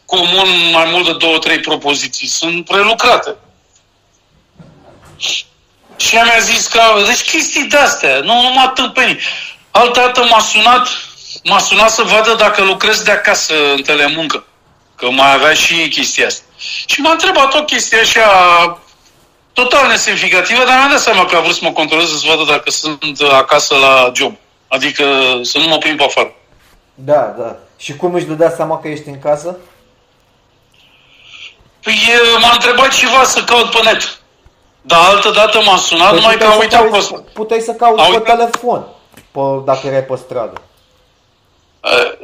comun 0.04 0.48
mai 0.72 0.88
mult 0.90 1.04
de 1.04 1.12
două, 1.12 1.38
trei 1.38 1.60
propoziții. 1.60 2.26
Sunt 2.26 2.64
prelucrate. 2.64 3.34
Și 5.96 6.16
ea 6.16 6.24
mi-a 6.24 6.38
zis 6.38 6.66
că, 6.66 6.80
deci 7.06 7.30
chestii 7.30 7.64
de-astea, 7.64 8.20
nu, 8.20 8.42
nu 8.42 8.52
mă 8.52 8.72
tâmpenii. 8.74 9.18
Altă 9.70 10.00
dată 10.00 10.24
m-a 10.24 10.40
sunat, 10.40 10.88
m-a 11.44 11.58
sunat 11.58 11.90
să 11.90 12.02
vadă 12.02 12.34
dacă 12.34 12.62
lucrez 12.62 13.02
de 13.02 13.10
acasă 13.10 13.54
în 13.72 13.82
telemuncă. 13.82 14.44
Că 14.96 15.10
mai 15.10 15.32
avea 15.32 15.54
și 15.54 15.88
chestia 15.88 16.26
asta. 16.26 16.42
Și 16.86 17.00
m-a 17.00 17.10
întrebat 17.10 17.54
o 17.54 17.64
chestie 17.64 17.98
așa 17.98 18.28
total 19.52 19.88
nesemnificativă, 19.88 20.64
dar 20.64 20.76
mi-am 20.76 20.90
dat 20.90 21.00
seama 21.00 21.24
că 21.24 21.36
a 21.36 21.40
vrut 21.40 21.54
să 21.54 21.60
mă 21.62 21.72
controleze 21.72 22.18
să 22.18 22.26
vadă 22.26 22.44
dacă 22.44 22.70
sunt 22.70 23.20
acasă 23.20 23.74
la 23.74 24.12
job. 24.14 24.36
Adică 24.68 25.04
să 25.42 25.58
nu 25.58 25.66
mă 25.66 25.78
plimb 25.78 26.00
afară. 26.00 26.32
Da, 26.94 27.34
da. 27.38 27.56
Și 27.76 27.96
cum 27.96 28.14
își 28.14 28.24
dădea 28.24 28.50
seama 28.50 28.80
că 28.80 28.88
ești 28.88 29.08
în 29.08 29.18
casă? 29.18 29.56
Păi 31.82 31.94
m-a 32.40 32.50
întrebat 32.52 32.88
ceva 32.88 33.24
să 33.24 33.44
caut 33.44 33.70
pe 33.70 33.78
net. 33.84 34.20
Dar 34.80 34.98
altă 35.04 35.30
dată 35.30 35.60
m-a 35.64 35.76
sunat, 35.76 36.10
păi 36.10 36.18
numai 36.18 36.36
că 36.36 36.44
a 36.44 36.58
uitat 36.58 36.90
pe... 36.90 37.22
Puteai 37.32 37.60
să 37.60 37.72
cauți 37.72 38.10
pe 38.10 38.18
telefon, 38.18 38.86
pe, 39.30 39.40
dacă 39.64 39.86
erai 39.86 40.04
pe 40.04 40.16
stradă. 40.16 40.60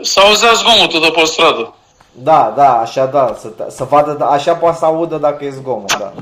S-a 0.02 0.20
auzea 0.20 0.52
zgomotul 0.52 1.00
de 1.00 1.10
pe 1.14 1.24
stradă. 1.24 1.74
Da, 2.10 2.52
da, 2.56 2.78
așa 2.78 3.06
da, 3.06 3.34
să, 3.38 3.48
să 3.68 3.84
vadă, 3.84 4.12
da, 4.12 4.26
așa 4.26 4.54
poate 4.54 4.78
să 4.78 4.84
audă 4.84 5.16
dacă 5.16 5.44
e 5.44 5.50
zgomot, 5.50 5.98
da. 5.98 6.12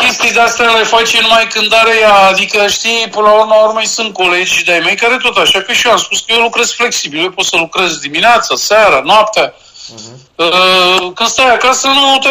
Chestii 0.00 0.32
de 0.32 0.40
astea 0.40 0.70
le 0.70 0.84
face 0.84 1.20
numai 1.20 1.46
când 1.46 1.72
are 1.72 1.98
ea, 2.00 2.14
adică 2.14 2.66
știi, 2.66 3.08
până 3.10 3.26
la 3.26 3.32
urmă, 3.32 3.54
urmă 3.66 3.80
sunt 3.84 4.12
colegi 4.12 4.64
de-ai 4.64 4.80
mei 4.80 4.96
care 4.96 5.16
tot 5.16 5.36
așa, 5.36 5.60
că 5.60 5.72
și 5.72 5.86
eu 5.86 5.92
am 5.92 5.98
spus 5.98 6.18
că 6.18 6.32
eu 6.32 6.40
lucrez 6.40 6.72
flexibil, 6.72 7.22
eu 7.22 7.30
pot 7.30 7.44
să 7.44 7.56
lucrez 7.56 7.96
dimineața, 7.96 8.54
seara, 8.56 9.00
noaptea, 9.04 9.54
Uh-huh. 9.84 11.12
Când 11.14 11.28
stai 11.28 11.50
acasă, 11.54 11.88
nu 11.88 12.18
te... 12.20 12.28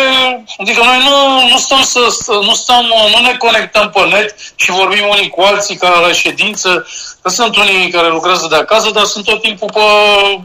Adică 0.57 0.83
noi 0.83 0.97
nu, 1.03 1.47
nu 1.47 1.57
stăm 1.57 1.81
să... 1.81 1.99
Nu, 2.41 2.53
stăm, 2.53 2.85
nu 3.15 3.21
ne 3.21 3.37
conectăm 3.37 3.89
pe 3.89 3.99
net 3.99 4.35
și 4.55 4.71
vorbim 4.71 5.07
unii 5.07 5.29
cu 5.29 5.41
alții 5.41 5.75
ca 5.75 5.99
la 5.99 6.11
ședință. 6.11 6.87
Că 7.21 7.29
sunt 7.29 7.55
unii 7.55 7.91
care 7.91 8.07
lucrează 8.07 8.47
de 8.49 8.55
acasă, 8.55 8.89
dar 8.89 9.03
sunt 9.03 9.25
tot 9.25 9.41
timpul 9.41 9.69
pe, 9.73 9.79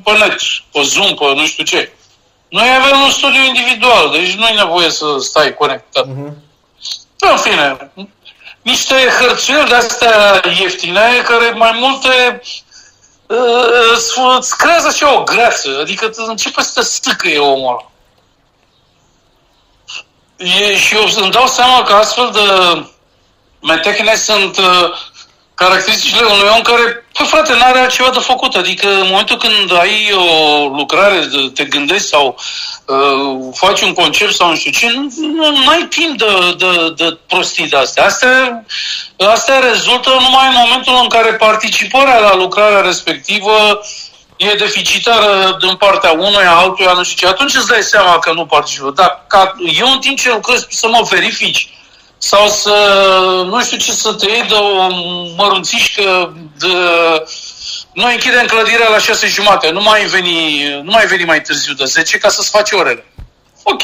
pe 0.04 0.18
net, 0.18 0.36
pe 0.72 0.80
Zoom, 0.82 1.14
pe 1.14 1.24
nu 1.34 1.46
știu 1.46 1.64
ce. 1.64 1.92
Noi 2.48 2.68
avem 2.80 3.00
un 3.00 3.10
studiu 3.10 3.44
individual, 3.44 4.10
deci 4.10 4.34
nu 4.34 4.46
e 4.46 4.54
nevoie 4.54 4.90
să 4.90 5.06
stai 5.20 5.54
conectat. 5.54 6.04
Uh-huh. 6.04 6.32
În 7.18 7.36
fine, 7.36 7.90
niște 8.62 8.94
hărțuieli 9.20 9.68
de-astea 9.68 10.42
ieftine, 10.60 11.22
care 11.24 11.50
mai 11.50 11.72
multe 11.80 12.42
îți 14.38 14.56
creează 14.56 14.86
așa 14.86 15.18
o 15.18 15.22
greață, 15.22 15.78
adică 15.80 16.10
începe 16.14 16.62
să 16.62 16.70
te 16.74 16.82
stâcăie 16.82 17.38
omul 17.38 17.68
ăla. 17.68 17.90
E, 20.36 20.76
și 20.76 20.94
eu 20.94 21.04
îmi 21.16 21.30
dau 21.30 21.46
seama 21.46 21.82
că 21.82 21.92
astfel 21.92 22.30
de 22.32 22.86
metehne 23.60 24.16
sunt 24.16 24.58
uh, 24.58 24.90
caracteristicile 25.59 26.24
unui 26.24 26.48
om 26.56 26.62
care, 26.62 26.84
păi 27.12 27.26
frate, 27.26 27.52
n-are 27.52 27.78
altceva 27.78 28.11
de 28.11 28.18
făcut. 28.18 28.54
Adică 28.54 28.88
în 28.88 29.06
momentul 29.11 29.36
când 29.36 29.78
ai 29.80 30.12
o 30.12 30.66
lucrare, 30.66 31.28
te 31.54 31.64
gândești 31.64 32.06
sau 32.06 32.38
uh, 32.84 33.54
faci 33.54 33.80
un 33.80 33.92
concept 33.92 34.34
sau 34.34 34.48
nu 34.48 34.56
știu 34.56 34.70
ce, 34.70 34.86
nu, 34.94 35.50
nu 35.50 35.68
ai 35.68 35.86
timp 35.88 36.18
de, 36.18 36.54
de, 36.59 36.92
de 36.96 37.18
prostii 37.26 37.68
de 37.68 37.76
astea. 37.76 38.04
Astea, 38.04 38.64
astea 39.32 39.59
rezultă 39.59 40.09
numai 40.09 40.46
în 40.48 40.56
momentul 40.64 40.98
în 41.02 41.09
care 41.09 41.34
participarea 41.34 42.18
la 42.18 42.34
lucrarea 42.34 42.80
respectivă 42.80 43.80
e 44.36 44.54
deficitară 44.54 45.56
din 45.61 45.76
partea 45.76 46.12
unuia, 46.12 46.52
altuia, 46.52 46.92
nu 46.92 47.02
știu 47.02 47.26
ce. 47.26 47.32
Atunci 47.32 47.54
îți 47.54 47.66
dai 47.66 47.82
seama 47.82 48.18
că 48.18 48.32
nu 48.32 48.46
participă. 48.46 48.92
Dar 48.94 49.24
ca, 49.28 49.54
eu 49.78 49.90
în 49.92 49.98
timp 49.98 50.18
ce 50.18 50.30
lucrez 50.30 50.66
să 50.70 50.88
mă 50.88 51.06
verifici 51.11 51.68
sau 52.18 52.48
să, 52.48 52.72
nu 53.46 53.62
știu 53.62 53.76
ce, 53.76 53.92
să 53.92 54.12
te 54.12 54.30
iei 54.30 54.42
de 54.42 54.54
o 54.54 54.88
mărunțișcă 55.36 56.36
de... 56.58 56.74
Noi 57.92 58.12
închidem 58.12 58.46
clădirea 58.46 58.88
la 58.88 58.98
șase 58.98 59.26
jumate, 59.26 59.70
nu 59.70 59.82
mai 59.82 60.04
veni, 60.04 60.64
nu 60.82 60.90
mai 60.90 61.06
veni 61.06 61.24
mai 61.24 61.40
târziu 61.40 61.74
de 61.74 61.84
10 61.84 62.18
ca 62.18 62.28
să-ți 62.28 62.50
faci 62.50 62.70
orele. 62.70 63.04
Ok. 63.62 63.82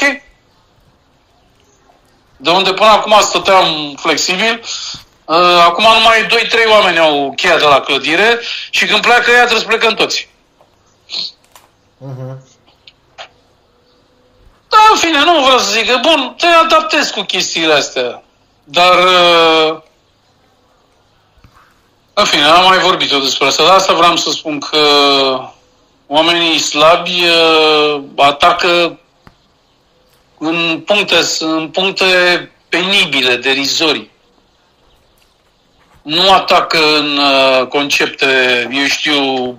De 2.37 2.49
unde 2.49 2.73
până 2.73 2.89
acum 2.89 3.17
stăteam 3.21 3.95
flexibil, 4.01 4.63
uh, 5.25 5.37
acum 5.65 5.83
numai 5.83 6.25
2-3 6.25 6.71
oameni 6.71 6.99
au 6.99 7.33
cheia 7.35 7.57
de 7.57 7.65
la 7.65 7.79
clădire 7.79 8.39
și 8.69 8.85
când 8.85 9.01
pleacă 9.01 9.31
ea 9.31 9.45
trebuie 9.45 9.59
să 9.59 9.67
plecăm 9.67 9.93
toți. 9.93 10.29
Uh-huh. 12.01 12.53
Da, 14.69 14.77
în 14.91 14.97
fine, 14.97 15.19
nu 15.23 15.43
vreau 15.43 15.57
să 15.57 15.71
zic 15.71 15.91
că, 15.91 15.97
bun, 16.01 16.35
te 16.37 16.45
adaptezi 16.45 17.13
cu 17.13 17.21
chestiile 17.21 17.73
astea. 17.73 18.23
Dar, 18.67 18.93
uh, 18.93 19.77
în 22.13 22.25
fine, 22.25 22.43
am 22.43 22.65
mai 22.65 22.77
vorbit 22.77 23.11
eu 23.11 23.19
despre 23.19 23.47
asta, 23.47 23.63
dar 23.63 23.75
asta 23.75 23.93
vreau 23.93 24.15
să 24.15 24.31
spun 24.31 24.59
că 24.59 24.77
oamenii 26.07 26.57
slabi 26.59 27.23
uh, 27.23 28.01
atacă 28.15 28.99
în 30.37 30.81
puncte, 30.85 31.15
în 31.39 31.69
puncte 31.69 32.05
penibile, 32.69 33.35
derizorii. 33.35 34.11
Nu 36.01 36.33
atacă 36.33 36.97
în 36.97 37.17
uh, 37.17 37.67
concepte, 37.67 38.27
eu 38.71 38.85
știu, 38.85 39.57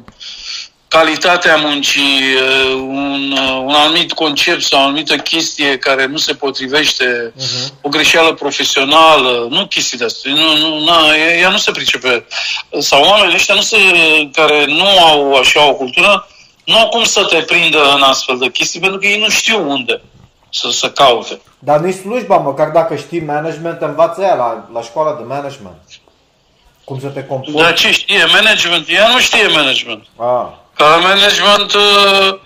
calitatea 0.88 1.56
muncii, 1.56 2.20
uh, 2.34 2.74
un, 2.74 3.32
uh, 3.32 3.62
un 3.64 3.74
anumit 3.74 4.12
concept 4.12 4.62
sau 4.62 4.80
o 4.80 4.82
anumită 4.82 5.16
chestie 5.16 5.78
care 5.78 6.06
nu 6.06 6.16
se 6.16 6.34
potrivește, 6.34 7.32
uh-huh. 7.36 7.72
o 7.80 7.88
greșeală 7.88 8.32
profesională, 8.34 9.46
nu 9.50 9.66
chestii 9.66 9.98
de 9.98 10.04
astea. 10.04 10.32
Nu, 10.32 10.56
nu, 10.56 10.84
na, 10.84 11.14
ea 11.40 11.48
nu 11.48 11.56
se 11.56 11.70
pricepe. 11.70 12.26
Sau 12.78 13.02
oamenii 13.02 13.34
ăștia 13.34 13.54
nu 13.54 13.60
se, 13.60 13.76
care 14.32 14.64
nu 14.66 14.86
au 14.86 15.34
așa 15.34 15.68
o 15.68 15.74
cultură, 15.74 16.28
nu 16.64 16.78
au 16.78 16.88
cum 16.88 17.04
să 17.04 17.24
te 17.24 17.36
prindă 17.36 17.92
în 17.94 18.02
astfel 18.02 18.38
de 18.38 18.50
chestii, 18.50 18.80
pentru 18.80 18.98
că 18.98 19.06
ei 19.06 19.20
nu 19.20 19.28
știu 19.28 19.70
unde 19.70 20.02
să 20.50 20.70
se 20.70 20.90
caute. 20.90 21.40
Dar 21.58 21.80
nici 21.80 21.94
slujba, 21.94 22.36
măcar 22.36 22.68
dacă 22.68 22.96
știi 22.96 23.20
management, 23.20 23.80
învață 23.80 24.20
ea 24.20 24.34
la, 24.34 24.68
la 24.72 24.82
școala 24.82 25.14
de 25.14 25.22
management. 25.22 25.82
Cum 26.84 27.00
să 27.00 27.06
te 27.06 27.24
comporți. 27.24 27.62
Dar 27.62 27.74
ce 27.74 27.90
știe 27.90 28.24
management? 28.24 28.88
Ea 28.88 29.08
nu 29.08 29.18
știe 29.18 29.46
management. 29.46 30.06
Ah. 30.16 30.64
Ca 30.76 30.84
management, 30.84 31.72
uh, 31.72 32.38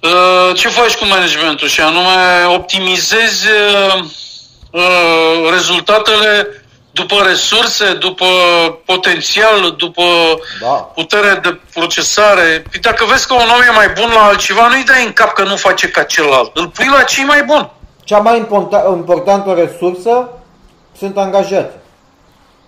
uh, 0.00 0.56
ce 0.56 0.68
faci 0.68 0.94
cu 0.94 1.06
managementul? 1.06 1.68
Și 1.68 1.80
anume 1.80 2.44
optimizezi 2.54 3.46
uh, 4.70 5.50
rezultatele 5.50 6.64
după 6.90 7.22
resurse, 7.26 7.92
după 7.92 8.24
potențial, 8.84 9.74
după 9.76 10.02
da. 10.60 10.68
putere 10.68 11.40
de 11.42 11.60
procesare. 11.74 12.64
Păi 12.70 12.80
dacă 12.80 13.04
vezi 13.04 13.26
că 13.26 13.34
un 13.34 13.48
om 13.54 13.62
e 13.68 13.70
mai 13.74 13.88
bun 13.88 14.10
la 14.14 14.24
altceva, 14.24 14.68
nu-i 14.68 14.84
dai 14.84 15.04
în 15.04 15.12
cap 15.12 15.32
că 15.32 15.42
nu 15.42 15.56
face 15.56 15.88
ca 15.88 16.02
celălalt. 16.02 16.56
Îl 16.56 16.68
pui 16.68 16.86
la 16.86 17.02
cei 17.02 17.24
mai 17.24 17.42
bun. 17.42 17.70
Cea 18.04 18.18
mai 18.18 18.48
importantă 18.96 19.52
resursă 19.52 20.28
sunt 20.98 21.16
angajați. 21.16 21.74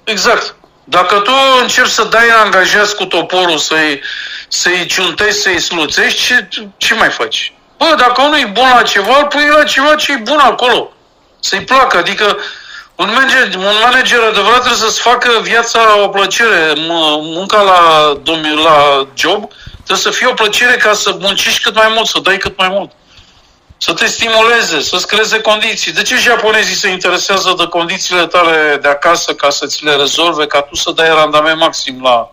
Exact. 0.05 0.55
Dacă 0.84 1.18
tu 1.18 1.32
încerci 1.62 1.90
să 1.90 2.05
dai 2.05 2.28
angajați 2.44 2.97
cu 2.97 3.05
toporul, 3.05 3.59
să-i, 3.59 4.01
să-i 4.49 4.86
ciuntezi, 4.86 5.40
să-i 5.40 5.61
sluțești, 5.61 6.22
ce, 6.22 6.49
ce 6.76 6.94
mai 6.94 7.11
faci? 7.11 7.53
Bă, 7.78 7.94
dacă 7.99 8.22
unul 8.22 8.38
e 8.38 8.44
bun 8.44 8.68
la 8.74 8.82
ceva, 8.82 9.18
îl 9.18 9.26
pui 9.26 9.49
la 9.49 9.64
ceva 9.64 9.94
ce 9.94 10.12
e 10.12 10.16
bun 10.16 10.38
acolo. 10.38 10.92
Să-i 11.40 11.64
placă. 11.64 11.97
Adică 11.97 12.38
un 12.94 13.11
manager, 13.14 13.55
un 13.55 13.76
manager 13.82 14.20
adevărat 14.20 14.61
trebuie 14.61 14.88
să-ți 14.88 15.01
facă 15.01 15.40
viața 15.42 16.03
o 16.03 16.09
plăcere. 16.09 16.72
Munca 17.20 17.62
la, 17.62 18.12
la 18.64 19.09
job 19.14 19.53
trebuie 19.72 19.97
să 19.97 20.11
fie 20.11 20.26
o 20.26 20.32
plăcere 20.32 20.76
ca 20.76 20.92
să 20.92 21.16
muncești 21.18 21.62
cât 21.62 21.74
mai 21.74 21.88
mult, 21.94 22.07
să 22.07 22.18
dai 22.18 22.38
cât 22.38 22.57
mai 22.57 22.68
mult 22.68 22.90
să 23.78 23.92
te 23.92 24.07
stimuleze, 24.07 24.80
să-ți 24.80 25.07
creeze 25.07 25.40
condiții. 25.40 25.92
De 25.92 26.03
ce 26.03 26.16
japonezii 26.16 26.74
se 26.74 26.88
interesează 26.88 27.55
de 27.59 27.66
condițiile 27.66 28.26
tale 28.26 28.78
de 28.82 28.88
acasă 28.88 29.34
ca 29.34 29.51
să 29.51 29.66
ți 29.66 29.84
le 29.84 29.94
rezolve, 29.94 30.47
ca 30.47 30.61
tu 30.61 30.74
să 30.74 30.90
dai 30.90 31.09
randament 31.09 31.59
maxim 31.59 32.03
la 32.03 32.30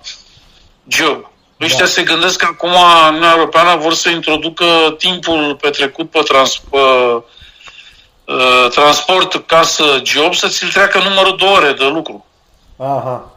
job? 0.87 1.31
Da. 1.63 1.69
Ăștia 1.69 1.85
se 1.85 2.03
gândesc 2.03 2.37
că 2.37 2.47
acum 2.49 2.69
în 2.69 3.07
Uniunea 3.07 3.31
Europeană 3.31 3.75
vor 3.75 3.93
să 3.93 4.09
introducă 4.09 4.65
timpul 4.97 5.57
petrecut 5.61 6.09
pe, 6.09 6.19
trans, 6.19 6.57
pe 6.57 6.77
uh, 6.77 8.69
transport 8.69 9.47
casă 9.47 10.01
job 10.03 10.33
să 10.33 10.47
ți-l 10.47 10.71
treacă 10.71 10.97
numărul 10.97 11.37
de 11.37 11.45
ore 11.45 11.73
de 11.73 11.85
lucru. 11.85 12.25
Aha. 12.77 13.31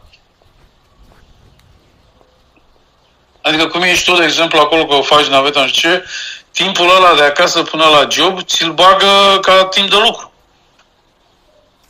Adică 3.42 3.66
cum 3.66 3.82
ești 3.82 4.10
tu, 4.10 4.16
de 4.16 4.24
exemplu, 4.24 4.58
acolo 4.58 4.86
că 4.86 5.00
faci 5.00 5.26
naveta, 5.26 5.60
nu 5.60 5.66
știu 5.66 5.90
ce, 5.90 6.04
timpul 6.52 6.90
ăla 6.96 7.14
de 7.14 7.22
acasă 7.22 7.62
până 7.62 7.84
la 7.84 8.06
job 8.10 8.42
ți-l 8.42 8.72
bagă 8.72 9.38
ca 9.40 9.64
timp 9.64 9.90
de 9.90 9.96
lucru. 9.96 10.32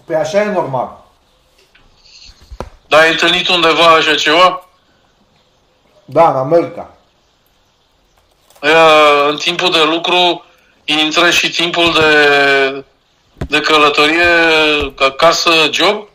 Păi 0.04 0.16
așa 0.16 0.40
e 0.40 0.44
normal. 0.44 1.04
Dar 2.86 3.00
ai 3.00 3.10
întâlnit 3.10 3.48
undeva 3.48 3.86
așa 3.86 4.14
ceva? 4.14 4.65
Da, 6.08 6.30
în 6.30 6.36
America. 6.36 6.90
Aia, 8.60 8.86
în 9.28 9.36
timpul 9.36 9.70
de 9.70 9.82
lucru 9.82 10.44
intră 10.84 11.30
și 11.30 11.50
timpul 11.50 11.92
de 11.92 12.84
de 13.48 13.60
călătorie, 13.60 14.24
acasă, 14.98 15.50
job? 15.70 16.08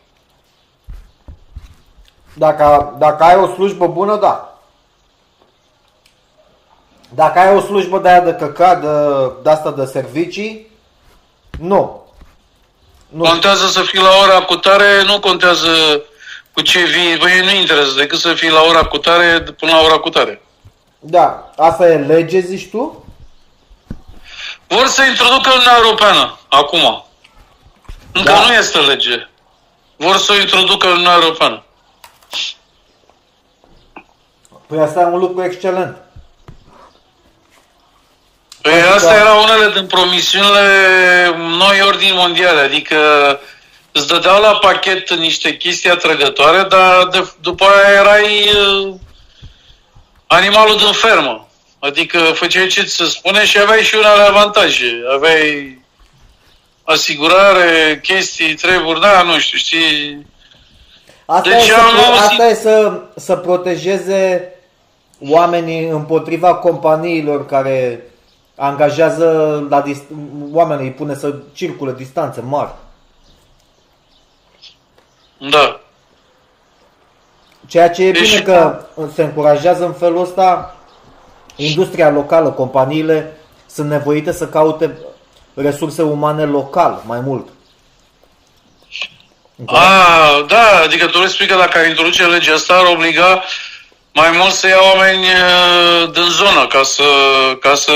Dacă, 2.34 2.94
dacă 2.98 3.22
ai 3.22 3.36
o 3.36 3.46
slujbă 3.46 3.86
bună, 3.86 4.16
da. 4.16 4.58
Dacă 7.08 7.38
ai 7.38 7.56
o 7.56 7.60
slujbă 7.60 7.98
de 7.98 8.08
aia 8.08 8.20
de 8.20 8.32
căcat, 8.32 8.80
de, 8.80 8.88
de 9.42 9.50
asta 9.50 9.70
de 9.70 9.84
servicii, 9.84 10.70
nu. 11.58 12.06
nu. 13.08 13.22
Contează 13.22 13.66
să 13.66 13.80
fii 13.80 14.00
la 14.00 14.10
ora 14.22 14.40
cu 14.44 14.56
tare, 14.56 15.02
nu 15.04 15.20
contează 15.20 16.02
cu 16.52 16.60
ce 16.60 16.84
vii, 16.84 17.16
băi, 17.16 17.40
nu 17.40 17.50
interesează 17.50 17.94
decât 17.96 18.18
să 18.18 18.34
fii 18.34 18.50
la 18.50 18.62
ora 18.62 18.84
cu 18.84 18.98
tare 18.98 19.40
până 19.40 19.72
la 19.72 19.80
ora 19.80 19.98
cu 19.98 20.08
tare. 20.08 20.42
Da, 20.98 21.52
asta 21.56 21.88
e 21.88 21.96
lege, 21.96 22.40
zici 22.40 22.70
tu? 22.70 23.04
Vor 24.66 24.86
să 24.86 25.02
introducă 25.02 25.50
Uniunea 25.50 25.76
Europeană, 25.76 26.38
acum. 26.48 27.04
Încă 28.12 28.32
da. 28.32 28.46
nu 28.46 28.52
este 28.52 28.78
lege. 28.78 29.28
Vor 29.96 30.16
să 30.16 30.32
o 30.32 30.40
introducă 30.40 30.86
în 30.86 30.92
Uniunea 30.92 31.14
Europeană. 31.14 31.64
Păi 34.66 34.80
asta 34.80 35.00
e 35.00 35.04
un 35.04 35.18
lucru 35.18 35.42
excelent. 35.42 35.96
Păi 38.62 38.82
asta 38.94 39.14
erau 39.14 39.42
unele 39.42 39.72
din 39.72 39.86
promisiunile 39.86 40.66
noi 41.36 41.82
ordini 41.82 42.12
mondiale, 42.14 42.60
adică 42.60 42.96
îți 43.92 44.06
dădeau 44.06 44.40
la 44.40 44.58
pachet 44.60 45.14
niște 45.14 45.56
chestii 45.56 45.90
atrăgătoare, 45.90 46.62
dar 46.62 47.06
de, 47.10 47.30
după 47.40 47.64
aia 47.64 48.00
erai 48.00 48.50
uh, 48.56 48.94
animalul 50.26 50.76
din 50.76 50.92
fermă. 50.92 51.46
Adică 51.78 52.18
făceai 52.18 52.66
ce 52.66 52.82
ți 52.82 52.94
se 52.94 53.04
spune 53.04 53.44
și 53.44 53.58
aveai 53.58 53.82
și 53.82 53.94
unele 53.94 54.22
avantaje. 54.22 55.02
Aveai 55.14 55.80
asigurare, 56.84 58.00
chestii, 58.02 58.54
treburi, 58.54 59.00
da, 59.00 59.22
nu 59.22 59.38
știu, 59.38 59.58
știi... 59.58 60.26
Asta 61.26 61.48
deci 61.48 61.68
e, 61.68 61.72
să, 61.72 62.12
asta 62.14 62.46
e 62.46 62.54
să, 62.54 63.00
să 63.16 63.36
protejeze 63.36 64.52
oamenii 65.20 65.88
împotriva 65.88 66.54
companiilor 66.54 67.46
care 67.46 68.02
angajează 68.56 69.26
la 69.70 69.82
dist- 69.82 70.10
oamenii, 70.52 70.84
îi 70.84 70.92
pune 70.92 71.14
să 71.14 71.34
circule 71.52 71.94
distanțe 71.96 72.40
mari. 72.40 72.70
Da. 75.50 75.80
Ceea 77.66 77.90
ce 77.90 78.02
e 78.02 78.10
deci, 78.10 78.28
bine 78.28 78.40
că 78.40 78.84
se 79.14 79.22
încurajează 79.22 79.84
în 79.84 79.92
felul 79.92 80.20
ăsta 80.20 80.76
industria 81.56 82.10
locală, 82.10 82.50
companiile 82.50 83.36
sunt 83.66 83.90
nevoite 83.90 84.32
să 84.32 84.46
caute 84.46 84.98
resurse 85.54 86.02
umane 86.02 86.44
local 86.44 87.02
mai 87.06 87.20
mult. 87.20 87.48
Da? 89.54 89.78
A, 89.78 90.44
da, 90.46 90.80
adică 90.84 91.06
tu 91.06 91.26
spui 91.26 91.46
că 91.46 91.54
dacă 91.54 91.78
ar 91.78 91.86
introduce 91.86 92.26
legea 92.26 92.54
asta 92.54 92.74
ar 92.74 92.94
obliga 92.94 93.42
mai 94.12 94.30
mult 94.30 94.52
să 94.52 94.66
ia 94.66 94.80
oameni 94.94 95.26
din 96.12 96.28
zonă 96.30 96.66
ca 96.66 96.82
să, 96.82 97.02
ca 97.60 97.74
să 97.74 97.92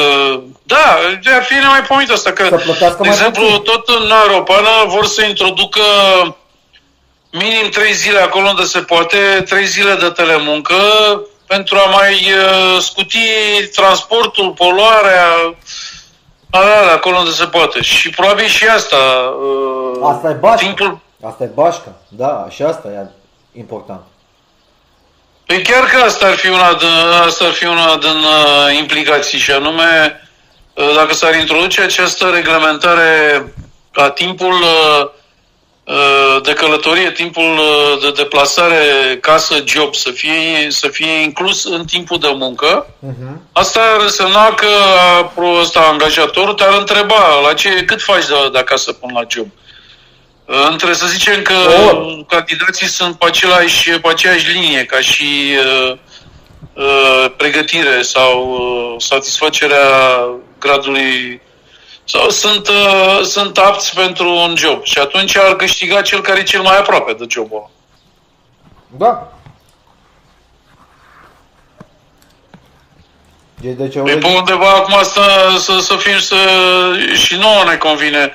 da, 0.63 0.99
ar 1.35 1.43
fi 1.43 1.55
nemaipomenit 1.55 2.11
asta 2.11 2.33
că, 2.33 2.49
de 3.01 3.09
exemplu, 3.09 3.59
tot 3.59 3.89
în 3.89 4.13
Europeană 4.29 4.69
vor 4.87 5.07
să 5.07 5.25
introducă 5.25 5.81
minim 7.31 7.71
trei 7.71 7.93
zile 7.93 8.19
acolo 8.19 8.49
unde 8.49 8.65
se 8.65 8.81
poate, 8.81 9.43
trei 9.49 9.67
zile 9.67 9.95
de 9.95 10.09
telemuncă 10.09 10.75
pentru 11.47 11.77
a 11.77 11.91
mai 11.91 12.13
uh, 12.13 12.81
scuti 12.81 13.19
transportul, 13.75 14.51
poluarea, 14.51 15.55
alea, 16.51 16.93
acolo 16.93 17.17
unde 17.19 17.31
se 17.31 17.45
poate. 17.45 17.83
Și 17.83 18.11
probabil 18.11 18.47
și 18.47 18.67
asta. 18.67 18.97
Uh, 19.97 20.09
asta 20.13 20.31
e 20.31 20.33
bașca. 20.33 20.67
Timpul... 20.67 20.99
Asta 21.23 21.45
e 21.45 21.51
bașca, 21.55 21.93
da, 22.09 22.47
și 22.51 22.63
asta 22.63 22.89
e 22.89 23.07
important. 23.59 24.01
Păi 25.47 25.63
chiar 25.63 25.85
că 25.85 25.97
asta 25.97 26.27
ar 26.27 26.35
fi 26.35 26.49
una 26.49 26.75
din, 26.75 26.89
asta 27.27 27.45
ar 27.45 27.53
fi 27.53 27.67
una 27.67 27.97
din 27.97 28.11
uh, 28.11 28.79
implicații 28.79 29.39
și 29.39 29.51
anume 29.51 30.21
uh, 30.75 30.95
dacă 30.95 31.15
s-ar 31.15 31.35
introduce 31.35 31.83
această 31.83 32.29
reglementare 32.29 33.45
ca 33.93 34.11
timpul 34.11 34.53
uh, 34.53 35.07
Uh, 35.07 35.13
de 36.43 36.53
călătorie, 36.53 37.11
timpul 37.11 37.59
uh, 37.59 38.01
de 38.01 38.11
deplasare 38.11 38.85
casă-job 39.21 39.95
să 39.95 40.11
fie, 40.11 40.67
să 40.69 40.89
fie 40.89 41.23
inclus 41.23 41.65
în 41.65 41.85
timpul 41.85 42.19
de 42.19 42.33
muncă, 42.37 42.87
uh-huh. 42.87 43.37
asta 43.53 43.81
ar 43.95 44.01
însemna 44.01 44.55
că 44.55 44.67
ăsta, 45.61 45.81
angajatorul 45.81 46.55
te-ar 46.55 46.75
întreba 46.79 47.41
la 47.41 47.55
ce, 47.55 47.85
cât 47.85 48.03
faci 48.03 48.27
de, 48.27 48.35
de 48.53 48.59
acasă 48.59 48.93
până 48.93 49.13
la 49.15 49.27
job. 49.29 49.47
Uh, 50.45 50.67
între 50.71 50.93
să 50.93 51.07
zicem 51.07 51.43
că 51.43 51.55
oh. 51.55 52.19
candidații 52.29 52.87
sunt 52.87 53.19
pe, 53.19 53.27
același, 53.27 53.91
pe 53.91 54.09
aceeași 54.09 54.51
linie 54.53 54.85
ca 54.85 55.01
și 55.01 55.55
uh, 55.89 55.97
uh, 56.73 57.31
pregătire 57.37 58.03
sau 58.03 58.49
uh, 58.49 59.03
satisfacerea 59.03 59.89
gradului 60.59 61.41
sau 62.09 62.29
sunt, 62.31 62.69
uh, 62.69 63.21
sunt 63.23 63.59
apți 63.59 63.95
pentru 63.95 64.31
un 64.35 64.55
job. 64.57 64.85
Și 64.85 64.99
atunci 64.99 65.37
ar 65.37 65.57
câștiga 65.57 66.03
cel 66.03 66.21
care 66.21 66.39
e 66.39 66.43
cel 66.43 66.63
mai 66.63 66.79
aproape 66.79 67.13
de 67.13 67.25
jobul 67.29 67.71
Da. 68.87 69.31
E 73.61 73.71
de 73.71 73.89
ce 73.89 73.99
păi 73.99 74.19
pe 74.19 74.27
undeva 74.27 74.69
acum 74.69 75.03
să, 75.03 75.57
să, 75.59 75.79
să 75.79 75.97
fim 75.97 76.19
să... 76.19 76.37
și 77.15 77.37
nouă 77.37 77.65
ne 77.65 77.77
convine. 77.77 78.33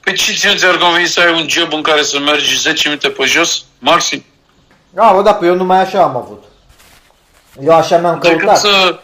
Păi 0.00 0.14
ce 0.14 0.32
ți 0.32 0.56
ți-ar 0.56 0.76
conveni 0.76 1.06
să 1.06 1.20
ai 1.20 1.32
un 1.32 1.48
job 1.48 1.72
în 1.72 1.82
care 1.82 2.02
să 2.02 2.18
mergi 2.18 2.58
10 2.58 2.88
minute 2.88 3.08
pe 3.08 3.24
jos, 3.24 3.64
maxim? 3.78 4.24
Da, 4.90 5.12
bă, 5.14 5.22
da, 5.22 5.34
păi 5.34 5.48
eu 5.48 5.54
numai 5.54 5.78
așa 5.78 6.02
am 6.02 6.16
avut. 6.16 6.44
Eu 7.60 7.74
așa 7.74 7.98
mi-am 7.98 8.18
căutat. 8.18 8.38
Decât 8.38 8.56
să, 8.56 9.00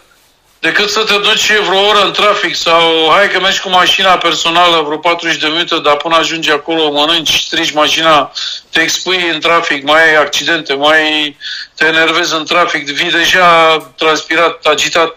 decât 0.61 0.91
să 0.91 1.05
te 1.05 1.15
duci 1.19 1.61
vreo 1.67 1.87
oră 1.89 2.05
în 2.05 2.13
trafic 2.13 2.55
sau 2.55 2.81
hai 3.11 3.29
că 3.29 3.41
mergi 3.41 3.61
cu 3.61 3.69
mașina 3.69 4.17
personală 4.17 4.83
vreo 4.83 4.99
40 4.99 5.41
de 5.41 5.47
minute, 5.47 5.79
dar 5.79 5.97
până 5.97 6.17
ajungi 6.17 6.51
acolo, 6.51 6.91
mănânci, 6.91 7.43
strici 7.45 7.73
mașina, 7.73 8.33
te 8.71 8.81
expui 8.81 9.31
în 9.33 9.41
trafic, 9.41 9.85
mai 9.85 10.09
ai 10.09 10.17
accidente, 10.17 10.75
mai 10.75 11.37
te 11.75 11.87
enervezi 11.87 12.35
în 12.35 12.45
trafic, 12.45 12.91
vii 12.91 13.11
deja 13.11 13.77
transpirat, 13.97 14.65
agitat, 14.65 15.17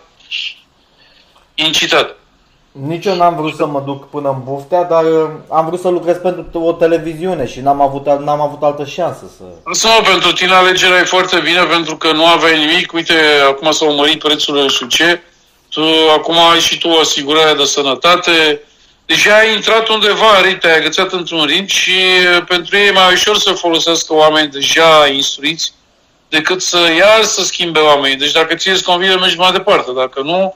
incitat. 1.55 2.15
Nici 2.71 3.05
eu 3.05 3.15
n-am 3.15 3.35
vrut 3.35 3.55
să 3.55 3.65
mă 3.65 3.83
duc 3.85 4.09
până 4.09 4.29
în 4.29 4.43
buftea, 4.43 4.83
dar 4.83 5.03
uh, 5.03 5.29
am 5.49 5.65
vrut 5.65 5.79
să 5.79 5.89
lucrez 5.89 6.17
pentru 6.17 6.61
o 6.61 6.71
televiziune 6.71 7.47
și 7.47 7.59
n-am 7.59 7.81
avut, 7.81 8.05
n-am 8.05 8.41
avut 8.41 8.63
altă 8.63 8.85
șansă 8.85 9.23
să... 9.37 9.43
Însă, 9.63 9.87
pentru 10.03 10.33
tine 10.33 10.53
alegerea 10.53 10.99
e 10.99 11.03
foarte 11.03 11.39
bine 11.39 11.63
pentru 11.63 11.97
că 11.97 12.11
nu 12.11 12.25
aveai 12.25 12.65
nimic. 12.65 12.93
Uite, 12.93 13.13
acum 13.47 13.71
s-au 13.71 13.95
mărit 13.95 14.19
prețurile 14.19 14.67
și 14.67 14.87
ce 14.87 15.21
tu 15.71 15.83
acum 16.15 16.37
ai 16.37 16.59
și 16.59 16.77
tu 16.77 16.89
o 16.89 16.99
asigurare 16.99 17.53
de 17.53 17.63
sănătate, 17.63 18.61
deja 19.05 19.35
ai 19.35 19.53
intrat 19.53 19.87
undeva, 19.87 20.41
te-ai 20.59 20.77
agățat 20.77 21.11
într-un 21.11 21.45
ritm 21.45 21.65
și 21.65 21.93
pentru 22.47 22.77
ei 22.77 22.87
e 22.87 22.91
mai 22.91 23.13
ușor 23.13 23.37
să 23.37 23.51
folosească 23.51 24.13
oameni 24.13 24.51
deja 24.51 25.07
instruiți 25.07 25.73
decât 26.29 26.61
să 26.61 26.77
iar 26.97 27.23
să 27.23 27.43
schimbe 27.43 27.79
oamenii. 27.79 28.17
Deci 28.17 28.31
dacă 28.31 28.55
ție 28.55 28.71
îți 28.71 28.83
convine, 28.83 29.15
mergi 29.15 29.37
mai 29.37 29.51
departe. 29.51 29.91
Dacă 29.91 30.21
nu, 30.21 30.55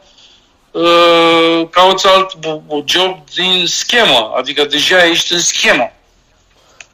uh, 0.71 1.67
cauți 1.69 2.07
alt 2.07 2.37
job 2.85 3.17
din 3.35 3.65
schemă, 3.65 4.31
adică 4.35 4.65
deja 4.65 5.05
ești 5.05 5.33
în 5.33 5.39
schemă. 5.39 5.91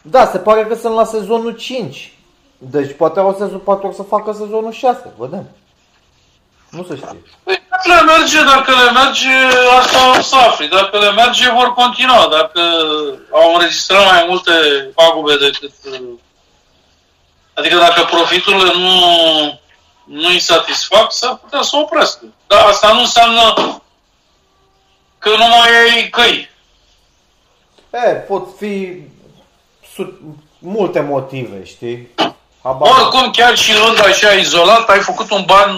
Da, 0.01 0.29
se 0.31 0.37
pare 0.37 0.65
că 0.65 0.75
sunt 0.75 0.93
la 0.93 1.05
sezonul 1.05 1.55
5. 1.55 2.13
Deci 2.57 2.95
poate 2.97 3.19
o, 3.19 3.31
sezon, 3.31 3.59
poate 3.59 3.87
o 3.87 3.91
să 3.91 4.01
facă 4.01 4.31
sezonul 4.31 4.71
6, 4.71 5.13
vedem. 5.17 5.49
Nu 6.69 6.83
se 6.83 6.95
știe. 6.95 7.17
Păi, 7.81 7.91
dacă 7.93 8.05
le 8.05 8.17
merge, 8.17 8.43
dacă 8.43 8.71
le 8.71 8.91
merge, 8.91 9.29
asta 9.79 10.09
o 10.09 10.21
să 10.21 10.35
afli. 10.35 10.67
Dacă 10.67 10.99
le 10.99 11.11
merge, 11.11 11.51
vor 11.51 11.73
continua. 11.73 12.27
Dacă 12.27 12.61
au 13.31 13.53
înregistrat 13.53 14.05
mai 14.05 14.25
multe 14.27 14.51
pagube 14.95 15.37
decât... 15.37 15.71
Adică 17.53 17.75
dacă 17.75 18.03
profiturile 18.03 18.71
nu, 18.73 18.99
nu 20.03 20.27
îi 20.27 20.39
satisfac, 20.39 21.11
s-ar 21.11 21.35
putea 21.35 21.61
să 21.61 21.77
oprească. 21.77 22.23
Dar 22.47 22.65
asta 22.65 22.93
nu 22.93 22.99
înseamnă 22.99 23.53
că 25.17 25.29
nu 25.29 25.47
mai 25.47 25.69
ai 25.93 26.09
căi. 26.09 26.49
E, 27.89 28.09
pot 28.09 28.47
fi 28.57 29.01
multe 30.59 30.99
motive, 30.99 31.65
știi? 31.65 32.09
Habar. 32.61 32.89
Oricum, 32.89 33.31
chiar 33.31 33.55
și 33.55 33.79
luând 33.79 33.99
așa 33.99 34.31
izolat, 34.31 34.89
ai 34.89 34.99
făcut 34.99 35.31
un 35.31 35.43
ban, 35.45 35.69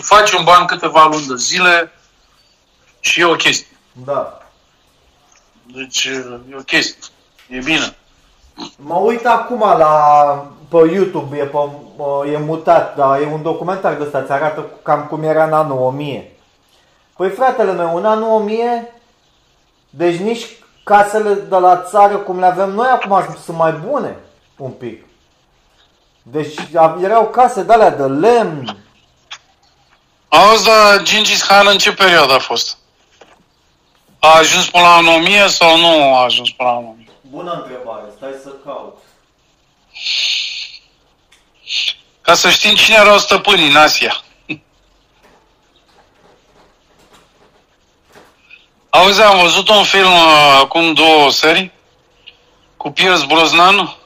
faci 0.00 0.32
un 0.32 0.44
ban 0.44 0.64
câteva 0.64 1.06
luni 1.10 1.26
de 1.26 1.34
zile 1.36 1.92
și 3.00 3.20
e 3.20 3.24
o 3.24 3.34
chestie. 3.34 3.76
Da. 4.04 4.38
Deci 5.62 6.04
e 6.50 6.56
o 6.58 6.62
chestie. 6.62 7.12
E 7.48 7.58
bine. 7.58 7.96
Mă 8.76 8.94
uit 8.94 9.26
acum 9.26 9.58
la 9.58 10.46
pe 10.68 10.90
YouTube, 10.92 11.36
e, 11.36 11.44
pe, 11.44 11.58
e 12.32 12.38
mutat, 12.38 12.96
dar 12.96 13.20
e 13.20 13.26
un 13.26 13.42
documentar 13.42 13.94
de 13.94 14.02
ăsta, 14.02 14.18
îți 14.18 14.32
arată 14.32 14.66
cam 14.82 15.06
cum 15.06 15.22
era 15.22 15.44
în 15.44 15.52
anul 15.52 15.78
1000. 15.78 16.36
Păi 17.16 17.28
fratele 17.28 17.72
meu, 17.72 17.96
în 17.96 18.04
anul 18.04 18.30
1000, 18.30 18.94
deci 19.90 20.16
nici 20.16 20.46
casele 20.84 21.34
de 21.34 21.56
la 21.56 21.82
țară, 21.82 22.16
cum 22.16 22.38
le 22.38 22.46
avem 22.46 22.70
noi 22.70 22.88
acum, 22.88 23.36
sunt 23.44 23.56
mai 23.56 23.72
bune 23.72 24.16
un 24.56 24.70
pic. 24.70 25.04
Deci 26.22 26.54
erau 27.02 27.28
case 27.28 27.62
de 27.62 27.72
alea 27.72 27.90
de 27.90 28.02
lemn. 28.02 28.76
Auzi, 30.28 30.64
dar 30.64 31.02
Gingis 31.02 31.42
Khan 31.42 31.66
în 31.66 31.78
ce 31.78 31.92
perioadă 31.92 32.32
a 32.32 32.38
fost? 32.38 32.78
A 34.18 34.36
ajuns 34.36 34.70
până 34.70 34.84
la 34.84 35.14
1000 35.14 35.48
sau 35.48 35.78
nu 35.78 36.14
a 36.14 36.22
ajuns 36.22 36.50
până 36.50 36.68
la 36.68 36.76
1000? 36.76 37.06
Bună 37.20 37.52
întrebare, 37.52 38.04
stai 38.16 38.34
să 38.42 38.52
caut. 38.64 38.98
Ca 42.20 42.34
să 42.34 42.50
știm 42.50 42.74
cine 42.74 42.96
erau 43.00 43.18
stăpânii 43.18 43.68
în 43.68 43.76
Asia. 43.76 44.22
Auzi, 48.90 49.22
am 49.22 49.40
văzut 49.40 49.68
un 49.68 49.84
film 49.84 50.12
uh, 50.12 50.58
acum 50.60 50.92
două 50.92 51.30
serii 51.30 51.72
cu 52.76 52.90
Pierce 52.90 53.26
Brosnan 53.26 53.96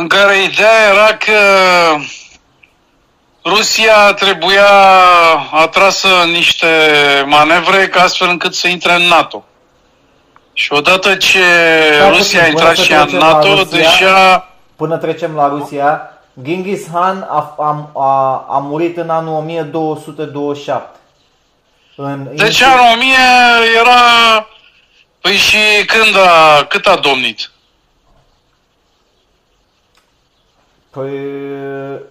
în 0.00 0.08
care 0.08 0.42
ideea 0.42 0.90
era 0.92 1.16
că 1.16 1.40
Rusia 3.44 4.12
trebuia 4.12 4.68
atrasă 5.50 6.08
niște 6.32 6.66
manevre 7.26 7.88
ca 7.88 8.02
astfel 8.02 8.28
încât 8.28 8.54
să 8.54 8.68
intre 8.68 8.92
în 8.92 9.02
NATO. 9.02 9.44
Și 10.52 10.72
odată 10.72 11.14
ce 11.14 11.38
da, 11.98 12.08
Rusia 12.08 12.42
a 12.42 12.46
intrat 12.46 12.76
și 12.76 12.92
în 12.92 13.16
NATO, 13.16 13.54
Rusia, 13.54 13.78
deja... 13.78 14.48
Până 14.76 14.96
trecem 14.96 15.34
la 15.34 15.48
Rusia, 15.48 16.12
Genghis 16.42 16.86
Khan 16.86 17.26
a, 17.30 17.54
a, 17.58 17.90
a, 17.94 18.46
a 18.48 18.58
murit 18.58 18.96
în 18.96 19.10
anul 19.10 19.34
1227. 19.34 20.98
În 21.96 22.28
deci 22.34 22.62
anul 22.62 22.86
1000 22.94 23.16
era... 23.80 24.00
Păi 25.20 25.36
și 25.36 25.84
când 25.86 26.16
a, 26.16 26.64
cât 26.64 26.86
a 26.86 26.96
domnit? 26.96 27.50
Păi... 30.98 31.10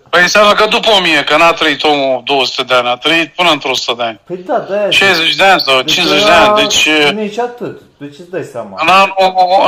Păi 0.09 0.21
înseamnă 0.21 0.53
că 0.53 0.65
după 0.65 0.89
1000, 0.97 1.23
că 1.23 1.37
n-a 1.37 1.51
trăit 1.51 1.83
omul 1.83 2.21
200 2.25 2.63
de 2.63 2.73
ani, 2.73 2.87
a 2.87 2.95
trăit 2.95 3.33
până 3.35 3.49
într-o 3.49 3.69
100 3.69 3.93
de 3.97 4.03
ani. 4.03 4.19
Păi 4.25 4.37
da, 4.37 4.57
da. 4.57 4.89
60 4.89 5.35
de 5.35 5.43
ani 5.43 5.61
sau 5.61 5.81
deci 5.81 5.93
50 5.93 6.23
de 6.23 6.31
ani, 6.31 6.55
deci... 6.55 6.89
Nici 7.13 7.37
atât, 7.37 7.81
deci 7.97 8.17
îți 8.19 8.29
dai 8.29 8.43
seama. 8.43 8.77
În 8.81 8.87
anul, 8.87 9.15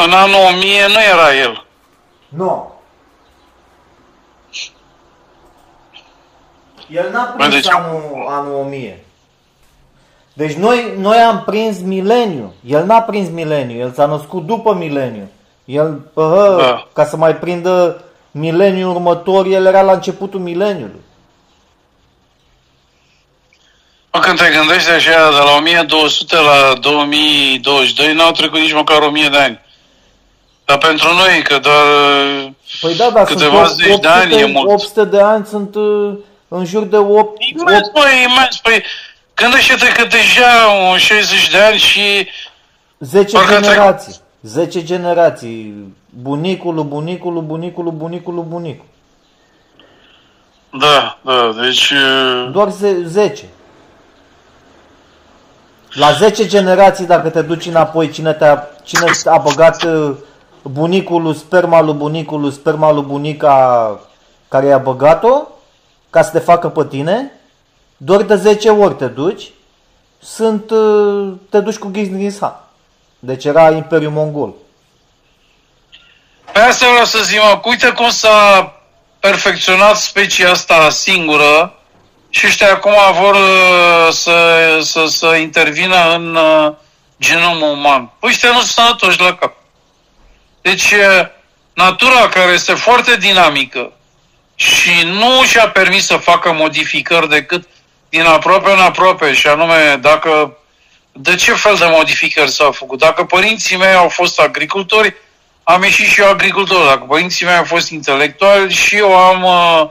în 0.05 0.11
anul 0.11 0.39
1000 0.53 0.88
nu 0.88 1.01
era 1.13 1.36
el. 1.41 1.65
Nu. 2.28 2.74
El 6.89 7.09
n-a 7.11 7.24
prins 7.38 7.53
deci... 7.53 7.67
anul, 7.67 8.26
anul 8.30 8.53
1000. 8.65 9.03
Deci 10.34 10.53
noi, 10.53 10.93
noi 10.97 11.17
am 11.17 11.43
prins 11.45 11.82
mileniu. 11.82 12.53
El 12.65 12.86
n-a 12.86 13.01
prins 13.01 13.30
mileniu, 13.30 13.80
el 13.80 13.91
s-a 13.91 14.05
născut 14.05 14.45
după 14.45 14.74
mileniu. 14.74 15.30
El, 15.65 16.01
uh, 16.13 16.57
da. 16.57 16.88
ca 16.93 17.05
să 17.05 17.17
mai 17.17 17.36
prindă 17.36 18.03
mileniul 18.39 18.89
următor, 18.89 19.45
el 19.45 19.65
era 19.65 19.81
la 19.81 19.91
începutul 19.91 20.39
mileniului. 20.39 21.01
Mă, 24.11 24.19
când 24.19 24.37
te 24.37 24.49
gândești 24.57 24.89
așa, 24.89 25.29
de 25.29 25.37
la 25.37 25.55
1200 25.57 26.35
la 26.35 26.73
2022, 26.79 28.13
n-au 28.13 28.31
trecut 28.31 28.59
nici 28.59 28.73
măcar 28.73 29.01
1000 29.01 29.27
de 29.29 29.37
ani. 29.37 29.59
Dar 30.65 30.77
pentru 30.77 31.13
noi, 31.13 31.41
că 31.43 31.57
doar 31.57 31.85
păi 32.81 32.95
da, 32.95 33.09
da, 33.09 33.23
câteva 33.23 33.65
zeci 33.65 33.99
de 33.99 34.07
ani 34.07 34.39
e 34.39 34.45
mult. 34.45 34.69
800 34.69 35.03
de 35.05 35.21
ani 35.21 35.45
sunt 35.45 35.75
uh, 35.75 36.13
în 36.47 36.65
jur 36.65 36.83
de 36.83 36.97
8... 36.97 37.43
Imens, 37.43 37.87
8... 37.87 37.93
Păi, 37.93 38.27
imens, 38.29 38.57
păi 38.57 38.83
gândește-te 39.35 39.87
că 39.87 40.05
deja 40.05 40.97
60 40.97 41.49
de 41.49 41.57
ani 41.57 41.77
și... 41.77 42.27
10 42.99 43.37
generații. 43.49 44.15
10 44.41 44.83
generații. 44.83 45.93
Bunicul, 46.10 46.84
bunicul, 46.84 47.41
bunicul, 47.41 47.91
bunicul, 47.91 48.45
bunicul. 48.47 48.86
Da, 50.80 51.18
da, 51.22 51.51
deci... 51.62 51.93
Doar 52.51 52.70
10. 52.70 53.49
La 55.93 56.12
10 56.12 56.47
generații, 56.47 57.05
dacă 57.05 57.30
te 57.30 57.41
duci 57.41 57.66
înapoi, 57.66 58.10
cine, 58.10 58.34
te-a, 58.34 58.68
cine 58.84 59.05
a 59.26 59.38
băgat 59.38 59.86
bunicul, 60.62 61.34
sperma 61.34 61.82
lui 61.82 61.93
bunicul, 61.93 62.51
sperma 62.51 62.91
lui 62.91 63.03
bunica 63.03 63.99
care 64.47 64.66
i-a 64.66 64.78
băgat-o, 64.78 65.47
ca 66.10 66.22
să 66.22 66.32
te 66.32 66.39
facă 66.39 66.70
pe 66.70 66.86
tine, 66.86 67.32
doar 67.97 68.22
de 68.22 68.36
10 68.36 68.70
ori 68.70 68.95
te 68.95 69.07
duci, 69.07 69.51
sunt, 70.20 70.72
te 71.49 71.60
duci 71.60 71.78
cu 71.78 71.91
Genghis 71.91 72.38
Khan. 72.38 72.60
Deci 73.20 73.45
era 73.45 73.72
Imperiul 73.72 74.12
Mongol. 74.12 74.53
Pe 76.60 76.66
asta 76.66 76.89
vreau 76.89 77.05
să 77.05 77.22
zic, 77.24 77.41
mă, 77.41 77.60
uite 77.64 77.89
cum 77.89 78.10
s-a 78.10 78.74
perfecționat 79.20 79.97
specia 79.97 80.49
asta 80.49 80.89
singură 80.89 81.80
și 82.30 82.45
ăștia 82.47 82.72
acum 82.72 82.93
vor 83.22 83.36
uh, 83.36 84.07
să, 84.12 84.80
să, 84.82 85.05
să 85.05 85.36
intervină 85.36 86.14
în 86.14 86.36
uh, 86.36 86.74
genomul 87.22 87.70
uman. 87.70 88.12
Păi 88.20 88.30
ăștia 88.30 88.49
nu 88.51 88.55
sunt 88.55 88.70
sănătoși 88.70 89.20
la 89.20 89.36
cap. 89.36 89.55
Deci, 90.62 90.91
uh, 90.91 91.28
natura 91.74 92.30
care 92.30 92.51
este 92.51 92.74
foarte 92.74 93.16
dinamică 93.16 93.91
și 94.55 95.03
nu 95.03 95.43
și-a 95.43 95.70
permis 95.70 96.05
să 96.05 96.18
facă 96.18 96.51
modificări 96.51 97.30
decât 97.30 97.68
din 98.10 98.26
aproape 98.26 98.72
în 98.72 98.80
aproape, 98.80 99.34
și 99.34 99.47
anume 99.47 99.97
dacă 100.01 100.57
de 101.12 101.36
ce 101.36 101.53
fel 101.53 101.76
de 101.76 101.86
modificări 101.89 102.51
s-au 102.51 102.72
făcut. 102.72 102.99
Dacă 102.99 103.24
părinții 103.24 103.78
mei 103.78 103.93
au 103.93 104.10
fost 104.10 104.39
agricultori, 104.39 105.16
am 105.64 105.84
ieșit 105.84 106.07
și 106.07 106.22
eu 106.22 106.30
agricultor. 106.30 106.86
Dacă 106.86 107.05
părinții 107.07 107.45
mei 107.45 107.55
au 107.55 107.64
fost 107.64 107.89
intelectuali, 107.89 108.74
și 108.74 108.95
eu 108.95 109.16
am 109.16 109.43
uh, 109.43 109.89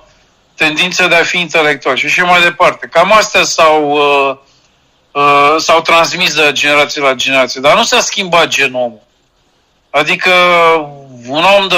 tendința 0.55 1.07
de 1.07 1.15
a 1.15 1.23
fi 1.23 1.39
intelectual 1.39 1.97
și 1.97 2.07
așa 2.07 2.25
mai 2.25 2.43
departe. 2.43 2.87
Cam 2.87 3.13
astea 3.13 3.43
s-au, 3.43 3.91
uh, 3.91 4.37
uh, 5.13 5.55
s-au 5.59 5.81
transmis 5.81 6.35
de 6.35 6.51
generație 6.53 7.03
la 7.03 7.13
generație, 7.13 7.61
dar 7.61 7.77
nu 7.77 7.83
s-a 7.83 8.01
schimbat 8.01 8.49
genomul. 8.49 9.01
Adică 9.91 10.31
un 11.27 11.45
om 11.59 11.69
de, 11.69 11.77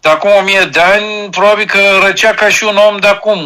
de 0.00 0.08
acum 0.08 0.30
o 0.38 0.42
mie 0.42 0.60
de 0.60 0.80
ani 0.80 1.30
probabil 1.30 1.66
că 1.66 1.98
răcea 2.02 2.34
ca 2.34 2.48
și 2.48 2.64
un 2.64 2.76
om 2.76 2.96
de 2.98 3.06
acum, 3.06 3.38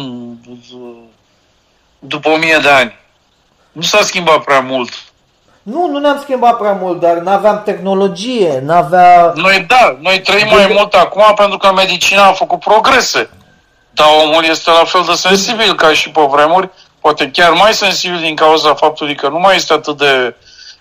după 1.99 2.29
o 2.29 2.37
mie 2.37 2.57
de 2.61 2.69
ani. 2.69 2.95
Nu 3.71 3.81
s-a 3.81 4.01
schimbat 4.01 4.43
prea 4.43 4.59
mult. 4.59 5.02
Nu, 5.63 5.87
nu 5.87 5.99
ne-am 5.99 6.19
schimbat 6.19 6.57
prea 6.57 6.73
mult, 6.73 6.99
dar 6.99 7.17
nu 7.17 7.29
aveam 7.29 7.61
tehnologie, 7.65 8.61
nu 8.65 8.73
avea... 8.73 9.31
Noi 9.35 9.65
da, 9.67 9.97
noi 10.01 10.21
trăim 10.21 10.47
mai 10.49 10.71
mult 10.75 10.93
acum 10.93 11.33
pentru 11.35 11.57
că 11.57 11.71
medicina 11.73 12.27
a 12.27 12.33
făcut 12.33 12.59
progrese. 12.59 13.29
Dar 13.91 14.07
omul 14.23 14.43
este 14.43 14.69
la 14.69 14.83
fel 14.85 15.03
de 15.07 15.13
sensibil 15.13 15.75
ca 15.75 15.93
și 15.93 16.09
pe 16.09 16.21
vremuri, 16.31 16.69
poate 16.99 17.31
chiar 17.31 17.51
mai 17.51 17.73
sensibil 17.73 18.19
din 18.19 18.35
cauza 18.35 18.73
faptului 18.73 19.15
că 19.15 19.29
nu 19.29 19.39
mai 19.39 19.55
este 19.55 19.73
atât 19.73 19.97
de 19.97 20.35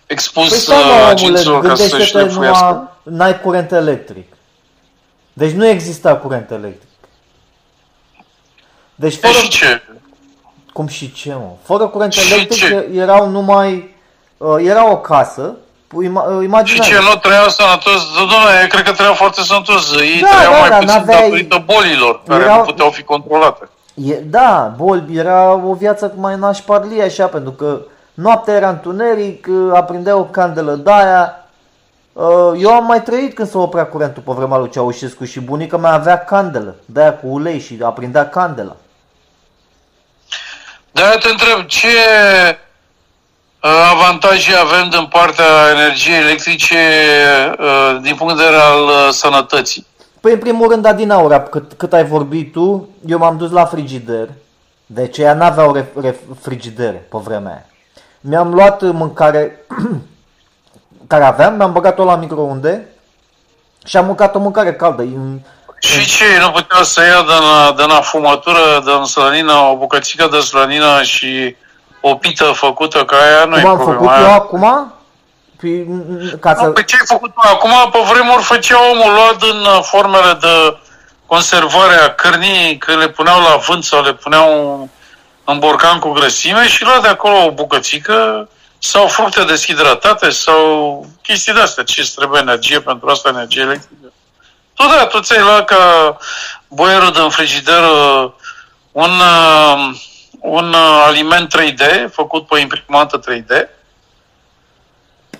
expus 0.06 0.64
păi, 0.64 0.76
uh, 0.76 1.06
agenților 1.08 1.66
ca 1.66 1.74
să-și 1.74 2.06
șlefuiască. 2.06 2.96
N-ai 3.02 3.40
curent 3.40 3.72
electric. 3.72 4.32
Deci 5.32 5.50
nu 5.50 5.66
exista 5.66 6.16
curent 6.16 6.50
electric. 6.50 6.90
Deci 8.94 9.14
fără... 9.14 9.32
și 9.32 9.48
ce? 9.48 9.82
Cum 10.72 10.86
și 10.86 11.12
ce, 11.12 11.34
mă? 11.34 11.50
Fără 11.62 11.86
curent 11.86 12.12
și 12.12 12.32
electric 12.32 12.62
ce? 12.62 12.88
erau 12.94 13.28
numai... 13.28 13.91
Uh, 14.42 14.64
era 14.64 14.90
o 14.90 14.96
casă, 14.96 15.56
Imaginați. 16.42 16.70
Și 16.70 16.80
ce, 16.80 16.98
nu 16.98 17.14
trăiau 17.14 17.48
sănătos? 17.48 18.14
Doamne, 18.14 18.66
cred 18.68 18.84
că 18.84 18.92
trăiau 18.92 19.14
foarte 19.14 19.42
sănătos. 19.42 19.92
Ei 20.00 20.20
da, 20.20 20.28
trăiau 20.28 20.52
da, 20.52 20.58
mai 20.58 20.68
da, 20.68 20.76
puțin 20.76 21.04
datorită 21.06 21.62
bolilor, 21.64 22.22
care 22.26 22.42
erau... 22.42 22.58
nu 22.58 22.64
puteau 22.64 22.90
fi 22.90 23.02
controlate. 23.02 23.68
E, 23.94 24.14
da, 24.14 24.74
boli, 24.76 25.16
era 25.16 25.52
o 25.52 25.74
viață 25.74 26.12
mai 26.16 26.36
nașparlie 26.38 27.02
așa, 27.02 27.26
pentru 27.26 27.50
că 27.50 27.80
noaptea 28.14 28.54
era 28.54 28.68
întuneric, 28.68 29.48
aprindea 29.74 30.16
o 30.16 30.24
candelă 30.24 30.74
de 30.74 30.92
aia. 30.92 31.46
Uh, 32.12 32.52
eu 32.58 32.70
am 32.70 32.84
mai 32.84 33.02
trăit 33.02 33.34
când 33.34 33.48
s-a 33.48 33.58
oprea 33.58 33.86
curentul 33.86 34.22
pe 34.26 34.32
vremea 34.32 34.58
lui 34.58 34.70
Ceaușescu 34.70 35.24
și 35.24 35.40
bunica 35.40 35.76
mea 35.76 35.92
avea 35.92 36.24
candelă, 36.24 36.76
de 36.84 37.00
aia 37.00 37.14
cu 37.14 37.26
ulei 37.26 37.60
și 37.60 37.78
aprindea 37.82 38.28
candela. 38.28 38.76
Da, 40.92 41.10
te 41.10 41.28
întreb, 41.28 41.66
ce 41.66 41.88
avantaje 43.70 44.54
avem 44.54 44.88
din 44.88 45.06
partea 45.06 45.44
energiei 45.72 46.18
electrice 46.18 46.76
uh, 47.58 47.98
din 48.02 48.14
punct 48.14 48.36
de 48.36 48.42
vedere 48.42 48.62
al 48.62 48.82
uh, 48.82 49.08
sănătății? 49.10 49.86
Păi, 50.20 50.32
în 50.32 50.38
primul 50.38 50.68
rând, 50.68 50.84
Adinaura, 50.84 51.42
cât, 51.42 51.72
cât 51.72 51.92
ai 51.92 52.04
vorbit 52.04 52.52
tu, 52.52 52.88
eu 53.06 53.18
m-am 53.18 53.36
dus 53.36 53.50
la 53.50 53.64
frigider, 53.64 54.28
deci 54.86 55.18
ea 55.18 55.34
n-aveau 55.34 55.86
frigidere 56.40 57.06
pe 57.10 57.18
vremea 57.22 57.50
aia. 57.50 57.66
Mi-am 58.20 58.54
luat 58.54 58.82
mâncare 58.82 59.66
care 61.06 61.24
aveam, 61.24 61.54
mi-am 61.54 61.72
băgat-o 61.72 62.04
la 62.04 62.16
microunde 62.16 62.88
și 63.84 63.96
am 63.96 64.06
mâncat 64.06 64.34
o 64.34 64.38
mâncare 64.38 64.74
caldă. 64.74 65.02
În, 65.02 65.38
și 65.78 66.06
ce, 66.06 66.24
nu 66.40 66.50
putea 66.50 66.82
să 66.82 67.00
ia 67.00 67.22
din, 67.22 67.76
din 67.76 67.94
afumătură, 67.94 68.82
din 68.84 69.04
slănină, 69.04 69.52
o 69.52 69.76
bucățică 69.76 70.28
de 70.30 70.40
slănină 70.40 71.02
și 71.02 71.56
o 72.04 72.14
pită 72.14 72.44
făcută 72.44 73.04
ca 73.04 73.16
aia 73.16 73.44
nu 73.44 73.60
Cum 73.60 73.70
am 73.70 73.78
făcut 73.78 74.10
eu 74.18 74.32
acum? 74.32 74.92
Păi, 75.60 75.86
ca 76.40 76.54
să... 76.54 76.64
Păi 76.64 76.84
ce 76.84 76.96
ai 77.00 77.06
făcut? 77.06 77.32
Acum, 77.34 77.90
pe 77.92 77.98
vremuri, 78.12 78.42
făcea 78.42 78.90
omul 78.90 79.12
luat 79.12 79.36
din 79.38 79.60
uh, 79.60 79.78
formele 79.82 80.38
de 80.40 80.76
conservare 81.26 81.94
a 81.94 82.14
cărnii, 82.14 82.78
că 82.78 82.96
le 82.96 83.08
puneau 83.08 83.40
la 83.40 83.56
vânt 83.56 83.84
sau 83.84 84.02
le 84.02 84.12
puneau 84.12 84.88
în 85.44 85.58
borcan 85.58 85.98
cu 85.98 86.10
grăsime 86.10 86.68
și 86.68 86.84
lua 86.84 86.98
de 87.00 87.08
acolo 87.08 87.44
o 87.44 87.50
bucățică 87.50 88.48
sau 88.78 89.06
fructe 89.06 89.44
deshidratate 89.44 90.30
sau 90.30 91.06
chestii 91.22 91.52
de-astea. 91.52 91.84
Ce 91.84 92.12
trebuie 92.16 92.40
energie 92.40 92.80
pentru 92.80 93.08
asta, 93.08 93.28
energie 93.28 93.62
electrică. 93.62 94.12
Tu 94.74 94.86
da, 94.86 95.06
tu 95.06 95.20
ți-ai 95.20 95.42
luat 95.42 95.64
ca 95.64 96.16
boierul 96.68 97.12
din 97.12 97.28
frigider 97.28 97.82
uh, 97.82 98.30
un, 98.92 99.10
uh, 99.10 99.96
un 100.42 100.74
aliment 101.06 101.54
3D 101.56 102.10
făcut 102.10 102.46
pe 102.46 102.60
imprimantă 102.60 103.20
3D 103.20 103.80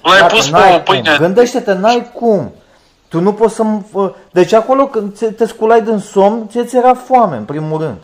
L-ai 0.02 0.26
pus 0.26 0.48
pe 0.48 0.72
o 0.74 0.78
pâine. 0.78 1.16
Gândește-te, 1.18 1.72
n-ai 1.72 2.10
cum. 2.14 2.52
Tu 3.08 3.20
nu 3.20 3.32
poți 3.32 3.54
să... 3.54 3.64
Deci 4.30 4.52
acolo 4.52 4.86
când 4.86 5.34
te 5.36 5.46
sculai 5.46 5.82
din 5.82 5.98
somn, 5.98 6.48
ți 6.48 6.76
era 6.76 6.94
foame, 6.94 7.36
în 7.36 7.44
primul 7.44 7.80
rând. 7.80 7.96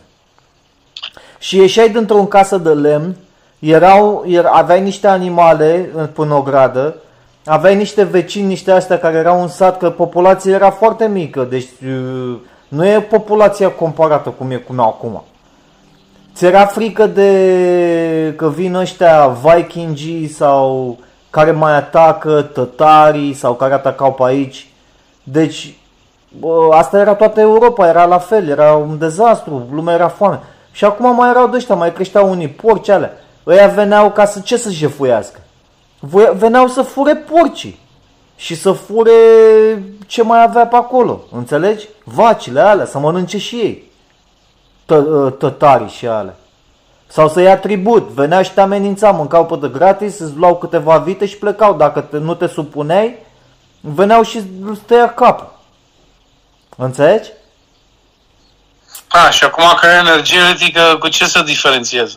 Și 1.39 1.57
ieșai 1.57 1.89
dintr-o 1.89 2.25
casă 2.25 2.59
de 2.59 2.71
lemn, 2.71 3.17
erau, 3.59 4.25
er, 4.27 4.45
aveai 4.45 4.81
niște 4.81 5.07
animale 5.07 5.91
până 6.13 6.35
o 6.35 6.43
gradă, 6.43 6.97
aveai 7.45 7.77
niște 7.77 8.03
vecini, 8.03 8.47
niște 8.47 8.71
astea 8.71 8.99
care 8.99 9.17
erau 9.17 9.43
în 9.43 9.49
sat, 9.49 9.79
că 9.79 9.91
populația 9.91 10.55
era 10.55 10.71
foarte 10.71 11.07
mică, 11.07 11.47
deci 11.51 11.69
uh, 11.87 12.39
nu 12.69 12.87
e 12.87 13.01
populația 13.01 13.71
comparată 13.71 14.29
cum 14.29 14.51
e 14.51 14.57
cum 14.57 14.79
e 14.79 14.83
acum. 14.83 15.25
Ți 16.39 16.45
era 16.45 16.67
frică 16.67 17.07
de 17.07 18.35
că 18.37 18.49
vin 18.49 18.75
ăștia 18.75 19.27
vikingii 19.43 20.29
sau 20.29 20.99
care 21.31 21.51
mai 21.51 21.77
atacă 21.77 22.43
tătarii 22.43 23.35
sau 23.35 23.55
care 23.55 23.75
atacau 23.75 24.13
pe 24.13 24.23
aici. 24.25 24.71
Deci, 25.23 25.75
bă, 26.39 26.69
asta 26.73 26.99
era 26.99 27.15
toată 27.15 27.41
Europa, 27.41 27.89
era 27.89 28.05
la 28.05 28.19
fel, 28.19 28.49
era 28.49 28.75
un 28.75 28.99
dezastru, 28.99 29.67
lumea 29.73 29.95
era 29.95 30.09
foame. 30.09 30.41
Și 30.73 30.85
acum 30.85 31.15
mai 31.15 31.29
erau 31.29 31.49
de 31.49 31.57
ăștia, 31.57 31.75
mai 31.75 31.93
creșteau 31.93 32.31
unii 32.31 32.49
porci 32.49 32.89
alea. 32.89 33.13
Ăia 33.47 33.67
veneau 33.67 34.11
ca 34.11 34.25
să 34.25 34.41
ce 34.41 34.57
să 34.57 34.71
jefuiască? 34.71 35.41
Veneau 36.37 36.67
să 36.67 36.83
fure 36.83 37.15
porcii 37.15 37.81
și 38.37 38.55
să 38.55 38.73
fure 38.73 39.13
ce 40.07 40.23
mai 40.23 40.43
avea 40.43 40.67
pe 40.67 40.77
acolo, 40.77 41.21
înțelegi? 41.33 41.89
Vacile 42.05 42.61
alea, 42.61 42.87
să 42.87 42.99
mănânce 42.99 43.39
și 43.39 43.57
ei. 43.57 43.88
Tă, 44.89 45.35
tătarii 45.39 45.89
și 45.89 46.07
alea. 46.07 46.35
Sau 47.07 47.29
să 47.29 47.41
ia 47.41 47.59
tribut. 47.59 48.09
Venea 48.09 48.43
și 48.43 48.53
te 48.53 48.61
amenința, 48.61 49.11
mâncau 49.11 49.47
pe 49.47 49.57
de 49.57 49.69
gratis, 49.73 50.19
îți 50.19 50.37
luau 50.37 50.57
câteva 50.57 50.99
vite 50.99 51.27
și 51.27 51.37
plecau. 51.37 51.75
Dacă 51.75 52.01
te, 52.01 52.17
nu 52.17 52.35
te 52.35 52.47
supuneai, 52.47 53.19
veneau 53.81 54.23
și 54.23 54.43
îți 54.65 54.81
tăia 54.81 55.15
capul. 55.15 55.53
Înțelegi? 56.77 57.29
A, 59.09 59.31
și 59.31 59.45
acum 59.45 59.65
că 59.81 59.87
e 59.87 60.09
energie 60.09 60.39
electrică, 60.39 60.97
cu 61.01 61.09
ce 61.09 61.25
să 61.27 61.43
diferențiază? 61.43 62.17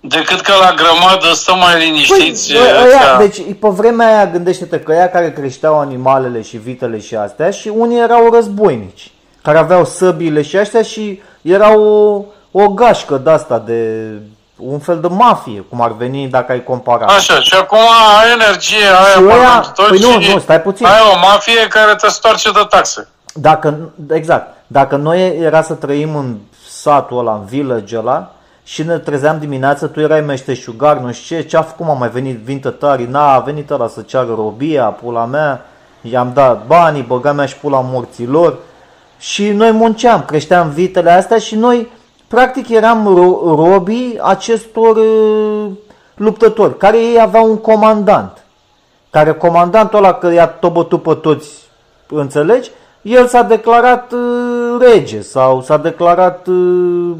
Decât 0.00 0.40
că 0.40 0.52
la 0.60 0.74
grămadă 0.74 1.34
stă 1.34 1.54
mai 1.54 1.84
liniștiți. 1.84 2.52
Păi, 2.52 2.60
aia, 2.60 3.16
deci 3.18 3.36
pe 3.60 3.68
vremea 3.68 4.06
aia 4.06 4.26
gândește-te 4.26 4.80
că 4.80 4.92
ea 4.92 5.10
care 5.10 5.32
creșteau 5.32 5.78
animalele 5.78 6.42
și 6.42 6.56
vitele 6.56 6.98
și 6.98 7.14
astea 7.14 7.50
și 7.50 7.68
unii 7.68 7.98
erau 7.98 8.32
războinici, 8.32 9.10
care 9.42 9.58
aveau 9.58 9.84
săbile 9.84 10.42
și 10.42 10.56
astea 10.56 10.82
și 10.82 11.20
erau 11.52 12.26
o 12.50 12.68
gașcă 12.68 13.16
de 13.16 13.30
asta, 13.30 13.58
de 13.58 14.10
un 14.56 14.78
fel 14.78 15.00
de 15.00 15.08
mafie, 15.08 15.60
cum 15.60 15.80
ar 15.80 15.92
veni 15.92 16.28
dacă 16.28 16.52
ai 16.52 16.64
compara. 16.64 17.06
Așa, 17.06 17.40
și 17.40 17.54
acum 17.54 17.78
ai 18.18 18.32
energie, 18.32 18.86
ai 18.86 19.12
apartament 19.12 19.66
păi 19.88 19.98
nu, 19.98 20.32
nu, 20.32 20.38
stai 20.38 20.60
puțin. 20.60 20.86
ai 20.86 21.00
o 21.14 21.18
mafie 21.18 21.66
care 21.68 21.94
te 21.94 22.08
stoarce 22.08 22.50
de 22.50 22.66
taxe. 22.68 23.08
Dacă, 23.34 23.92
exact, 24.10 24.54
dacă 24.66 24.96
noi 24.96 25.38
era 25.38 25.62
să 25.62 25.74
trăim 25.74 26.16
în 26.16 26.36
satul 26.68 27.18
ăla, 27.18 27.32
în 27.32 27.44
village 27.44 27.98
ăla, 27.98 28.30
și 28.64 28.82
ne 28.82 28.98
trezeam 28.98 29.38
dimineața, 29.38 29.86
tu 29.86 30.00
erai 30.00 30.20
meșteșugar, 30.20 30.96
nu 30.96 31.12
știu 31.12 31.36
ce, 31.36 31.42
ce 31.42 31.56
a 31.56 31.62
făcut, 31.62 31.86
m-a 31.86 31.92
mai 31.92 32.08
venit 32.08 32.36
vintă 32.36 32.70
tari, 32.70 33.06
n 33.10 33.14
a 33.14 33.38
venit 33.38 33.70
ăla 33.70 33.88
să 33.88 34.00
ceară 34.00 34.34
robia, 34.34 34.84
pula 34.84 35.24
mea, 35.24 35.66
i-am 36.00 36.30
dat 36.34 36.66
banii, 36.66 37.02
băga 37.02 37.32
mea 37.32 37.46
și 37.46 37.56
pula 37.56 37.80
morților 37.80 38.58
și 39.18 39.50
noi 39.50 39.70
munceam, 39.70 40.24
creșteam 40.24 40.68
vitele 40.68 41.10
astea 41.10 41.38
și 41.38 41.54
noi 41.54 41.88
practic 42.28 42.68
eram 42.68 43.06
ro- 43.06 43.56
robii 43.56 44.18
acestor 44.22 44.96
uh, 44.96 45.70
luptători, 46.14 46.76
care 46.76 46.98
ei 46.98 47.20
aveau 47.20 47.50
un 47.50 47.56
comandant, 47.56 48.44
care 49.10 49.32
comandantul 49.32 49.98
ăla 49.98 50.12
că 50.12 50.32
i-a 50.32 50.46
tobătut 50.46 51.02
pe 51.02 51.14
toți, 51.14 51.48
înțelegi? 52.06 52.70
El 53.02 53.26
s-a 53.26 53.42
declarat 53.42 54.12
uh, 54.12 54.80
rege 54.80 55.20
sau 55.20 55.62
s-a 55.62 55.76
declarat 55.76 56.46
uh, 56.46 57.16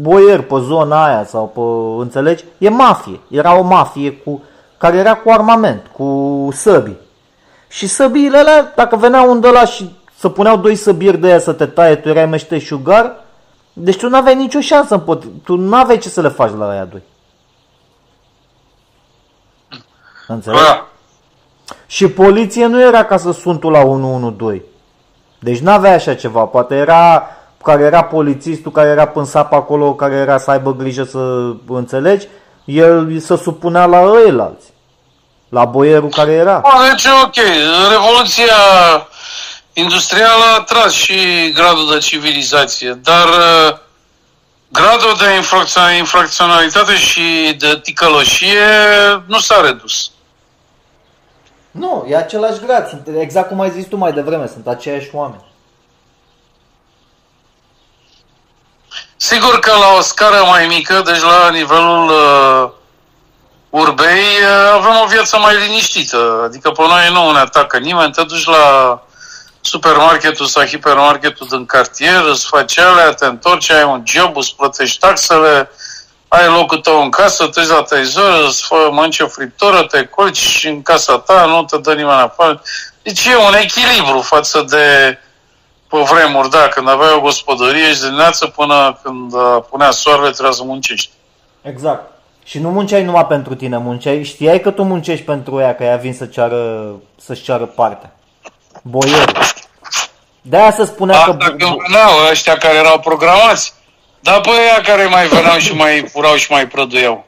boier 0.00 0.40
pe 0.40 0.54
zona 0.66 1.04
aia 1.04 1.24
sau 1.24 1.46
pe, 1.54 2.02
înțelegi? 2.02 2.44
E 2.58 2.68
mafie, 2.68 3.20
era 3.30 3.58
o 3.58 3.62
mafie 3.62 4.12
cu, 4.12 4.42
care 4.76 4.96
era 4.96 5.14
cu 5.14 5.30
armament, 5.30 5.86
cu 5.92 6.48
săbii. 6.52 6.98
Și 7.68 7.86
săbiile 7.86 8.38
alea, 8.38 8.72
dacă 8.76 8.96
venea 8.96 9.22
un 9.22 9.40
de 9.40 9.48
la 9.48 9.64
și 9.64 9.90
să 10.22 10.28
puneau 10.28 10.56
doi 10.56 10.74
săbieri 10.74 11.16
de 11.18 11.26
aia 11.26 11.38
să 11.38 11.52
te 11.52 11.66
taie, 11.66 11.94
tu 11.94 12.08
erai 12.08 12.26
meșteșugar, 12.26 13.14
deci 13.72 13.96
tu 13.96 14.08
n-aveai 14.08 14.34
nicio 14.34 14.60
șansă, 14.60 14.98
pot... 14.98 15.24
tu 15.44 15.56
n-aveai 15.56 15.98
ce 15.98 16.08
să 16.08 16.20
le 16.20 16.28
faci 16.28 16.50
la 16.58 16.68
aia 16.68 16.84
doi. 16.84 17.02
Înțelegi? 20.26 20.62
Da. 20.62 20.86
Și 21.86 22.08
poliție 22.08 22.66
nu 22.66 22.80
era 22.80 23.04
ca 23.04 23.16
să 23.16 23.32
sun 23.32 23.58
tu 23.58 23.68
la 23.68 23.80
112. 23.80 24.64
Deci 25.38 25.58
n-avea 25.58 25.94
așa 25.94 26.14
ceva. 26.14 26.44
Poate 26.44 26.74
era 26.74 27.26
care 27.62 27.82
era 27.82 28.04
polițistul, 28.04 28.72
care 28.72 28.88
era 28.88 29.12
în 29.14 29.24
sap 29.24 29.52
acolo, 29.52 29.94
care 29.94 30.14
era 30.14 30.38
să 30.38 30.50
aibă 30.50 30.74
grijă 30.74 31.04
să 31.04 31.52
înțelegi, 31.68 32.26
el 32.64 33.18
să 33.18 33.34
supunea 33.34 33.86
la 33.86 34.02
ăilalți. 34.02 34.72
La 35.48 35.64
boierul 35.64 36.08
care 36.08 36.32
era. 36.32 36.62
Deci 36.90 37.06
ok. 37.24 37.34
Revoluția 37.90 38.54
industrială 39.72 40.44
a 40.56 40.62
tras 40.62 40.92
și 40.92 41.52
gradul 41.52 41.90
de 41.90 41.98
civilizație, 41.98 42.92
dar 42.92 43.28
uh, 43.28 43.78
gradul 44.68 45.16
de 45.18 45.36
infracționalitate 45.96 46.96
și 46.96 47.56
de 47.58 47.80
ticăloșie 47.82 48.66
nu 49.26 49.38
s-a 49.38 49.60
redus. 49.60 50.10
Nu, 51.70 52.06
e 52.08 52.16
același 52.16 52.60
grad. 52.60 52.88
Sunt, 52.88 53.08
exact 53.18 53.48
cum 53.48 53.60
ai 53.60 53.70
zis 53.70 53.86
tu 53.86 53.96
mai 53.96 54.12
devreme, 54.12 54.46
sunt 54.46 54.66
aceiași 54.66 55.08
oameni. 55.12 55.44
Sigur 59.16 59.58
că 59.58 59.70
la 59.70 59.96
o 59.98 60.00
scară 60.00 60.44
mai 60.48 60.66
mică, 60.66 61.02
deci 61.04 61.20
la 61.20 61.50
nivelul 61.50 62.08
uh, 62.08 62.70
urbei, 63.70 64.24
uh, 64.42 64.72
avem 64.72 65.00
o 65.04 65.06
viață 65.06 65.38
mai 65.38 65.58
liniștită. 65.58 66.42
Adică 66.44 66.70
pe 66.70 66.82
noi 66.82 67.10
nu 67.12 67.30
ne 67.30 67.38
atacă 67.38 67.78
nimeni, 67.78 68.12
te 68.12 68.22
duci 68.22 68.44
la 68.44 69.02
supermarketul 69.62 70.46
sau 70.46 70.64
hipermarketul 70.64 71.46
din 71.50 71.64
cartier, 71.66 72.24
îți 72.30 72.46
faci 72.46 72.78
alea, 72.78 73.12
te 73.12 73.26
întorci, 73.26 73.70
ai 73.70 73.84
un 73.84 74.02
job, 74.06 74.36
îți 74.36 74.54
plătești 74.56 74.98
taxele, 74.98 75.70
ai 76.28 76.46
locul 76.46 76.78
tău 76.78 77.02
în 77.02 77.10
casă, 77.10 77.46
te 77.46 77.66
la 77.66 77.82
televizor, 77.82 78.44
îți 78.46 78.64
fă, 78.64 78.88
mănânci 78.92 79.20
o 79.20 79.26
friptură, 79.26 79.82
te 79.82 80.04
culci 80.04 80.66
în 80.68 80.82
casa 80.82 81.18
ta, 81.18 81.44
nu 81.44 81.64
te 81.64 81.78
dă 81.78 81.94
nimeni 81.94 82.20
afară. 82.20 82.62
Deci 83.02 83.24
e 83.24 83.36
un 83.36 83.54
echilibru 83.54 84.20
față 84.20 84.64
de 84.68 85.18
pe 85.88 85.98
vremuri, 85.98 86.50
da, 86.50 86.68
când 86.68 86.88
aveai 86.88 87.14
o 87.16 87.20
gospodărie 87.20 87.92
și 87.92 88.00
de 88.00 88.06
dimineață 88.06 88.46
până 88.46 89.00
când 89.02 89.32
uh, 89.32 89.58
punea 89.70 89.90
soarele 89.90 90.30
trebuia 90.30 90.52
să 90.52 90.62
muncești. 90.64 91.10
Exact. 91.62 92.10
Și 92.44 92.58
nu 92.58 92.70
munceai 92.70 93.04
numai 93.04 93.26
pentru 93.26 93.54
tine, 93.54 93.78
munceai, 93.78 94.22
știai 94.22 94.60
că 94.60 94.70
tu 94.70 94.82
muncești 94.82 95.24
pentru 95.24 95.60
ea, 95.60 95.74
că 95.74 95.82
ea 95.82 95.96
vin 95.96 96.14
să 96.14 96.26
ceară, 96.26 96.92
să-și 97.20 97.42
ceară 97.42 97.64
partea. 97.64 98.12
Boierul. 98.82 99.38
De-aia 100.42 100.70
se 100.70 100.84
spunea 100.84 101.16
da, 101.16 101.24
că... 101.24 101.32
Dacă 101.32 101.56
veneau 101.86 102.10
ăștia 102.30 102.56
care 102.56 102.76
erau 102.76 102.98
programați, 102.98 103.74
dar 104.20 104.40
pe 104.40 104.48
aia 104.48 104.80
care 104.82 105.06
mai 105.06 105.26
veneau 105.26 105.58
și 105.58 105.74
mai 105.74 106.08
furau 106.08 106.34
și 106.34 106.50
mai 106.50 106.66
prăduiau. 106.66 107.24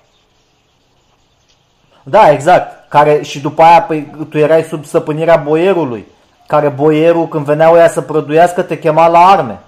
Da, 2.03 2.31
exact. 2.31 2.89
Care, 2.89 3.23
și 3.23 3.39
după 3.41 3.63
aia 3.63 3.83
păi, 3.83 4.11
tu 4.31 4.39
erai 4.39 4.63
sub 4.63 4.85
săpânirea 4.85 5.37
boierului. 5.37 6.07
Care 6.47 6.69
boierul, 6.69 7.29
când 7.29 7.45
veneau 7.45 7.77
ea 7.77 7.89
să 7.89 8.01
prăduiască, 8.01 8.63
te 8.63 8.79
chema 8.79 9.07
la 9.07 9.27
arme. 9.27 9.59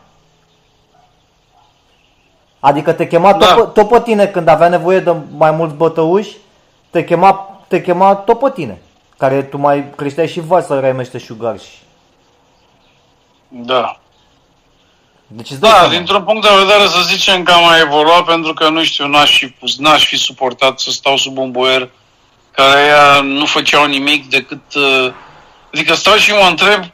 Adică 2.60 2.92
te 2.92 3.06
chema 3.06 3.32
da. 3.32 3.54
tot, 3.54 3.74
tot 3.74 3.88
pe 3.88 4.00
tine 4.00 4.26
când 4.26 4.48
avea 4.48 4.68
nevoie 4.68 5.00
de 5.00 5.14
mai 5.36 5.50
mulți 5.50 5.74
bătăuși, 5.74 6.36
te 6.90 7.04
chema, 7.04 7.60
te 7.68 7.82
chema 7.82 8.14
tot 8.14 8.38
pe 8.38 8.50
tine. 8.54 8.78
Care 9.18 9.42
tu 9.42 9.56
mai 9.56 9.90
creșteai 9.96 10.28
și 10.28 10.40
vaci 10.40 10.64
să 10.64 10.74
erai 10.74 11.10
șugar 11.18 11.58
și... 11.58 11.76
Da. 13.48 14.00
Deci 15.26 15.52
da, 15.52 15.88
dintr-un 15.88 16.22
punct 16.22 16.42
de 16.42 16.54
vedere 16.64 16.86
să 16.86 17.00
zicem 17.02 17.42
că 17.42 17.52
am 17.52 17.64
mai 17.64 17.80
evoluat 17.80 18.24
pentru 18.24 18.54
că 18.54 18.68
nu 18.68 18.84
știu, 18.84 19.06
n-aș 19.06 19.38
fi 19.38 19.46
pus, 19.46 19.78
n-aș 19.78 20.06
fi 20.06 20.16
suportat 20.16 20.80
să 20.80 20.90
stau 20.90 21.16
sub 21.16 21.38
un 21.38 21.50
boier 21.50 21.90
care 22.50 22.80
ea 22.80 23.20
nu 23.20 23.46
făceau 23.46 23.86
nimic 23.86 24.28
decât... 24.28 24.74
Uh, 24.74 25.12
adică 25.72 25.94
stau 25.94 26.14
și 26.14 26.30
mă 26.30 26.46
întreb 26.48 26.84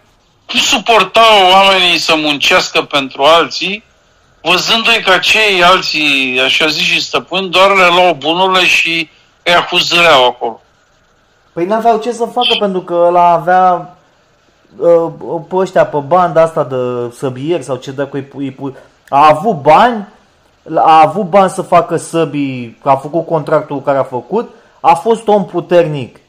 cum 0.47 0.61
suportau 0.61 1.51
oamenii 1.51 1.99
să 1.99 2.15
muncească 2.17 2.83
pentru 2.83 3.23
alții, 3.23 3.85
văzându-i 4.43 5.03
că 5.03 5.19
cei 5.19 5.63
alții, 5.63 6.41
așa 6.45 6.67
zis 6.67 6.83
și 6.83 7.01
stăpâni, 7.01 7.49
doar 7.49 7.77
le 7.77 7.87
luau 7.87 8.15
bunurile 8.15 8.67
și 8.67 9.09
îi 9.43 9.55
acuzăreau 9.55 10.27
acolo. 10.27 10.62
Păi 11.53 11.67
n-aveau 11.67 11.99
ce 11.99 12.13
să 12.13 12.25
facă 12.25 12.57
pentru 12.59 12.81
că 12.81 13.05
ăla 13.07 13.31
avea 13.31 13.95
uh, 14.77 15.13
pe 15.49 15.57
ăștia, 15.57 15.87
pe 15.87 15.99
banda 15.99 16.43
asta 16.43 16.65
de 16.65 17.13
săbieri 17.15 17.63
sau 17.63 17.77
ce 17.77 17.91
dă 17.91 18.07
cu 18.07 18.17
ei, 18.17 18.77
a 19.09 19.29
avut 19.31 19.63
bani, 19.63 20.09
a 20.75 21.03
avut 21.07 21.29
bani 21.29 21.51
să 21.51 21.63
facă 21.63 21.97
săbii, 21.97 22.79
a 22.83 22.95
făcut 22.95 23.27
contractul 23.27 23.81
care 23.83 23.99
a 23.99 24.03
făcut, 24.03 24.51
a 24.81 24.95
fost 24.95 25.29
om 25.29 25.45
puternic 25.45 26.21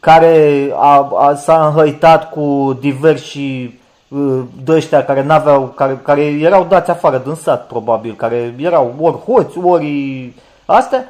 care 0.00 0.68
a, 0.74 1.08
a, 1.16 1.34
s-a 1.34 1.66
înhăitat 1.66 2.30
cu 2.30 2.76
diversi 2.80 3.78
uh, 4.08 4.40
dăștia 4.64 5.04
care 5.04 5.22
n-aveau, 5.22 5.62
care, 5.62 6.00
care 6.02 6.22
erau 6.22 6.64
dați 6.64 6.90
afară 6.90 7.22
din 7.24 7.34
sat, 7.34 7.66
probabil, 7.66 8.14
care 8.14 8.54
erau 8.58 8.94
ori 9.00 9.16
hoți, 9.16 9.58
ori 9.58 10.32
astea, 10.64 11.04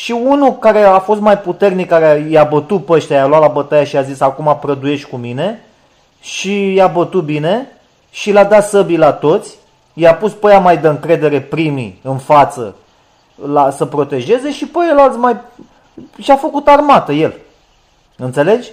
și 0.00 0.12
unul 0.12 0.52
care 0.52 0.82
a 0.82 0.98
fost 0.98 1.20
mai 1.20 1.38
puternic, 1.38 1.88
care 1.88 2.26
i-a 2.30 2.44
bătut 2.44 2.84
pe 2.84 2.92
ăștia, 2.92 3.16
i-a 3.16 3.26
luat 3.26 3.40
la 3.40 3.48
bătaie 3.48 3.84
și 3.84 3.96
a 3.96 4.02
zis 4.02 4.20
acum 4.20 4.58
prăduiești 4.60 5.08
cu 5.10 5.16
mine 5.16 5.64
și 6.20 6.74
i-a 6.74 6.86
bătut 6.86 7.24
bine 7.24 7.68
și 8.10 8.32
l-a 8.32 8.44
dat 8.44 8.68
săbii 8.68 8.96
la 8.96 9.12
toți, 9.12 9.54
i-a 9.92 10.14
pus 10.14 10.32
pe 10.32 10.50
ea 10.50 10.58
mai 10.58 10.78
de 10.78 10.88
încredere 10.88 11.40
primii 11.40 12.00
în 12.02 12.18
față 12.18 12.74
la, 13.46 13.70
să 13.70 13.84
protejeze 13.84 14.52
și 14.52 14.66
pe 14.66 14.78
el 14.90 15.10
mai 15.10 15.36
și-a 16.18 16.36
făcut 16.36 16.68
armată 16.68 17.12
el. 17.12 17.34
Înțelegi? 18.16 18.70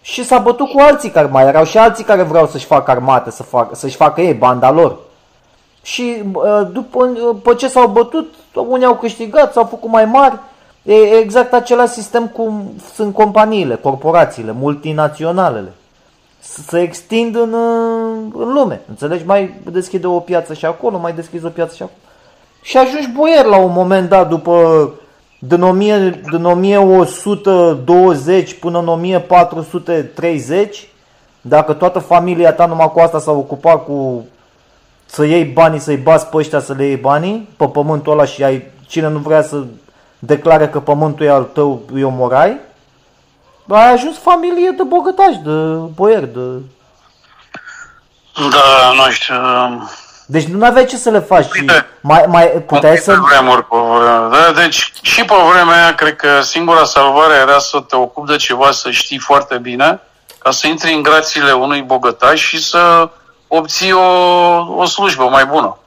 Și 0.00 0.24
s-a 0.24 0.38
bătut 0.38 0.70
cu 0.70 0.80
alții 0.80 1.10
care 1.10 1.26
mai 1.26 1.46
erau 1.46 1.64
și 1.64 1.78
alții 1.78 2.04
care 2.04 2.22
vreau 2.22 2.46
să-și 2.46 2.66
facă 2.66 2.90
armată, 2.90 3.30
să 3.30 3.42
facă, 3.42 3.74
să-și 3.74 3.96
facă 3.96 4.20
ei 4.20 4.34
banda 4.34 4.70
lor. 4.70 4.98
Și 5.82 6.22
după, 6.72 7.06
după 7.06 7.54
ce 7.54 7.68
s-au 7.68 7.88
bătut, 7.88 8.34
unii 8.54 8.86
au 8.86 8.96
câștigat, 8.96 9.52
s-au 9.52 9.64
făcut 9.64 9.90
mai 9.90 10.04
mari. 10.04 10.38
E 10.82 10.92
exact 10.92 11.52
același 11.52 11.92
sistem 11.92 12.26
cum 12.26 12.72
sunt 12.94 13.14
companiile, 13.14 13.74
corporațiile, 13.74 14.52
multinaționalele. 14.52 15.72
Se 16.40 16.80
extind 16.80 17.36
în, 17.36 17.54
în 18.34 18.52
lume. 18.52 18.80
Înțelegi? 18.88 19.24
Mai 19.24 19.54
deschide 19.70 20.06
o 20.06 20.18
piață 20.18 20.54
și 20.54 20.64
acolo, 20.64 20.98
mai 20.98 21.12
deschizi 21.12 21.44
o 21.44 21.48
piață 21.48 21.74
și 21.74 21.82
acolo. 21.82 21.98
Și 22.62 22.76
ajungi 22.76 23.08
boier 23.08 23.44
la 23.44 23.56
un 23.56 23.72
moment 23.72 24.08
dat 24.08 24.28
după 24.28 24.90
din, 25.38 25.62
1000, 25.62 26.20
din 26.30 26.44
1120 26.44 28.54
până 28.54 28.78
în 28.78 28.88
1430, 28.88 30.88
dacă 31.40 31.72
toată 31.72 31.98
familia 31.98 32.52
ta 32.52 32.66
numai 32.66 32.92
cu 32.92 33.00
asta 33.00 33.18
s-a 33.18 33.30
ocupat 33.30 33.84
cu 33.84 34.24
să 35.10 35.24
iei 35.24 35.44
banii, 35.44 35.78
să-i 35.78 35.96
bați 35.96 36.26
pe 36.26 36.36
ăștia 36.36 36.60
să 36.60 36.72
le 36.72 36.84
iei 36.84 36.96
banii 36.96 37.48
pe 37.56 37.68
pământul 37.68 38.12
ăla 38.12 38.24
și 38.24 38.44
ai, 38.44 38.62
cine 38.86 39.08
nu 39.08 39.18
vrea 39.18 39.42
să 39.42 39.64
declare 40.18 40.68
că 40.68 40.80
pământul 40.80 41.26
e 41.26 41.30
al 41.30 41.42
tău, 41.42 41.82
îi 41.92 42.02
omorai, 42.02 42.58
ai 43.68 43.92
ajuns 43.92 44.18
familie 44.18 44.70
de 44.76 44.82
bogătași, 44.82 45.38
de 45.44 45.50
boieri, 45.94 46.32
de... 46.32 46.40
Da, 48.50 48.92
nu 48.94 49.10
știu, 49.10 49.34
deci 50.30 50.44
nu 50.44 50.64
aveai 50.64 50.84
ce 50.84 50.96
să 50.96 51.10
le 51.10 51.18
faci. 51.18 51.52
Uite, 51.60 51.86
mai, 52.00 52.24
mai 52.28 52.46
puteai 52.46 52.96
să... 52.96 53.14
Vremuri, 53.14 53.64
pe 53.64 53.76
vremea. 53.76 54.28
Da, 54.28 54.60
deci 54.60 54.92
și 55.02 55.24
pe 55.24 55.34
vremea 55.52 55.82
aia, 55.82 55.94
cred 55.94 56.16
că 56.16 56.40
singura 56.40 56.84
salvare 56.84 57.34
era 57.34 57.58
să 57.58 57.80
te 57.80 57.96
ocupi 57.96 58.30
de 58.30 58.36
ceva, 58.36 58.70
să 58.70 58.90
știi 58.90 59.18
foarte 59.18 59.58
bine, 59.58 60.00
ca 60.38 60.50
să 60.50 60.66
intri 60.66 60.92
în 60.92 61.02
grațiile 61.02 61.52
unui 61.52 61.82
bogătaș 61.82 62.40
și 62.40 62.62
să 62.62 63.08
obții 63.48 63.92
o, 63.92 64.02
o 64.76 64.84
slujbă 64.84 65.28
mai 65.28 65.46
bună. 65.46 65.78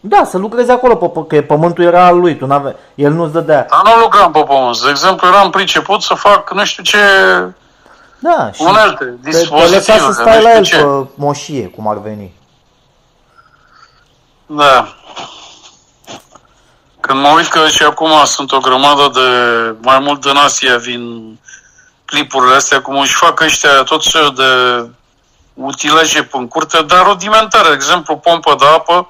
Da, 0.00 0.24
să 0.24 0.38
lucrezi 0.38 0.70
acolo, 0.70 0.96
pe, 0.96 1.26
că 1.26 1.42
pământul 1.42 1.84
era 1.84 2.06
al 2.06 2.18
lui, 2.18 2.36
tu 2.36 2.46
n-ave, 2.46 2.76
el 2.94 3.12
nu-ți 3.12 3.32
dădea. 3.32 3.66
Dar 3.70 3.94
nu 3.94 4.00
lucram 4.00 4.32
pe 4.32 4.42
pământ. 4.42 4.80
De 4.80 4.90
exemplu, 4.90 5.26
eram 5.26 5.50
priceput 5.50 6.02
să 6.02 6.14
fac 6.14 6.52
nu 6.52 6.64
știu 6.64 6.82
ce 6.82 6.98
da, 8.18 8.50
și 8.52 8.62
unelte, 8.62 9.18
dispozitive. 9.22 9.78
Te, 9.78 9.92
te 9.92 9.98
să 9.98 10.12
stai 10.12 10.42
la 10.42 10.54
el 10.56 10.64
ce. 10.64 10.76
pe 10.76 11.06
moșie, 11.14 11.66
cum 11.66 11.88
ar 11.88 11.98
veni. 11.98 12.34
Da. 14.46 14.94
Când 17.00 17.20
mă 17.20 17.28
uit 17.28 17.48
că 17.48 17.68
și 17.68 17.82
acum 17.82 18.10
sunt 18.24 18.52
o 18.52 18.58
grămadă 18.58 19.10
de, 19.12 19.28
mai 19.80 19.98
mult 19.98 20.20
din 20.20 20.36
Asia 20.36 20.76
vin 20.76 21.38
clipurile 22.04 22.54
astea, 22.54 22.82
cum 22.82 22.98
își 22.98 23.14
fac 23.14 23.40
ăștia 23.40 23.82
tot 23.82 24.10
felul 24.10 24.34
de 24.34 24.44
utilaje 25.54 26.28
în 26.32 26.48
curte, 26.48 26.82
dar 26.82 27.06
rudimentare, 27.06 27.68
de 27.68 27.74
exemplu, 27.74 28.16
pompă 28.16 28.54
de 28.58 28.64
apă, 28.64 29.08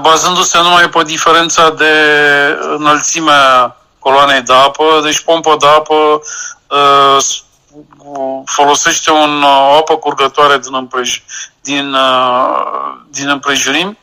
bazându-se 0.00 0.58
numai 0.58 0.88
pe 0.88 1.02
diferența 1.02 1.70
de 1.70 1.92
înălțimea 2.76 3.76
coloanei 3.98 4.42
de 4.42 4.52
apă, 4.52 5.00
deci 5.02 5.20
pompă 5.20 5.56
de 5.58 5.66
apă 5.66 6.20
uh, 6.66 7.16
folosește 8.44 9.10
un, 9.10 9.42
o 9.42 9.76
apă 9.76 9.96
curgătoare 9.96 10.58
din, 10.58 10.74
împrej, 10.74 11.22
din, 11.60 11.92
uh, 11.92 12.96
din 13.10 13.28
împrejurim 13.28 13.98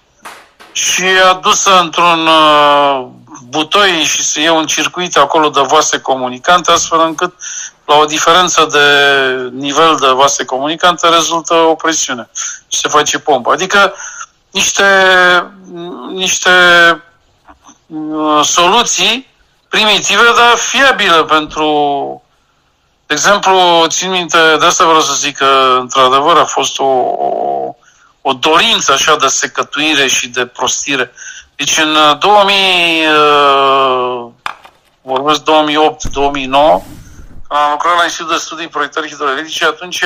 și 0.71 1.03
adusă 1.29 1.79
într-un 1.79 2.27
uh, 2.27 3.07
butoi 3.49 4.03
și 4.03 4.23
se 4.25 4.41
ia 4.41 4.53
un 4.53 4.65
circuit 4.65 5.17
acolo 5.17 5.49
de 5.49 5.61
vase 5.61 5.99
comunicante, 5.99 6.71
astfel 6.71 6.99
încât 6.99 7.33
la 7.87 7.95
o 7.95 8.05
diferență 8.05 8.67
de 8.71 8.87
nivel 9.51 9.97
de 9.99 10.07
vase 10.07 10.45
comunicante 10.45 11.09
rezultă 11.09 11.53
o 11.53 11.75
presiune 11.75 12.29
și 12.67 12.79
se 12.79 12.87
face 12.87 13.19
pompă. 13.19 13.51
Adică 13.51 13.93
niște, 14.51 14.83
niște 16.13 16.49
uh, 17.85 18.43
soluții 18.43 19.27
primitive, 19.69 20.23
dar 20.35 20.55
fiabile 20.55 21.23
pentru 21.23 22.21
de 23.07 23.13
exemplu, 23.13 23.85
țin 23.87 24.11
minte, 24.11 24.37
de 24.59 24.65
asta 24.65 24.85
vreau 24.85 25.01
să 25.01 25.13
zic 25.13 25.37
că, 25.37 25.77
într-adevăr, 25.79 26.37
a 26.37 26.45
fost 26.45 26.79
o, 26.79 26.85
o, 26.85 27.75
o 28.21 28.33
dorință 28.33 28.91
așa 28.91 29.15
de 29.15 29.27
secătuire 29.27 30.07
și 30.07 30.27
de 30.27 30.45
prostire. 30.45 31.11
Deci 31.55 31.77
în 31.77 32.19
2000, 32.19 32.55
uh, 32.55 34.23
uh, 34.23 34.31
vorbesc 35.01 35.41
2008-2009, 35.41 35.45
când 35.45 37.06
am 37.47 37.71
lucrat 37.71 37.95
la 37.95 38.03
Institutul 38.03 38.35
de 38.35 38.41
Studii 38.41 38.67
Proiectări 38.67 39.07
Hidroelectrice, 39.07 39.65
atunci 39.65 40.03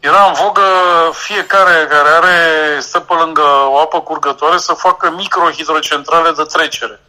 era 0.00 0.24
în 0.26 0.32
vogă 0.32 0.62
fiecare 1.12 1.86
care 1.86 2.08
are, 2.08 2.36
stă 2.80 3.00
pe 3.00 3.14
lângă 3.14 3.42
o 3.68 3.78
apă 3.78 4.00
curgătoare 4.00 4.56
să 4.56 4.72
facă 4.72 5.10
microhidrocentrale 5.10 6.30
de 6.30 6.42
trecere. 6.42 7.00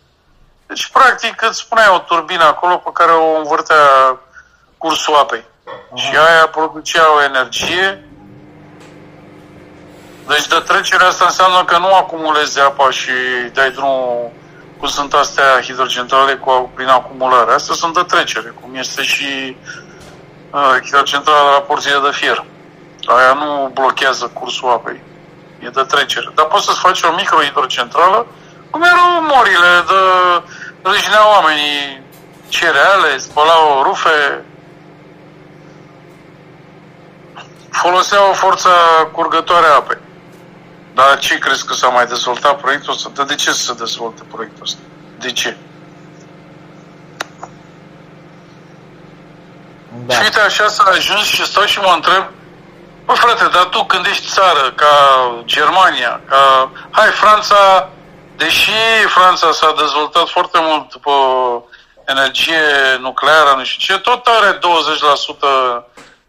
Deci, 0.68 0.88
practic, 0.88 1.42
îți 1.42 1.60
spunea 1.60 1.94
o 1.94 2.00
turbină 2.00 2.44
acolo 2.44 2.78
pe 2.78 2.90
care 2.94 3.12
o 3.12 3.38
învârtea 3.38 3.76
cursul 4.78 5.16
apei. 5.16 5.46
Aha. 5.66 5.96
Și 5.96 6.18
aia 6.18 6.48
producea 6.48 7.14
o 7.16 7.24
energie. 7.24 8.08
Deci 10.28 10.48
de 10.48 10.64
trecerea 10.68 11.08
asta 11.08 11.26
înseamnă 11.26 11.64
că 11.66 11.78
nu 11.78 11.94
acumulezi 11.94 12.60
apa 12.60 12.90
și 12.90 13.12
dai 13.54 13.72
drumul 13.72 14.32
cum 14.80 14.88
sunt 14.88 15.14
astea 15.14 15.62
hidrocentrale 15.62 16.36
cu, 16.36 16.72
prin 16.76 16.88
acumulare. 16.88 17.52
Astea 17.52 17.76
sunt 17.76 17.94
de 17.94 18.04
trecere, 18.04 18.54
cum 18.62 18.76
este 18.76 19.04
și 19.04 19.58
uh, 20.52 20.78
hidrocentrala 20.84 21.52
la 21.52 21.62
porție 21.62 22.00
de 22.04 22.12
fier. 22.12 22.46
Aia 23.06 23.34
nu 23.34 23.72
blochează 23.74 24.32
cursul 24.34 24.70
apei. 24.70 25.02
E 25.60 25.70
de 25.70 25.82
trecere. 25.82 26.32
Dar 26.36 26.46
poți 26.46 26.66
să-ți 26.66 26.80
faci 26.80 27.02
o 27.02 27.16
microhidrocentrală, 27.16 28.28
cum 28.70 28.82
erau 28.82 29.22
morile 29.22 29.84
de 29.88 30.02
râșnea 30.90 31.30
oamenii 31.30 32.04
cereale, 32.48 33.18
spălau 33.18 33.82
rufe, 33.84 34.46
foloseau 37.70 38.34
forța 38.34 38.70
curgătoare 39.12 39.66
a 39.66 39.76
apei. 39.76 39.98
Dar 40.96 41.20
ce 41.20 41.38
crezi 41.38 41.66
că 41.66 41.74
s-a 41.74 41.88
mai 41.88 42.06
dezvoltat 42.06 42.62
proiectul 42.62 42.94
ăsta? 42.94 43.10
Dar 43.14 43.26
de 43.26 43.36
ce 43.36 43.52
să 43.52 43.64
se 43.64 43.74
dezvolte 43.74 44.24
proiectul 44.32 44.64
ăsta? 44.64 44.80
De 45.20 45.32
ce? 45.32 45.58
Da. 50.06 50.14
Și 50.14 50.22
uite, 50.24 50.40
așa 50.40 50.68
s-a 50.68 50.84
ajuns 50.84 51.24
și 51.24 51.46
stau 51.46 51.66
și 51.66 51.80
mă 51.80 51.92
întreb, 51.96 52.26
bă 53.06 53.14
frate, 53.14 53.48
dar 53.48 53.64
tu 53.64 53.84
când 53.84 54.06
ești 54.06 54.28
țară 54.28 54.72
ca 54.76 54.96
Germania, 55.46 56.22
ca... 56.30 56.72
Hai, 56.92 57.08
Franța, 57.10 57.90
deși 58.36 58.72
Franța 59.08 59.52
s-a 59.52 59.74
dezvoltat 59.78 60.30
foarte 60.30 60.60
mult 60.62 60.92
după 60.92 61.12
energie 62.06 62.64
nucleară, 63.00 63.54
nu 63.58 63.64
știu 63.64 63.96
ce, 63.96 64.02
tot 64.02 64.28
are 64.28 64.58
20% 64.58 64.60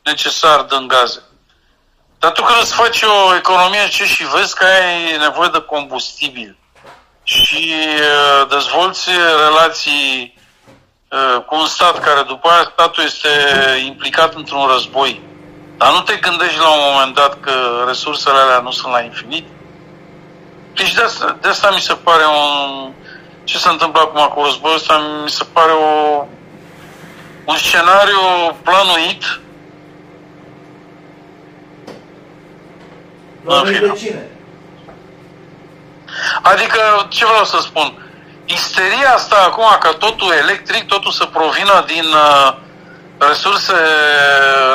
necesar 0.02 0.60
din 0.60 0.88
gaze. 0.88 1.22
Dar 2.18 2.32
tu 2.32 2.42
când 2.42 2.60
îți 2.60 2.74
faci 2.74 3.02
o 3.02 3.34
economie 3.36 3.88
ce 3.88 4.04
și 4.04 4.24
vezi 4.26 4.54
că 4.54 4.64
ai 4.64 5.16
nevoie 5.16 5.48
de 5.52 5.60
combustibil 5.60 6.56
și 7.22 7.72
uh, 8.00 8.48
dezvolți 8.48 9.10
relații 9.46 10.34
uh, 11.10 11.42
cu 11.46 11.54
un 11.56 11.66
stat 11.66 12.04
care 12.04 12.22
după 12.22 12.48
aia 12.48 12.70
statul 12.72 13.04
este 13.04 13.28
implicat 13.84 14.34
într-un 14.34 14.66
război, 14.66 15.20
dar 15.76 15.92
nu 15.92 16.00
te 16.00 16.16
gândești 16.16 16.58
la 16.58 16.68
un 16.68 16.92
moment 16.92 17.14
dat 17.14 17.40
că 17.40 17.84
resursele 17.86 18.38
alea 18.38 18.60
nu 18.60 18.70
sunt 18.70 18.92
la 18.92 19.00
infinit? 19.00 19.46
Deci 20.74 20.94
de 20.94 21.02
asta, 21.02 21.36
de 21.40 21.48
asta 21.48 21.70
mi 21.70 21.80
se 21.80 21.94
pare 21.94 22.24
un... 22.24 22.92
Ce 23.44 23.58
se 23.58 23.68
întâmplă 23.68 24.00
acum 24.00 24.32
cu 24.34 24.44
războiul 24.44 24.76
ăsta 24.76 24.98
mi 25.24 25.30
se 25.30 25.44
pare 25.52 25.72
o, 25.72 26.24
un 27.44 27.56
scenariu 27.56 28.20
planuit 28.62 29.40
Planuit 33.46 33.80
de 33.80 33.92
cine? 33.98 34.30
Adică, 36.42 37.06
ce 37.08 37.24
vreau 37.24 37.44
să 37.44 37.58
spun? 37.60 37.88
Isteria 38.44 39.12
asta 39.14 39.36
acum, 39.36 39.76
că 39.80 39.92
totul 39.92 40.32
electric, 40.32 40.86
totul 40.86 41.10
să 41.10 41.24
provină 41.24 41.84
din 41.86 42.04
uh, 42.04 42.56
resurse 43.18 43.74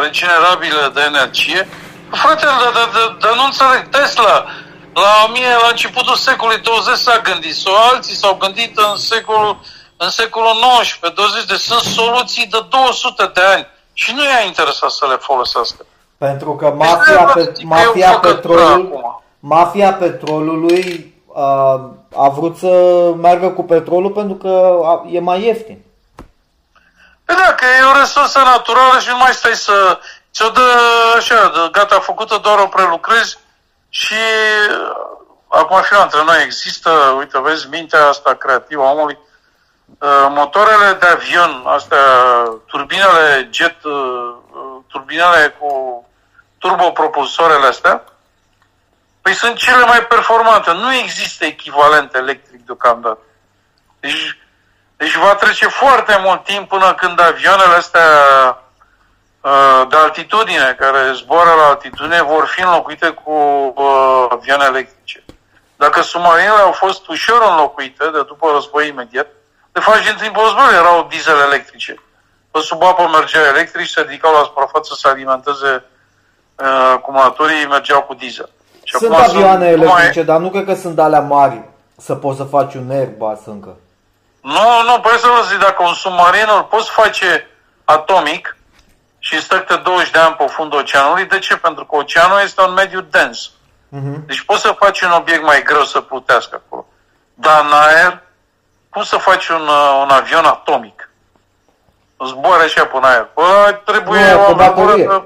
regenerabile 0.02 0.92
de 0.94 1.02
energie, 1.02 1.68
frate, 2.12 2.46
dar, 2.46 2.72
dar, 2.74 2.90
dar, 2.94 3.16
dar 3.20 3.36
nu 3.36 3.44
înțeleg, 3.44 3.90
Tesla, 3.90 4.46
la, 4.94 5.28
mie, 5.32 5.54
la 5.62 5.68
începutul 5.70 6.16
secolului 6.16 6.62
20 6.62 6.98
s-a 6.98 7.20
gândit, 7.24 7.56
sau 7.56 7.76
alții 7.76 8.16
s-au 8.16 8.36
gândit 8.36 8.78
în 8.78 8.96
secolul, 8.96 9.60
în 9.98 10.10
secolul 10.10 10.58
19, 10.62 11.22
20, 11.22 11.46
de 11.46 11.56
sunt 11.56 11.82
soluții 11.82 12.48
de 12.48 12.66
200 12.70 13.32
de 13.34 13.42
ani 13.42 13.68
și 13.94 14.14
nu 14.14 14.24
i-a 14.24 14.44
interesat 14.46 14.92
să 14.92 15.06
le 15.08 15.16
folosească. 15.16 15.86
Pentru 16.28 16.56
că 16.56 16.74
mafia, 16.78 17.24
pe, 17.24 17.54
mafia, 17.64 18.20
petrolul, 18.20 19.22
mafia 19.40 19.94
petrolului 19.94 21.14
a, 21.36 21.46
a 22.16 22.30
vrut 22.30 22.58
să 22.58 22.68
meargă 23.18 23.50
cu 23.50 23.64
petrolul 23.64 24.12
pentru 24.12 24.36
că 24.36 24.80
a, 24.84 25.04
e 25.10 25.20
mai 25.20 25.44
ieftin. 25.44 25.82
Păi 27.26 27.36
da, 27.36 27.54
că 27.54 27.66
e 27.66 27.96
o 27.96 28.00
resursă 28.00 28.40
naturală 28.40 29.00
și 29.00 29.08
nu 29.10 29.18
mai 29.18 29.34
stai 29.34 29.56
să 29.56 30.00
ți-o 30.34 30.50
dă 30.50 30.62
așa, 31.18 31.52
de, 31.54 31.70
gata, 31.72 32.00
făcută, 32.00 32.40
doar 32.42 32.60
o 32.60 32.68
prelucrezi 32.68 33.38
și 33.90 34.22
acum 35.48 35.82
și 35.84 35.94
între 36.04 36.24
noi 36.26 36.44
există, 36.44 36.90
uite, 37.18 37.40
vezi, 37.40 37.68
mintea 37.70 38.08
asta 38.08 38.34
creativă 38.34 38.84
a 38.84 38.92
omului, 38.92 39.18
motoarele 40.30 40.98
de 41.00 41.08
avion, 41.08 41.64
astea, 41.66 41.98
turbinele 42.66 43.50
jet, 43.52 43.78
turbinele 44.88 45.56
cu 45.60 46.06
turbopropulsoarele 46.62 47.68
astea, 47.68 48.04
Păi 49.22 49.34
sunt 49.34 49.56
cele 49.56 49.86
mai 49.86 50.06
performante. 50.06 50.72
Nu 50.72 50.94
există 50.94 51.46
echivalent 51.46 52.16
electric 52.16 52.66
deocamdată. 52.66 53.20
Deci, 54.00 54.38
deci 54.98 55.16
va 55.16 55.36
trece 55.36 55.68
foarte 55.68 56.18
mult 56.24 56.44
timp 56.44 56.70
până 56.70 56.94
când 56.94 57.20
avioanele 57.20 57.76
astea 57.76 58.08
uh, 59.42 59.82
de 59.90 59.96
altitudine, 59.96 60.76
care 60.80 61.12
zboară 61.14 61.50
la 61.50 61.68
altitudine, 61.68 62.22
vor 62.22 62.46
fi 62.46 62.62
înlocuite 62.62 63.10
cu 63.10 63.32
uh, 63.76 64.26
avioane 64.30 64.66
electrice. 64.66 65.24
Dacă 65.76 66.02
submarinele 66.02 66.62
au 66.62 66.72
fost 66.72 67.08
ușor 67.08 67.42
înlocuite 67.50 68.10
de 68.10 68.24
după 68.24 68.50
război 68.54 68.88
imediat, 68.88 69.28
de 69.72 69.80
fapt 69.80 70.02
și 70.02 70.10
în 70.10 70.18
timpul 70.18 70.44
războiului 70.44 70.78
erau 70.78 71.08
diesel 71.10 71.40
electrice. 71.40 72.04
Pe 72.52 72.60
sub 72.60 72.84
apă 72.84 73.08
mergeau 73.08 73.46
electrici, 73.46 73.90
se 73.90 74.02
ridicau 74.02 74.34
la 74.34 74.44
suprafață 74.44 74.94
să 74.94 75.08
alimenteze 75.08 75.86
uh, 76.62 76.92
acumulatorii, 76.94 77.68
mergeau 77.70 78.02
cu 78.02 78.14
diesel. 78.14 78.50
Și 78.84 78.96
sunt 78.98 79.14
avioane 79.14 79.70
sunt, 79.70 79.82
electrice, 79.82 80.20
mai... 80.20 80.26
dar 80.26 80.40
nu 80.40 80.50
cred 80.50 80.66
că 80.66 80.74
sunt 80.74 81.00
alea 81.00 81.20
mari 81.20 81.62
să 81.98 82.16
poți 82.16 82.38
să 82.38 82.44
faci 82.44 82.74
un 82.74 82.90
Airbus 82.90 83.40
încă. 83.46 83.76
Nu, 84.42 84.82
nu, 84.86 85.00
păi 85.02 85.18
să 85.18 85.28
vă 85.28 85.46
zic, 85.50 85.60
dacă 85.60 85.84
un 85.84 85.94
submarin 85.94 86.48
îl 86.56 86.64
poți 86.64 86.90
face 86.90 87.48
atomic 87.86 88.58
și 89.20 89.42
stă 89.42 89.60
câte 89.60 89.82
20 89.84 90.12
de 90.12 90.20
ani 90.20 90.36
pe 90.36 90.46
fundul 90.46 90.80
oceanului, 90.80 91.26
de 91.26 91.40
ce? 91.40 91.56
Pentru 91.58 91.86
că 91.86 91.96
oceanul 91.96 92.40
este 92.44 92.62
un 92.62 92.74
mediu 92.74 93.02
dens. 93.02 93.50
Uh-huh. 93.50 94.26
Deci 94.26 94.42
poți 94.42 94.62
să 94.62 94.76
faci 94.78 95.02
un 95.02 95.12
obiect 95.12 95.44
mai 95.44 95.64
greu 95.64 95.84
să 95.84 96.02
plutească 96.02 96.62
acolo. 96.66 96.86
Dar 97.34 97.62
în 97.66 97.72
aer, 97.72 98.22
cum 98.90 99.04
să 99.04 99.18
faci 99.18 99.48
un, 99.48 99.62
uh, 99.62 100.00
un 100.02 100.10
avion 100.10 100.46
atomic? 100.46 101.10
Zboare 102.28 102.64
așa 102.64 102.86
până 102.86 103.08
aer. 103.08 103.28
Păi 103.34 103.82
trebuie 103.86 104.34
nu, 104.34 104.42
o 104.42 104.46
pe 104.46 104.54
baterie. 104.54 105.24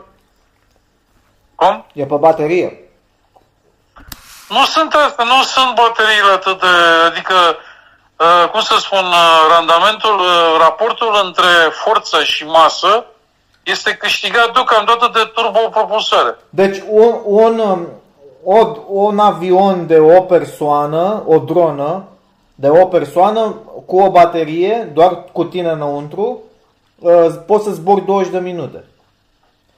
Cum? 1.55 1.85
E 1.93 2.05
pe 2.05 2.15
baterie. 2.15 2.79
Nu 4.49 4.65
sunt 4.65 4.93
asta, 4.93 5.23
nu 5.23 5.41
sunt 5.43 5.75
bateriile 5.75 6.31
atât 6.33 6.59
de... 6.59 6.75
Adică, 7.05 7.33
uh, 8.19 8.49
cum 8.51 8.59
să 8.59 8.75
spun, 8.77 9.05
uh, 9.05 9.39
randamentul, 9.49 10.19
uh, 10.19 10.57
raportul 10.59 11.21
între 11.23 11.51
forță 11.71 12.23
și 12.23 12.45
masă 12.45 13.05
este 13.63 13.93
câștigat 13.93 14.53
deocamdată 14.53 15.09
de 15.13 15.31
turbopropulsoare. 15.33 16.37
Deci 16.49 16.83
un, 16.89 17.15
un, 17.23 17.59
um, 17.59 17.87
o, 18.43 18.67
un 18.87 19.19
avion 19.19 19.87
de 19.87 19.99
o 19.99 20.21
persoană, 20.21 21.23
o 21.25 21.37
dronă, 21.37 22.03
de 22.55 22.69
o 22.69 22.85
persoană 22.85 23.55
cu 23.85 23.99
o 23.99 24.11
baterie, 24.11 24.91
doar 24.93 25.23
cu 25.31 25.43
tine 25.43 25.69
înăuntru, 25.69 26.41
poți 27.45 27.63
să 27.63 27.71
zbori 27.71 28.05
20 28.05 28.31
de 28.31 28.39
minute. 28.39 28.83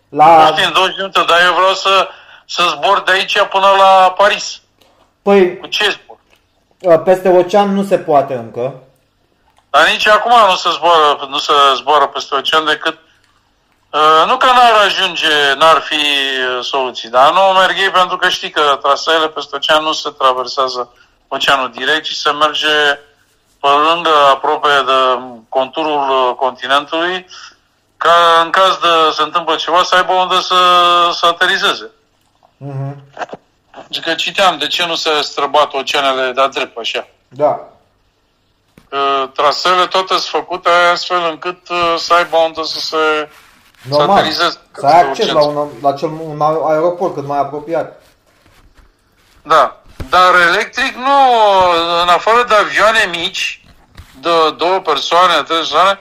La... 0.09 0.49
Nu 0.49 0.55
știu, 0.55 0.71
20 0.71 0.95
de 0.95 1.01
minute, 1.01 1.23
dar 1.27 1.39
eu 1.45 1.53
vreau 1.53 1.73
să 1.73 2.09
să 2.45 2.63
zbor 2.69 3.01
de 3.05 3.11
aici 3.11 3.41
până 3.41 3.67
la 3.77 4.13
Paris. 4.17 4.61
Păi, 5.21 5.57
Cu 5.57 5.67
ce 5.67 5.89
zbor? 5.89 6.99
Peste 7.03 7.29
ocean 7.29 7.73
nu 7.73 7.83
se 7.83 7.97
poate 7.97 8.33
încă. 8.33 8.73
Dar 9.69 9.89
nici 9.89 10.07
acum 10.07 10.31
nu 10.49 10.55
se 10.55 10.69
zboară, 10.69 11.27
nu 11.29 11.37
se 11.37 11.51
zboară 11.75 12.07
peste 12.07 12.35
ocean 12.35 12.65
decât 12.65 12.97
Uh, 13.91 14.23
nu 14.27 14.37
că 14.37 14.45
n-ar 14.45 14.85
ajunge, 14.85 15.53
n-ar 15.57 15.79
fi 15.79 15.95
uh, 15.95 16.63
soluții, 16.63 17.09
dar 17.09 17.33
nu 17.33 17.39
merg 17.59 17.77
ei 17.77 17.89
pentru 17.89 18.17
că 18.17 18.29
știi 18.29 18.49
că 18.49 18.79
traseele 18.81 19.27
peste 19.27 19.55
ocean 19.55 19.83
nu 19.83 19.91
se 19.91 20.09
traversează 20.09 20.93
oceanul 21.27 21.71
direct, 21.71 22.03
ci 22.03 22.11
se 22.11 22.31
merge 22.31 22.99
pe 23.59 23.67
lângă, 23.87 24.09
aproape 24.31 24.67
de 24.85 25.21
conturul 25.49 26.09
uh, 26.09 26.35
continentului, 26.35 27.27
ca 27.97 28.41
în 28.43 28.49
caz 28.49 28.77
de 28.77 29.11
se 29.15 29.21
întâmplă 29.21 29.55
ceva 29.55 29.83
să 29.83 29.95
aibă 29.95 30.13
unde 30.13 30.39
să, 30.39 30.55
să 31.13 31.25
aterizeze. 31.25 31.91
Uh-huh. 32.65 32.95
Deci 33.87 33.99
că 33.99 34.13
citeam, 34.13 34.57
de 34.57 34.67
ce 34.67 34.85
nu 34.85 34.95
se 34.95 35.09
străbat 35.21 35.73
oceanele 35.73 36.31
de 36.31 36.47
drept 36.53 36.77
așa? 36.77 37.07
Da. 37.27 37.59
Că 38.89 39.29
trasele 39.33 39.85
toate 39.85 40.07
sunt 40.07 40.23
făcute 40.23 40.69
astfel 40.91 41.27
încât 41.29 41.69
uh, 41.69 41.95
să 41.97 42.13
aibă 42.13 42.37
unde 42.37 42.63
să 42.63 42.79
se 42.79 43.29
Normal, 43.81 44.07
să 44.07 44.11
aterizeze. 44.11 44.59
Să 44.71 44.85
ai 44.85 45.01
acces 45.01 45.31
la, 45.31 45.45
un, 45.45 45.67
la 45.81 45.93
cel, 45.93 46.09
un 46.09 46.41
aeroport 46.41 47.13
cât 47.13 47.25
mai 47.25 47.39
apropiat. 47.39 48.01
Da. 49.41 49.81
Dar 50.09 50.35
electric 50.35 50.95
nu, 50.95 51.19
în 52.01 52.07
afară 52.07 52.43
de 52.43 52.55
avioane 52.55 53.09
mici, 53.11 53.65
de 54.21 54.29
două 54.57 54.79
persoane, 54.79 55.33
trei 55.33 55.57
persoane, 55.57 55.99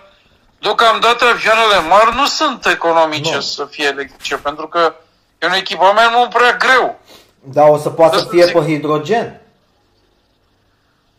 deocamdată 0.59 1.25
avioanele 1.25 1.89
mari 1.89 2.15
nu 2.15 2.27
sunt 2.27 2.67
economice 2.67 3.35
nu. 3.35 3.41
să 3.41 3.65
fie 3.65 3.87
electrice, 3.87 4.37
pentru 4.37 4.69
că 4.69 4.95
E 5.39 5.47
un 5.47 5.53
echipament 5.53 6.11
mult 6.15 6.31
prea 6.31 6.53
greu. 6.53 6.99
Dar 7.41 7.69
o 7.69 7.79
să 7.79 7.91
poată 7.91 8.19
să 8.19 8.27
fie 8.31 8.45
zic... 8.45 8.53
pe 8.53 8.65
hidrogen. 8.65 9.41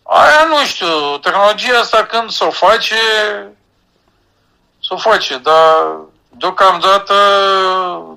Aia 0.04 0.44
nu 0.50 0.66
știu, 0.66 1.18
tehnologia 1.22 1.80
asta 1.80 2.06
când 2.06 2.30
s-o 2.30 2.50
face, 2.50 2.96
s-o 4.80 4.98
face, 4.98 5.38
dar 5.38 5.98
deocamdată 6.30 7.14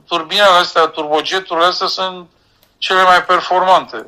turbinele 0.06 0.56
astea, 0.60 0.86
turbojeturile 0.86 1.66
astea 1.66 1.86
sunt 1.86 2.26
cele 2.78 3.02
mai 3.02 3.24
performante. 3.24 4.06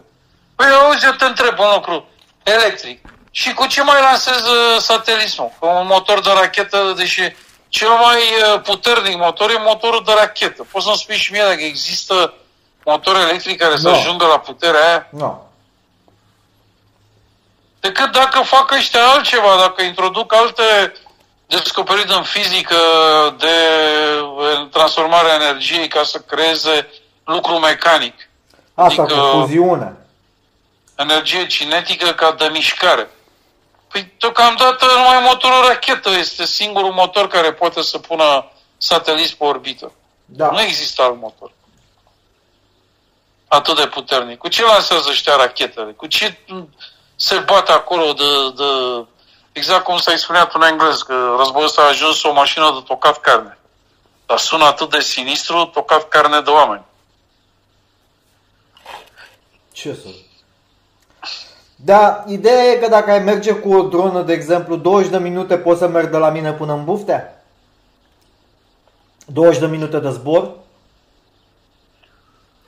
Păi 0.54 0.66
auzi, 0.66 1.04
eu 1.04 1.12
te 1.12 1.24
întreb 1.24 1.58
un 1.58 1.70
lucru, 1.74 2.06
electric. 2.42 3.06
Și 3.34 3.52
cu 3.52 3.66
ce 3.66 3.82
mai 3.82 4.00
lansez 4.00 4.42
satelitul? 4.78 5.52
Cu 5.58 5.66
un 5.66 5.86
motor 5.86 6.20
de 6.20 6.30
rachetă, 6.32 6.92
deși 6.96 7.34
cel 7.68 7.88
mai 7.88 8.18
uh, 8.18 8.60
puternic 8.60 9.16
motor 9.16 9.50
e 9.50 9.58
motorul 9.58 10.02
de 10.04 10.12
rachetă. 10.12 10.66
Poți 10.70 10.84
să-mi 10.84 10.96
spui 10.96 11.16
și 11.16 11.32
mie 11.32 11.42
dacă 11.42 11.62
există 11.62 12.34
motor 12.84 13.16
electric 13.16 13.58
care 13.58 13.72
no. 13.72 13.78
să 13.78 13.88
ajungă 13.88 14.26
la 14.26 14.38
puterea 14.38 14.88
aia? 14.88 15.06
Nu. 15.10 15.18
No. 15.18 15.40
Decât 17.80 18.12
dacă 18.12 18.40
fac 18.40 18.72
ăștia 18.72 19.06
altceva, 19.06 19.56
dacă 19.56 19.82
introduc 19.82 20.34
alte 20.34 20.92
descoperiri 21.46 22.14
în 22.16 22.22
fizică 22.22 22.76
de 23.38 23.54
transformarea 24.70 25.34
energiei 25.34 25.88
ca 25.88 26.02
să 26.02 26.18
creeze 26.18 26.90
lucru 27.24 27.58
mecanic. 27.58 28.28
Asta 28.74 29.02
adică 29.02 29.20
cu 29.20 29.38
fuziune. 29.38 29.96
Energie 30.96 31.46
cinetică 31.46 32.12
ca 32.12 32.34
de 32.38 32.48
mișcare. 32.52 33.10
Păi, 33.92 34.12
deocamdată 34.18 34.86
numai 34.86 35.22
motorul 35.22 35.66
rachetă 35.66 36.10
este 36.10 36.44
singurul 36.44 36.92
motor 36.92 37.28
care 37.28 37.52
poate 37.52 37.82
să 37.82 37.98
pună 37.98 38.50
sateliți 38.76 39.36
pe 39.36 39.44
orbită. 39.44 39.92
Da. 40.24 40.50
Nu 40.50 40.60
există 40.60 41.02
alt 41.02 41.20
motor. 41.20 41.52
Atât 43.48 43.76
de 43.76 43.86
puternic. 43.86 44.38
Cu 44.38 44.48
ce 44.48 44.64
lansează 44.64 45.08
ăștia 45.08 45.36
rachetele? 45.36 45.92
Cu 45.92 46.06
ce 46.06 46.38
se 47.16 47.38
bate 47.38 47.72
acolo 47.72 48.12
de, 48.12 48.50
de 48.56 49.04
exact 49.52 49.84
cum 49.84 49.96
s-a 49.96 50.12
exprimat 50.12 50.54
în 50.54 50.62
engleză, 50.62 51.04
că 51.06 51.34
războiul 51.38 51.66
ăsta 51.66 51.82
a 51.82 51.88
ajuns 51.88 52.22
o 52.22 52.32
mașină 52.32 52.70
de 52.72 52.82
tocat 52.86 53.20
carne. 53.20 53.58
Dar 54.26 54.38
sună 54.38 54.64
atât 54.64 54.90
de 54.90 55.00
sinistru, 55.00 55.64
tocat 55.64 56.08
carne 56.08 56.40
de 56.40 56.50
oameni. 56.50 56.84
Ce 59.72 59.94
să... 59.94 60.08
Da, 61.84 62.24
ideea 62.26 62.62
e 62.62 62.76
că 62.76 62.88
dacă 62.88 63.10
ai 63.10 63.18
merge 63.18 63.52
cu 63.52 63.74
o 63.74 63.82
dronă, 63.82 64.22
de 64.22 64.32
exemplu, 64.32 64.76
20 64.76 65.10
de 65.10 65.18
minute 65.18 65.58
poți 65.58 65.78
să 65.78 65.88
mergi 65.88 66.10
de 66.10 66.16
la 66.16 66.30
mine 66.30 66.52
până 66.52 66.72
în 66.72 66.84
buftea? 66.84 67.44
20 69.26 69.60
de 69.60 69.66
minute 69.66 69.98
de 69.98 70.10
zbor? 70.10 70.50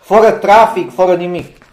Fără 0.00 0.30
trafic, 0.30 0.94
fără 0.94 1.14
nimic. 1.14 1.64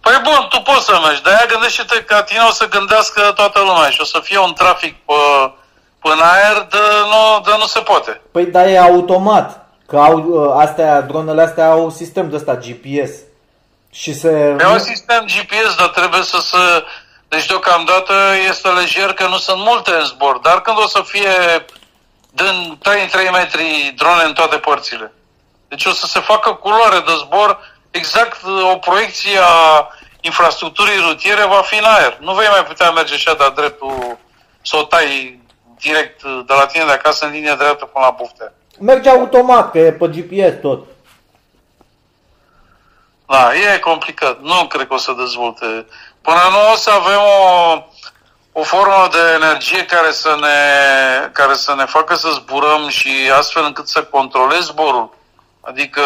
Păi 0.00 0.20
bun, 0.22 0.46
tu 0.48 0.60
poți 0.60 0.84
să 0.84 1.00
mergi, 1.04 1.22
dar 1.22 1.32
aia 1.32 1.46
gândește-te 1.48 2.04
că 2.04 2.22
tine 2.22 2.40
o 2.48 2.52
să 2.52 2.68
gândească 2.68 3.32
toată 3.34 3.58
lumea 3.60 3.90
și 3.90 4.00
o 4.00 4.04
să 4.04 4.20
fie 4.22 4.38
un 4.38 4.52
trafic 4.52 4.94
pe, 5.04 5.12
pe 6.02 6.08
în 6.08 6.20
aer 6.20 6.66
de 6.70 6.78
nu, 7.10 7.40
de 7.44 7.50
nu 7.58 7.66
se 7.66 7.80
poate. 7.80 8.20
Păi 8.30 8.46
da, 8.46 8.70
e 8.70 8.78
automat. 8.78 9.66
Că 9.86 9.98
au, 9.98 10.50
astea, 10.58 11.00
dronele 11.00 11.42
astea 11.42 11.70
au 11.70 11.90
sistem 11.90 12.30
de 12.30 12.36
ăsta 12.36 12.56
GPS. 12.56 13.10
Și 13.92 14.14
se... 14.14 14.28
Pe 14.56 14.66
un 14.66 14.78
sistem 14.78 15.24
GPS, 15.24 15.74
dar 15.76 15.88
trebuie 15.88 16.22
să 16.22 16.40
se... 16.40 16.84
Deci 17.28 17.46
deocamdată 17.46 18.14
este 18.48 18.68
lejer 18.68 19.12
că 19.12 19.26
nu 19.26 19.36
sunt 19.36 19.58
multe 19.58 19.90
în 19.90 20.04
zbor, 20.04 20.38
dar 20.38 20.62
când 20.62 20.78
o 20.78 20.86
să 20.86 21.02
fie 21.04 21.64
din 22.30 22.78
3 22.82 23.02
în 23.02 23.08
3 23.08 23.30
metri 23.30 23.92
drone 23.96 24.22
în 24.24 24.32
toate 24.32 24.56
părțile. 24.56 25.12
Deci 25.68 25.84
o 25.84 25.90
să 25.90 26.06
se 26.06 26.20
facă 26.20 26.52
culoare 26.52 26.98
de 26.98 27.12
zbor, 27.18 27.58
exact 27.90 28.38
o 28.72 28.76
proiecție 28.76 29.38
a 29.38 29.88
infrastructurii 30.20 31.04
rutiere 31.08 31.44
va 31.44 31.62
fi 31.64 31.78
în 31.78 31.84
aer. 31.84 32.16
Nu 32.20 32.34
vei 32.34 32.48
mai 32.50 32.64
putea 32.64 32.90
merge 32.90 33.14
așa 33.14 33.34
de 33.34 33.52
dreptul 33.54 34.18
să 34.62 34.76
o 34.76 34.82
tai 34.82 35.40
direct 35.80 36.22
de 36.22 36.54
la 36.58 36.66
tine 36.66 36.84
de 36.84 36.92
acasă 36.92 37.24
în 37.24 37.30
linie 37.30 37.54
dreaptă 37.58 37.84
până 37.84 38.04
la 38.04 38.14
buftea. 38.18 38.52
Merge 38.78 39.08
automat, 39.08 39.70
că 39.70 39.78
e 39.78 39.92
pe 39.92 40.08
GPS 40.08 40.60
tot. 40.60 40.86
Da, 43.34 43.50
e 43.74 43.78
complicat. 43.78 44.40
Nu 44.40 44.66
cred 44.68 44.86
că 44.86 44.94
o 44.94 44.98
să 44.98 45.12
dezvolte. 45.18 45.86
Până 46.20 46.42
nu 46.50 46.72
o 46.72 46.76
să 46.76 46.90
avem 46.90 47.22
o, 47.38 48.60
o 48.60 48.62
formă 48.62 49.08
de 49.10 49.22
energie 49.40 49.84
care 49.84 50.10
să, 50.10 50.36
ne, 50.40 50.56
care 51.32 51.54
să 51.54 51.74
ne 51.76 51.84
facă 51.84 52.14
să 52.14 52.28
zburăm 52.32 52.88
și 52.88 53.10
astfel 53.38 53.64
încât 53.64 53.88
să 53.88 54.02
controlezi 54.02 54.66
zborul. 54.66 55.14
Adică 55.60 56.00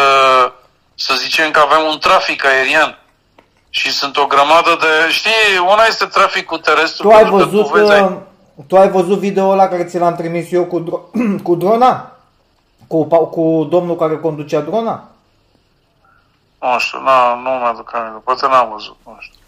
să 0.95 1.13
zicem 1.17 1.51
că 1.51 1.59
avem 1.59 1.85
un 1.89 1.97
trafic 1.99 2.45
aerian 2.45 2.99
și 3.69 3.91
sunt 3.91 4.17
o 4.17 4.25
grămadă 4.25 4.77
de... 4.79 5.11
Știi, 5.11 5.57
una 5.71 5.85
este 5.87 6.05
traficul 6.05 6.57
terestru. 6.57 7.07
Tu 7.07 7.15
ai 7.15 7.25
văzut, 7.25 7.65
tu, 7.65 7.73
vezi, 7.73 7.91
ai... 7.91 8.01
Uh, 8.01 8.11
tu 8.67 8.77
ai 8.77 8.89
văzut 8.89 9.17
video 9.17 9.49
ăla 9.49 9.67
care 9.67 9.83
ți 9.85 9.97
l-am 9.97 10.15
trimis 10.15 10.51
eu 10.51 10.65
cu, 10.65 10.83
dro- 10.83 11.21
cu 11.47 11.55
drona? 11.55 12.11
Cu, 12.87 13.03
cu 13.05 13.67
domnul 13.69 13.95
care 13.95 14.17
conducea 14.17 14.59
drona? 14.59 15.09
Nu 16.59 16.79
știu, 16.79 17.01
na, 17.01 17.35
nu 17.35 17.49
mă 17.49 17.65
aduc 17.65 17.95
aminte, 17.95 18.21
poate 18.23 18.47
n-am 18.47 18.69
văzut, 18.71 18.97
nu 19.05 19.17
știu. 19.19 19.39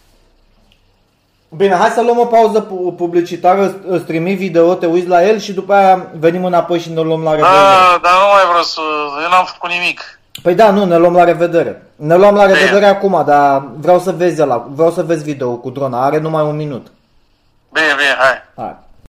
Bine, 1.56 1.76
hai 1.76 1.90
să 1.90 2.02
luăm 2.02 2.20
o 2.20 2.26
pauză 2.26 2.62
publicitară, 2.98 3.74
îți 3.88 4.04
trimi 4.04 4.34
video, 4.34 4.74
te 4.74 4.86
uiți 4.86 5.08
la 5.08 5.24
el 5.24 5.40
și 5.40 5.54
după 5.54 5.74
aia 5.74 6.08
venim 6.20 6.46
înapoi 6.46 6.80
și 6.80 6.92
ne 6.92 7.02
luăm 7.02 7.24
la 7.24 7.30
revedere. 7.30 7.54
Da, 7.54 8.00
dar 8.02 8.12
nu 8.12 8.28
mai 8.34 8.46
vreau 8.48 8.64
să... 8.64 8.82
Eu 9.24 9.30
n-am 9.30 9.46
făcut 9.46 9.70
nimic. 9.70 10.20
Păi 10.42 10.56
da, 10.56 10.72
nu, 10.72 10.86
ne 10.86 10.98
luăm 10.98 11.14
la 11.14 11.24
revedere. 11.24 11.92
Ne 11.96 12.16
luăm 12.16 12.36
la 12.36 12.46
revedere 12.46 12.74
bine. 12.74 12.86
acum, 12.86 13.24
dar 13.26 13.64
vreau 13.78 14.00
să 14.00 14.12
vezi 14.12 14.40
la, 14.40 14.68
vreau 14.70 14.92
să 14.92 15.04
vezi 15.04 15.24
video 15.24 15.56
cu 15.56 15.70
drona, 15.70 16.06
are 16.06 16.20
numai 16.20 16.44
un 16.44 16.56
minut. 16.56 16.88
Bine, 17.70 17.94
bine, 17.98 18.16
hai. 18.18 18.36
Hai. 18.56 18.76